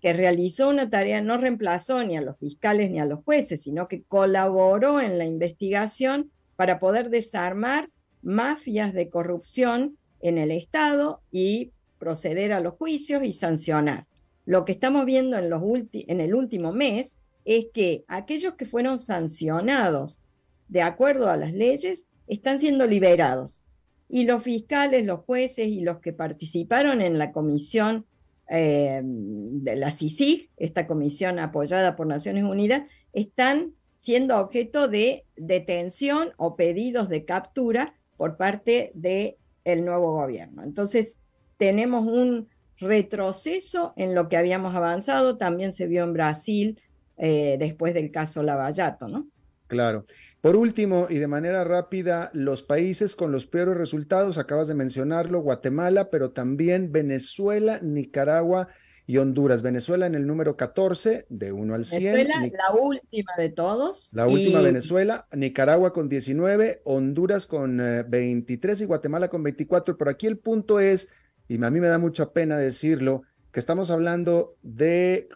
que 0.00 0.12
realizó 0.12 0.68
una 0.68 0.90
tarea, 0.90 1.22
no 1.22 1.38
reemplazó 1.38 2.04
ni 2.04 2.16
a 2.16 2.20
los 2.20 2.36
fiscales 2.38 2.90
ni 2.90 3.00
a 3.00 3.04
los 3.04 3.24
jueces, 3.24 3.62
sino 3.62 3.88
que 3.88 4.02
colaboró 4.02 5.00
en 5.00 5.18
la 5.18 5.24
investigación 5.24 6.30
para 6.56 6.78
poder 6.78 7.08
desarmar 7.10 7.88
mafias 8.22 8.92
de 8.92 9.08
corrupción 9.08 9.96
en 10.20 10.38
el 10.38 10.50
Estado 10.50 11.22
y 11.30 11.72
proceder 11.98 12.52
a 12.52 12.60
los 12.60 12.74
juicios 12.74 13.22
y 13.24 13.32
sancionar. 13.32 14.06
Lo 14.48 14.64
que 14.64 14.72
estamos 14.72 15.04
viendo 15.04 15.36
en, 15.36 16.20
el 16.22 16.34
último 16.34 16.72
mes 16.72 17.18
es 17.44 17.66
que 17.74 18.06
aquellos 18.08 18.54
que 18.54 18.64
fueron 18.64 18.98
sancionados 18.98 20.20
de 20.68 20.80
acuerdo 20.80 21.28
a 21.28 21.36
las 21.36 21.52
leyes 21.52 22.06
están 22.28 22.58
siendo 22.58 22.86
liberados 22.86 23.62
y 24.08 24.24
los 24.24 24.42
fiscales, 24.42 25.04
los 25.04 25.20
jueces 25.20 25.68
y 25.68 25.82
los 25.82 25.98
que 25.98 26.14
participaron 26.14 27.02
en 27.02 27.18
la 27.18 27.30
comisión 27.30 28.06
eh, 28.48 29.02
de 29.04 29.76
la 29.76 29.90
CICIG, 29.90 30.48
esta 30.56 30.86
comisión 30.86 31.38
apoyada 31.40 31.94
por 31.94 32.06
Naciones 32.06 32.44
Unidas, 32.44 32.90
están 33.12 33.74
siendo 33.98 34.38
objeto 34.38 34.88
de 34.88 35.26
detención 35.36 36.30
o 36.38 36.56
pedidos 36.56 37.10
de 37.10 37.26
captura 37.26 37.96
por 38.16 38.38
parte 38.38 38.92
del 38.94 39.36
el 39.64 39.84
nuevo 39.84 40.12
gobierno. 40.12 40.62
Entonces, 40.62 41.18
tenemos 41.58 42.06
un 42.06 42.48
retroceso 42.78 43.92
en 43.96 44.14
lo 44.14 44.28
que 44.28 44.36
habíamos 44.36 44.74
avanzado, 44.74 45.36
también 45.36 45.72
se 45.72 45.86
vio 45.86 46.04
en 46.04 46.12
Brasil 46.12 46.80
eh, 47.16 47.56
después 47.58 47.94
del 47.94 48.10
caso 48.10 48.42
Lavallato, 48.42 49.08
¿no? 49.08 49.26
Claro. 49.66 50.06
Por 50.40 50.56
último, 50.56 51.08
y 51.10 51.18
de 51.18 51.28
manera 51.28 51.62
rápida, 51.62 52.30
los 52.32 52.62
países 52.62 53.14
con 53.14 53.32
los 53.32 53.46
peores 53.46 53.76
resultados, 53.76 54.38
acabas 54.38 54.66
de 54.66 54.74
mencionarlo, 54.74 55.40
Guatemala, 55.40 56.08
pero 56.10 56.30
también 56.30 56.90
Venezuela, 56.90 57.78
Nicaragua 57.82 58.68
y 59.06 59.18
Honduras. 59.18 59.62
Venezuela 59.62 60.06
en 60.06 60.14
el 60.14 60.26
número 60.26 60.56
14, 60.56 61.26
de 61.28 61.52
1 61.52 61.74
al 61.74 61.84
100. 61.84 62.02
Venezuela, 62.02 62.50
la 62.68 62.80
última 62.80 63.32
de 63.36 63.48
todos. 63.50 64.10
La 64.12 64.26
última 64.26 64.60
Venezuela, 64.60 65.26
Nicaragua 65.34 65.92
con 65.92 66.08
19, 66.08 66.82
Honduras 66.84 67.46
con 67.46 67.78
23 68.08 68.80
eh, 68.80 68.84
y 68.84 68.86
Guatemala 68.86 69.28
con 69.28 69.42
24. 69.42 69.98
Pero 69.98 70.10
aquí 70.10 70.26
el 70.26 70.38
punto 70.38 70.80
es, 70.80 71.08
y 71.48 71.62
a 71.62 71.70
mí 71.70 71.80
me 71.80 71.88
da 71.88 71.98
mucha 71.98 72.32
pena 72.32 72.56
decirlo, 72.56 73.22
que 73.52 73.60
estamos 73.60 73.90
hablando 73.90 74.56
de 74.62 75.28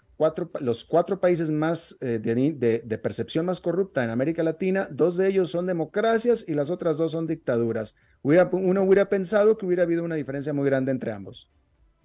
los 0.61 0.85
cuatro 0.85 1.19
países 1.19 1.51
más 1.51 1.97
eh, 2.01 2.21
de, 2.21 2.99
percepción 2.99 3.47
más 3.47 3.61
corrupta 3.61 4.05
en 4.05 4.11
América 4.11 4.43
Latina, 4.43 4.87
dos 4.91 5.17
de 5.17 5.29
ellos 5.29 5.51
son 5.51 5.67
democracias 5.67 6.45
y 6.47 6.55
las 6.55 6.71
otras 6.71 6.97
dos 6.99 7.13
son 7.13 7.27
dictaduras. 7.27 7.97
uno 8.23 8.83
hubiera 8.83 9.09
pensado 9.09 9.57
que 9.57 9.67
hubiera 9.67 9.83
habido 9.83 10.05
una 10.05 10.15
diferencia 10.15 10.53
muy 10.53 10.67
grande 10.67 10.93
entre 10.93 11.13
ambos. 11.13 11.51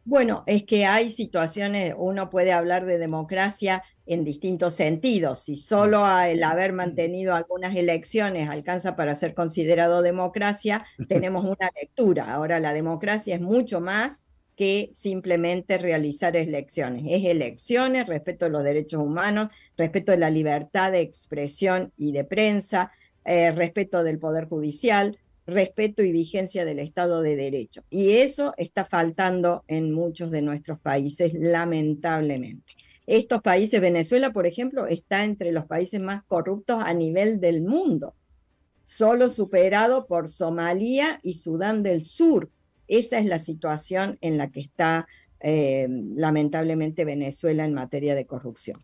Bueno, 0.10 0.46
es 0.48 0.64
que 0.64 0.86
hay 0.86 1.12
situaciones, 1.12 1.94
uno 1.98 2.30
puede 2.30 2.54
hablar 2.54 2.86
de 2.86 2.98
democracia 2.98 3.84
en 4.06 4.24
distintos 4.24 4.74
sentidos. 4.74 5.42
Si 5.42 5.58
solo 5.58 6.08
el 6.22 6.46
haber 6.46 6.72
mantenido 6.72 7.36
algunas 7.36 7.76
elecciones 7.76 8.48
alcanza 8.48 8.96
para 8.96 9.16
ser 9.16 9.34
considerado 9.34 10.02
democracia, 10.02 10.86
tenemos 11.10 11.44
una 11.44 11.70
lectura. 11.76 12.34
Ahora 12.34 12.62
la 12.62 12.72
democracia 12.72 13.36
es 13.36 13.42
mucho 13.42 13.82
más 13.82 14.26
que 14.56 14.92
simplemente 14.94 15.78
realizar 15.78 16.38
elecciones. 16.38 17.04
Es 17.10 17.26
elecciones, 17.26 18.08
respeto 18.08 18.46
a 18.46 18.50
los 18.50 18.64
derechos 18.64 19.02
humanos, 19.02 19.54
respeto 19.76 20.14
de 20.14 20.20
la 20.20 20.30
libertad 20.30 20.94
de 20.94 21.02
expresión 21.02 21.92
y 21.98 22.14
de 22.14 22.24
prensa, 22.24 22.94
eh, 23.26 23.52
respeto 23.52 24.06
del 24.06 24.20
Poder 24.20 24.48
Judicial, 24.48 25.18
respeto 25.48 26.04
y 26.04 26.12
vigencia 26.12 26.66
del 26.66 26.80
Estado 26.80 27.22
de 27.22 27.36
Derecho. 27.36 27.82
Y 27.90 28.18
eso 28.18 28.54
está 28.58 28.86
faltando 28.86 29.64
en 29.68 29.92
muchos 29.92 30.30
de 30.30 30.42
nuestros 30.42 30.80
países, 30.80 31.34
lamentablemente. 31.34 32.74
Estos 33.08 33.42
países, 33.42 33.80
Venezuela, 33.82 34.34
por 34.34 34.46
ejemplo, 34.46 34.86
está 34.86 35.24
entre 35.24 35.52
los 35.52 35.66
países 35.66 36.00
más 36.02 36.24
corruptos 36.26 36.84
a 36.86 36.94
nivel 36.94 37.40
del 37.40 37.62
mundo, 37.62 38.14
solo 38.84 39.30
superado 39.30 40.06
por 40.06 40.30
Somalia 40.30 41.20
y 41.24 41.36
Sudán 41.36 41.84
del 41.84 42.02
Sur, 42.02 42.52
esa 42.88 43.20
es 43.20 43.26
la 43.26 43.40
situación 43.40 44.18
en 44.22 44.38
la 44.38 44.50
que 44.50 44.62
está 44.62 45.08
eh, 45.40 45.88
lamentablemente 45.90 47.06
Venezuela 47.06 47.66
en 47.66 47.74
materia 47.74 48.16
de 48.16 48.26
corrupción. 48.26 48.80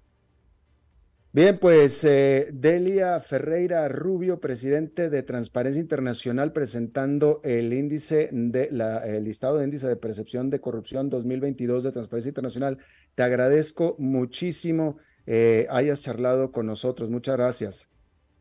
Bien, 1.36 1.58
pues 1.58 2.04
eh, 2.04 2.50
Delia 2.54 3.20
Ferreira 3.20 3.90
Rubio, 3.90 4.40
presidente 4.40 5.10
de 5.10 5.24
Transparencia 5.24 5.82
Internacional, 5.82 6.54
presentando 6.54 7.42
el 7.44 7.74
índice 7.74 8.30
de 8.32 8.70
la, 8.70 9.00
el 9.00 9.24
listado 9.24 9.58
de 9.58 9.66
índice 9.66 9.88
de 9.88 9.96
percepción 9.96 10.52
de 10.52 10.62
corrupción 10.62 11.10
2022 11.10 11.86
de 11.86 11.92
Transparencia 11.92 12.30
Internacional. 12.30 12.78
Te 13.16 13.24
agradezco 13.24 13.96
muchísimo 13.98 14.98
eh, 15.26 15.66
hayas 15.72 16.02
charlado 16.02 16.52
con 16.52 16.68
nosotros. 16.68 17.10
Muchas 17.10 17.36
gracias. 17.36 17.90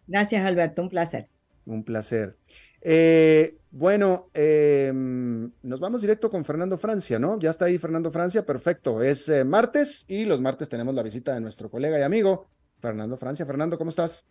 Gracias, 0.07 0.45
Alberto. 0.45 0.83
Un 0.83 0.91
placer. 0.91 1.29
Un 1.65 1.85
placer. 1.85 2.37
Eh, 2.83 3.57
bueno, 3.71 4.29
em, 4.35 5.51
nos 5.63 5.81
vamos 5.81 6.03
directo 6.03 6.29
con 6.29 6.45
Fernando 6.45 6.77
Francia, 6.77 7.19
¿no? 7.19 7.39
Ya 7.39 7.49
está 7.49 7.67
ahí 7.67 7.79
Fernando 7.79 8.11
Francia, 8.11 8.45
perfecto. 8.45 9.03
Es 9.03 9.31
eh, 9.31 9.45
martes 9.45 10.05
y 10.09 10.27
los 10.27 10.43
martes 10.43 10.69
tenemos 10.69 10.95
la 10.95 11.03
visita 11.03 11.33
de 11.33 11.41
nuestro 11.41 11.71
colega 11.71 11.99
y 11.99 12.03
amigo 12.03 12.49
Fernando 12.83 13.17
Francia. 13.17 13.47
Fernando, 13.47 13.79
¿cómo 13.79 13.91
estás? 13.91 14.27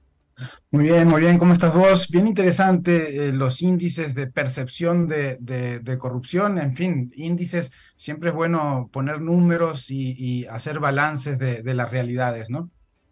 Muy 0.71 0.83
bien, 0.83 1.07
muy 1.07 1.21
bien. 1.21 1.37
¿Cómo 1.37 1.53
estás 1.53 1.73
vos? 1.73 2.09
Bien 2.09 2.27
interesante 2.27 3.27
eh, 3.29 3.33
los 3.33 3.61
índices 3.61 4.13
de 4.13 4.27
percepción 4.27 5.07
de, 5.07 5.37
de, 5.39 5.97
corrupción. 5.97 6.57
En 6.57 6.73
fin, 6.73 7.11
índices, 7.15 7.71
siempre 7.95 8.29
es 8.29 8.35
bueno 8.35 8.89
poner 8.91 9.21
números 9.21 9.89
y, 9.89 10.45
hacer 10.47 10.79
balances 10.79 11.39
de, 11.39 11.73
las 11.73 11.91
realidades, 11.91 12.49
¿no? 12.49 12.69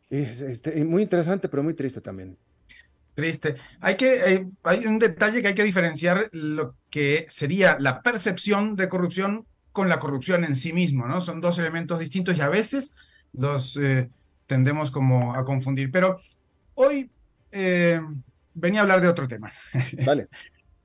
Este, 0.09 0.83
muy 0.83 1.03
interesante, 1.03 1.47
pero 1.47 1.63
muy 1.63 1.73
triste 1.73 2.01
también. 2.01 2.37
Triste. 3.13 3.55
Hay, 3.79 3.95
que, 3.95 4.33
eh, 4.33 4.47
hay 4.63 4.85
un 4.85 4.99
detalle 4.99 5.41
que 5.41 5.49
hay 5.49 5.55
que 5.55 5.63
diferenciar 5.63 6.29
lo 6.31 6.75
que 6.89 7.27
sería 7.29 7.77
la 7.79 8.01
percepción 8.01 8.75
de 8.75 8.89
corrupción 8.89 9.45
con 9.71 9.87
la 9.87 9.99
corrupción 9.99 10.43
en 10.43 10.55
sí 10.55 10.73
mismo, 10.73 11.07
¿no? 11.07 11.21
Son 11.21 11.39
dos 11.39 11.59
elementos 11.59 11.99
distintos 11.99 12.35
y 12.35 12.41
a 12.41 12.49
veces 12.49 12.93
los 13.31 13.77
eh, 13.77 14.09
tendemos 14.49 14.89
como 14.89 15.35
a 15.35 15.45
confundir. 15.45 15.91
Pero 15.91 16.17
hoy 16.73 17.09
eh, 17.51 18.01
venía 18.53 18.81
a 18.81 18.83
hablar 18.83 18.99
de 18.99 19.07
otro 19.07 19.27
tema. 19.27 19.51
Vale. 20.05 20.27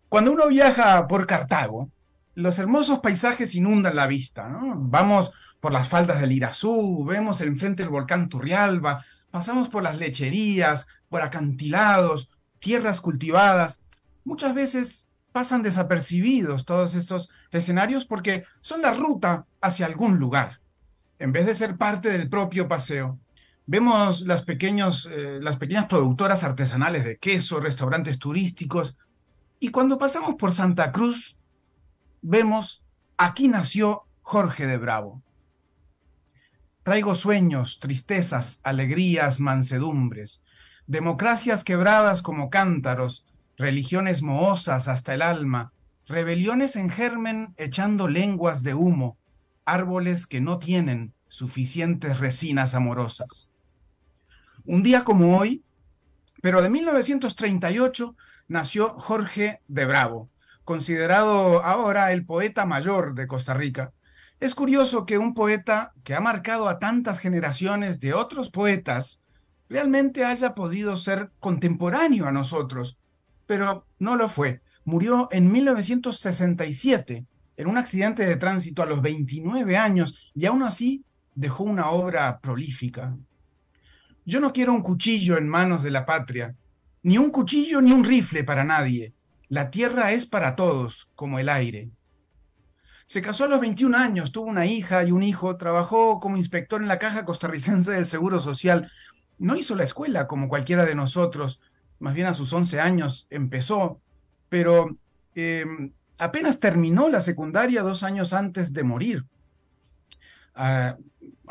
Cuando 0.09 0.31
uno 0.31 0.47
viaja 0.49 1.09
por 1.09 1.27
Cartago, 1.27 1.91
los 2.35 2.59
hermosos 2.59 3.01
paisajes 3.01 3.55
inundan 3.55 3.97
la 3.97 4.07
vista, 4.07 4.49
¿no? 4.49 4.75
Vamos 4.77 5.33
por 5.61 5.73
las 5.73 5.89
faldas 5.89 6.21
del 6.21 6.33
Irazú, 6.33 7.05
vemos 7.05 7.41
enfrente 7.41 7.83
el 7.83 7.89
volcán 7.89 8.29
Turrialba, 8.29 9.05
pasamos 9.31 9.71
por 9.71 9.83
las 9.83 9.97
lecherías, 9.97 10.87
por 11.09 11.23
acantilados, 11.23 12.31
tierras 12.59 13.01
cultivadas. 13.01 13.81
Muchas 14.25 14.55
veces 14.55 15.09
pasan 15.33 15.62
desapercibidos 15.62 16.65
todos 16.67 16.95
estos 16.95 17.31
escenarios 17.51 18.05
porque 18.05 18.45
son 18.61 18.83
la 18.83 18.93
ruta 18.93 19.47
hacia 19.61 19.87
algún 19.87 20.19
lugar, 20.19 20.61
en 21.19 21.33
vez 21.33 21.47
de 21.47 21.55
ser 21.55 21.77
parte 21.77 22.11
del 22.11 22.29
propio 22.29 22.69
paseo. 22.69 23.19
Vemos 23.67 24.23
las, 24.23 24.43
pequeños, 24.43 25.09
eh, 25.11 25.39
las 25.41 25.57
pequeñas 25.57 25.87
productoras 25.87 26.45
artesanales 26.45 27.05
de 27.05 27.17
queso, 27.17 27.61
restaurantes 27.61 28.19
turísticos, 28.19 28.97
y 29.59 29.71
cuando 29.71 29.99
pasamos 29.99 30.35
por 30.35 30.55
Santa 30.55 30.93
Cruz, 30.93 31.39
vemos 32.21 32.85
aquí 33.17 33.49
nació 33.49 34.03
Jorge 34.21 34.67
de 34.67 34.77
Bravo. 34.77 35.23
Traigo 36.83 37.15
sueños, 37.15 37.81
tristezas, 37.81 38.61
alegrías, 38.62 39.41
mansedumbres, 39.41 40.43
democracias 40.87 41.65
quebradas 41.65 42.21
como 42.21 42.51
cántaros, 42.51 43.27
religiones 43.57 44.21
mohosas 44.21 44.89
hasta 44.89 45.15
el 45.15 45.23
alma, 45.23 45.73
rebeliones 46.07 46.77
en 46.77 46.91
germen 46.91 47.55
echando 47.57 48.09
lenguas 48.09 48.62
de 48.62 48.75
humo, 48.75 49.17
árboles 49.65 50.27
que 50.27 50.43
no 50.43 50.59
tienen 50.59 51.15
suficientes 51.29 52.19
resinas 52.19 52.75
amorosas. 52.75 53.49
Un 54.67 54.83
día 54.83 55.05
como 55.05 55.37
hoy, 55.37 55.62
pero 56.41 56.62
de 56.62 56.71
1938, 56.71 58.17
nació 58.49 58.95
Jorge 58.95 59.61
de 59.69 59.85
Bravo, 59.85 60.31
considerado 60.65 61.62
ahora 61.62 62.12
el 62.12 62.25
poeta 62.25 62.65
mayor 62.65 63.15
de 63.15 63.27
Costa 63.27 63.53
Rica, 63.53 63.93
es 64.41 64.55
curioso 64.55 65.05
que 65.05 65.19
un 65.19 65.35
poeta 65.35 65.93
que 66.03 66.15
ha 66.15 66.21
marcado 66.21 66.69
a 66.69 66.79
tantas 66.79 67.19
generaciones 67.19 68.01
de 68.01 68.15
otros 68.15 68.51
poetas 68.51 69.21
realmente 69.69 70.25
haya 70.25 70.55
podido 70.55 70.97
ser 70.97 71.31
contemporáneo 71.41 72.27
a 72.27 72.33
nosotros, 72.33 72.99
pero 73.47 73.87
no 73.99 74.17
lo 74.17 74.31
fue. 74.31 74.62
Murió 74.85 75.29
en 75.31 75.53
1967 75.53 77.27
en 77.59 77.67
un 77.67 77.77
accidente 77.77 78.25
de 78.25 78.37
tránsito 78.37 78.83
a 78.83 78.87
los 78.87 79.03
29 79.03 79.77
años 79.77 80.33
y 80.35 80.47
aún 80.47 80.62
así 80.62 81.05
dejó 81.35 81.65
una 81.65 81.91
obra 81.91 82.41
prolífica. 82.41 83.15
Yo 84.25 84.41
no 84.41 84.53
quiero 84.53 84.72
un 84.72 84.83
cuchillo 84.83 85.37
en 85.37 85.49
manos 85.49 85.83
de 85.83 85.91
la 85.91 86.07
patria, 86.07 86.55
ni 87.03 87.18
un 87.18 87.31
cuchillo 87.31 87.81
ni 87.83 87.93
un 87.93 88.05
rifle 88.05 88.45
para 88.45 88.64
nadie. 88.64 89.12
La 89.49 89.70
tierra 89.70 90.12
es 90.12 90.25
para 90.25 90.57
todos, 90.57 91.11
como 91.14 91.39
el 91.39 91.51
aire. 91.51 91.91
Se 93.07 93.20
casó 93.20 93.45
a 93.45 93.49
los 93.49 93.61
21 93.61 93.97
años, 93.97 94.33
tuvo 94.33 94.47
una 94.49 94.64
hija 94.64 95.05
y 95.05 95.12
un 95.12 95.22
hijo, 95.22 95.59
trabajó 95.59 96.20
como 96.20 96.39
inspector 96.39 96.81
en 96.81 96.89
la 96.89 96.99
Caja 96.99 97.27
Costarricense 97.27 97.93
del 97.93 98.07
Seguro 98.07 98.41
Social. 98.41 98.91
No 99.39 99.57
hizo 99.57 99.75
la 99.75 99.85
escuela 99.85 100.27
como 100.27 100.49
cualquiera 100.49 100.87
de 100.87 100.95
nosotros, 100.95 101.61
más 101.99 102.14
bien 102.14 102.27
a 102.27 102.35
sus 102.35 102.53
11 102.53 102.81
años 102.81 103.27
empezó, 103.29 104.01
pero 104.49 104.97
em, 105.35 105.93
apenas 106.18 106.61
terminó 106.61 107.11
la 107.11 107.20
secundaria 107.20 107.83
dos 107.83 108.03
años 108.03 108.33
antes 108.33 108.72
de 108.72 108.83
morir, 108.85 109.27
a, 110.55 110.97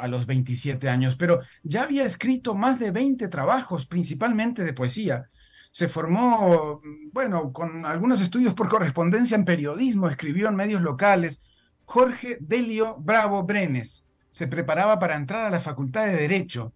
a 0.03 0.07
los 0.09 0.25
27 0.25 0.89
años, 0.89 1.15
pero 1.15 1.39
ya 1.63 1.83
había 1.83 2.03
escrito 2.03 2.55
más 2.55 2.77
de 2.77 2.91
20 2.91 3.29
trabajos, 3.29 3.85
principalmente 3.85 4.65
de 4.65 4.73
poesía. 4.73 5.29
Se 5.71 5.87
formó, 5.87 6.81
bueno, 7.13 7.53
con 7.53 7.85
algunos 7.85 8.19
estudios 8.19 8.53
por 8.53 8.67
correspondencia 8.67 9.35
en 9.35 9.45
periodismo, 9.45 10.09
escribió 10.09 10.49
en 10.49 10.57
medios 10.57 10.81
locales. 10.81 11.41
Jorge 11.85 12.37
Delio 12.41 12.97
Bravo 12.99 13.43
Brenes 13.43 14.05
se 14.29 14.47
preparaba 14.47 14.99
para 14.99 15.15
entrar 15.15 15.45
a 15.45 15.49
la 15.49 15.61
Facultad 15.61 16.05
de 16.05 16.17
Derecho, 16.17 16.73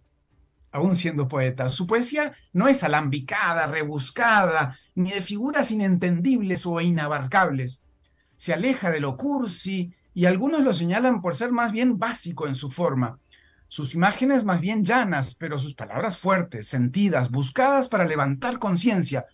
aún 0.71 0.95
siendo 0.95 1.27
poeta. 1.27 1.67
Su 1.67 1.85
poesía 1.85 2.31
no 2.53 2.69
es 2.69 2.85
alambicada, 2.85 3.67
rebuscada, 3.67 4.79
ni 4.95 5.11
de 5.11 5.21
figuras 5.21 5.69
inentendibles 5.69 6.65
o 6.65 6.79
inabarcables. 6.79 7.83
Se 8.37 8.53
aleja 8.53 8.89
de 8.89 9.01
lo 9.01 9.17
cursi 9.17 9.93
y 10.17 10.25
algunos 10.25 10.63
lo 10.63 10.73
señalan 10.73 11.21
por 11.21 11.35
ser 11.35 11.51
más 11.51 11.71
bien 11.71 11.99
básico 11.99 12.47
en 12.47 12.55
su 12.55 12.71
forma. 12.71 13.19
Sus 13.67 13.93
imágenes 13.93 14.45
más 14.45 14.61
bien 14.61 14.83
llanas, 14.83 15.35
pero 15.35 15.59
sus 15.59 15.75
palabras 15.75 16.17
fuertes, 16.17 16.67
sentidas, 16.67 17.29
buscadas 17.29 17.87
para 17.87 18.03
levantar 18.03 18.57
conciencia, 18.57 19.27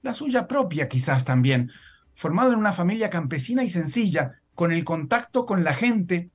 la 0.00 0.14
suya 0.14 0.46
propia 0.46 0.86
quizás 0.86 1.24
también, 1.24 1.72
formado 2.14 2.52
en 2.52 2.60
una 2.60 2.72
familia 2.72 3.10
campesina 3.10 3.64
y 3.64 3.70
sencilla, 3.70 4.40
con 4.54 4.70
el 4.70 4.84
contacto 4.84 5.44
con 5.44 5.64
la 5.64 5.74
gente 5.74 6.30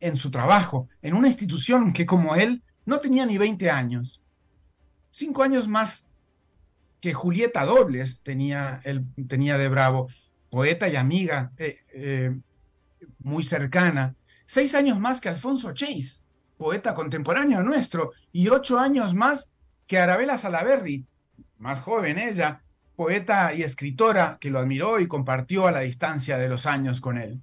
en 0.00 0.16
su 0.16 0.32
trabajo, 0.32 0.88
en 1.00 1.14
una 1.14 1.28
institución 1.28 1.92
que 1.92 2.06
como 2.06 2.34
él 2.34 2.64
no 2.84 2.98
tenía 2.98 3.26
ni 3.26 3.38
20 3.38 3.70
años. 3.70 4.22
Cinco 5.12 5.44
años 5.44 5.68
más 5.68 6.08
que 7.00 7.14
Julieta 7.14 7.64
Dobles 7.64 8.22
tenía, 8.22 8.80
él, 8.82 9.04
tenía 9.28 9.56
de 9.56 9.68
Bravo, 9.68 10.08
poeta 10.50 10.88
y 10.88 10.96
amiga 10.96 11.52
eh, 11.58 11.78
eh, 11.92 12.36
muy 13.24 13.42
cercana. 13.42 14.14
Seis 14.46 14.74
años 14.76 15.00
más 15.00 15.20
que 15.20 15.28
Alfonso 15.28 15.72
Chase, 15.72 16.22
poeta 16.56 16.94
contemporáneo 16.94 17.62
nuestro, 17.64 18.12
y 18.30 18.48
ocho 18.48 18.78
años 18.78 19.14
más 19.14 19.50
que 19.88 19.98
Arabella 19.98 20.38
Salaberry, 20.38 21.04
más 21.58 21.80
joven 21.80 22.18
ella, 22.18 22.62
poeta 22.94 23.52
y 23.52 23.62
escritora 23.62 24.38
que 24.40 24.50
lo 24.50 24.60
admiró 24.60 25.00
y 25.00 25.08
compartió 25.08 25.66
a 25.66 25.72
la 25.72 25.80
distancia 25.80 26.38
de 26.38 26.48
los 26.48 26.66
años 26.66 27.00
con 27.00 27.18
él. 27.18 27.42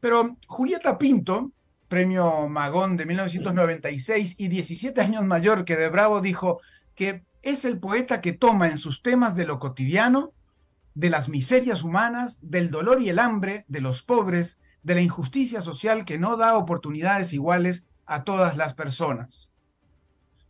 Pero 0.00 0.36
Julieta 0.46 0.98
Pinto, 0.98 1.52
premio 1.88 2.48
Magón 2.48 2.96
de 2.96 3.06
1996 3.06 4.34
y 4.38 4.48
17 4.48 5.00
años 5.00 5.24
mayor 5.24 5.64
que 5.64 5.76
de 5.76 5.88
Bravo, 5.88 6.20
dijo 6.20 6.60
que 6.94 7.22
es 7.42 7.64
el 7.64 7.78
poeta 7.78 8.20
que 8.20 8.32
toma 8.32 8.68
en 8.68 8.78
sus 8.78 9.02
temas 9.02 9.36
de 9.36 9.46
lo 9.46 9.58
cotidiano, 9.58 10.32
de 10.94 11.10
las 11.10 11.28
miserias 11.28 11.82
humanas, 11.84 12.38
del 12.42 12.70
dolor 12.70 13.00
y 13.00 13.08
el 13.08 13.20
hambre, 13.20 13.64
de 13.68 13.80
los 13.80 14.02
pobres, 14.02 14.58
de 14.88 14.94
la 14.94 15.02
injusticia 15.02 15.60
social 15.60 16.06
que 16.06 16.18
no 16.18 16.38
da 16.38 16.56
oportunidades 16.56 17.34
iguales 17.34 17.86
a 18.06 18.24
todas 18.24 18.56
las 18.56 18.72
personas. 18.72 19.52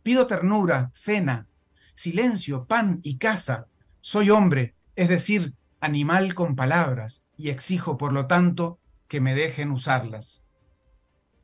Pido 0.01 0.27
ternura, 0.27 0.91
cena, 0.93 1.47
silencio, 1.93 2.65
pan 2.65 3.01
y 3.03 3.17
casa. 3.17 3.67
Soy 3.99 4.29
hombre, 4.29 4.75
es 4.95 5.09
decir, 5.09 5.55
animal 5.81 6.35
con 6.35 6.55
palabras, 6.55 7.21
y 7.35 7.49
exijo, 7.49 7.97
por 7.97 8.13
lo 8.13 8.27
tanto, 8.27 8.79
que 9.09 9.19
me 9.19 9.35
dejen 9.35 9.71
usarlas. 9.71 10.45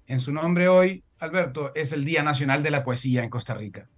En 0.08 0.22
su 0.22 0.32
nombre 0.32 0.70
hoy, 0.70 1.04
Alberto, 1.20 1.74
es 1.76 1.92
el 1.92 2.06
Día 2.06 2.24
Nacional 2.24 2.64
de 2.64 2.72
la 2.72 2.86
Poesía 2.86 3.26
en 3.26 3.30
Costa 3.30 3.56
Rica. 3.56 3.90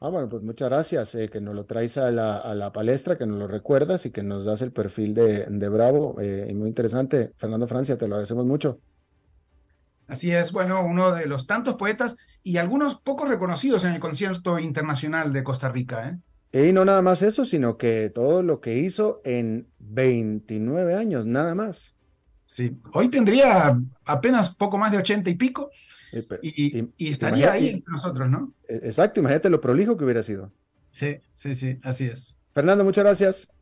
Ah, 0.00 0.08
bueno, 0.08 0.28
pues 0.28 0.42
muchas 0.42 0.68
gracias, 0.68 1.14
eh, 1.14 1.28
que 1.28 1.40
nos 1.40 1.54
lo 1.54 1.64
traes 1.64 1.96
a 1.96 2.10
la, 2.10 2.38
a 2.38 2.54
la, 2.54 2.72
palestra, 2.72 3.16
que 3.16 3.26
nos 3.26 3.38
lo 3.38 3.46
recuerdas 3.46 4.04
y 4.04 4.10
que 4.10 4.22
nos 4.22 4.44
das 4.44 4.60
el 4.62 4.72
perfil 4.72 5.14
de, 5.14 5.46
de 5.46 5.68
Bravo. 5.68 6.16
Eh, 6.20 6.48
y 6.50 6.54
muy 6.54 6.68
interesante. 6.68 7.32
Fernando 7.36 7.68
Francia, 7.68 7.96
te 7.96 8.08
lo 8.08 8.16
agradecemos 8.16 8.44
mucho. 8.44 8.80
Así 10.08 10.32
es, 10.32 10.52
bueno, 10.52 10.84
uno 10.84 11.12
de 11.12 11.26
los 11.26 11.46
tantos 11.46 11.76
poetas 11.76 12.16
y 12.42 12.56
algunos 12.56 13.00
pocos 13.00 13.28
reconocidos 13.28 13.84
en 13.84 13.92
el 13.92 14.00
concierto 14.00 14.58
internacional 14.58 15.32
de 15.32 15.44
Costa 15.44 15.68
Rica. 15.68 16.20
¿eh? 16.52 16.68
Y 16.68 16.72
no 16.72 16.84
nada 16.84 17.00
más 17.00 17.22
eso, 17.22 17.44
sino 17.44 17.78
que 17.78 18.10
todo 18.10 18.42
lo 18.42 18.60
que 18.60 18.78
hizo 18.78 19.20
en 19.24 19.68
29 19.78 20.96
años, 20.96 21.24
nada 21.26 21.54
más. 21.54 21.94
Sí, 22.46 22.76
hoy 22.92 23.08
tendría 23.08 23.78
apenas 24.04 24.54
poco 24.54 24.76
más 24.76 24.92
de 24.92 24.98
80 24.98 25.30
y 25.30 25.34
pico 25.36 25.70
eh, 26.12 26.24
pero, 26.28 26.40
y, 26.42 26.92
y, 26.96 27.12
estaría 27.12 27.52
ahí 27.52 27.68
entre 27.68 27.92
nosotros, 27.92 28.28
¿no? 28.28 28.52
E, 28.68 28.76
exacto, 28.84 29.20
imagínate 29.20 29.50
lo 29.50 29.60
prolijo 29.60 29.96
que 29.96 30.04
hubiera 30.04 30.22
sido. 30.22 30.52
Sí, 30.90 31.16
sí, 31.34 31.54
sí, 31.54 31.78
así 31.82 32.04
es. 32.04 32.36
Fernando, 32.54 32.84
muchas 32.84 33.04
gracias. 33.04 33.52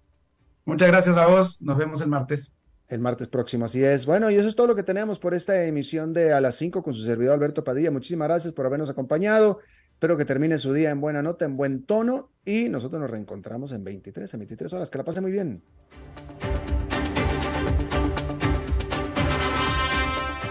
Muchas 0.65 0.89
gracias 0.89 1.17
a 1.17 1.27
vos, 1.27 1.63
nos 1.63 1.79
vemos 1.79 2.01
el 2.01 2.09
martes. 2.09 2.53
El 2.89 2.99
martes 2.99 3.29
próximo, 3.29 3.67
así 3.67 3.85
es. 3.85 4.05
Bueno, 4.05 4.31
y 4.31 4.35
eso 4.35 4.49
es 4.49 4.57
todo 4.57 4.67
lo 4.67 4.75
que 4.75 4.83
tenemos 4.83 5.21
por 5.21 5.33
esta 5.33 5.65
emisión 5.65 6.13
de 6.13 6.33
A 6.33 6.41
las 6.41 6.57
5 6.57 6.83
con 6.83 6.93
su 6.93 7.03
servidor 7.03 7.35
Alberto 7.35 7.63
Padilla. 7.63 7.93
Muchísimas 7.93 8.27
gracias 8.27 8.53
por 8.53 8.67
habernos 8.67 8.91
acompañado. 8.91 9.61
Espero 9.93 10.17
que 10.17 10.25
termine 10.25 10.59
su 10.59 10.73
día 10.73 10.91
en 10.91 11.01
buena 11.01 11.23
nota, 11.23 11.45
en 11.45 11.57
buen 11.57 11.85
tono. 11.85 12.31
Y 12.45 12.69
nosotros 12.69 13.01
nos 13.01 13.11
reencontramos 13.11 13.71
en 13.71 13.85
23, 13.85 14.35
en 14.35 14.41
23 14.41 14.73
horas. 14.73 14.91
Que 14.91 14.99
la 14.99 15.05
pase 15.05 15.21
muy 15.21 15.31
bien. 15.31 15.63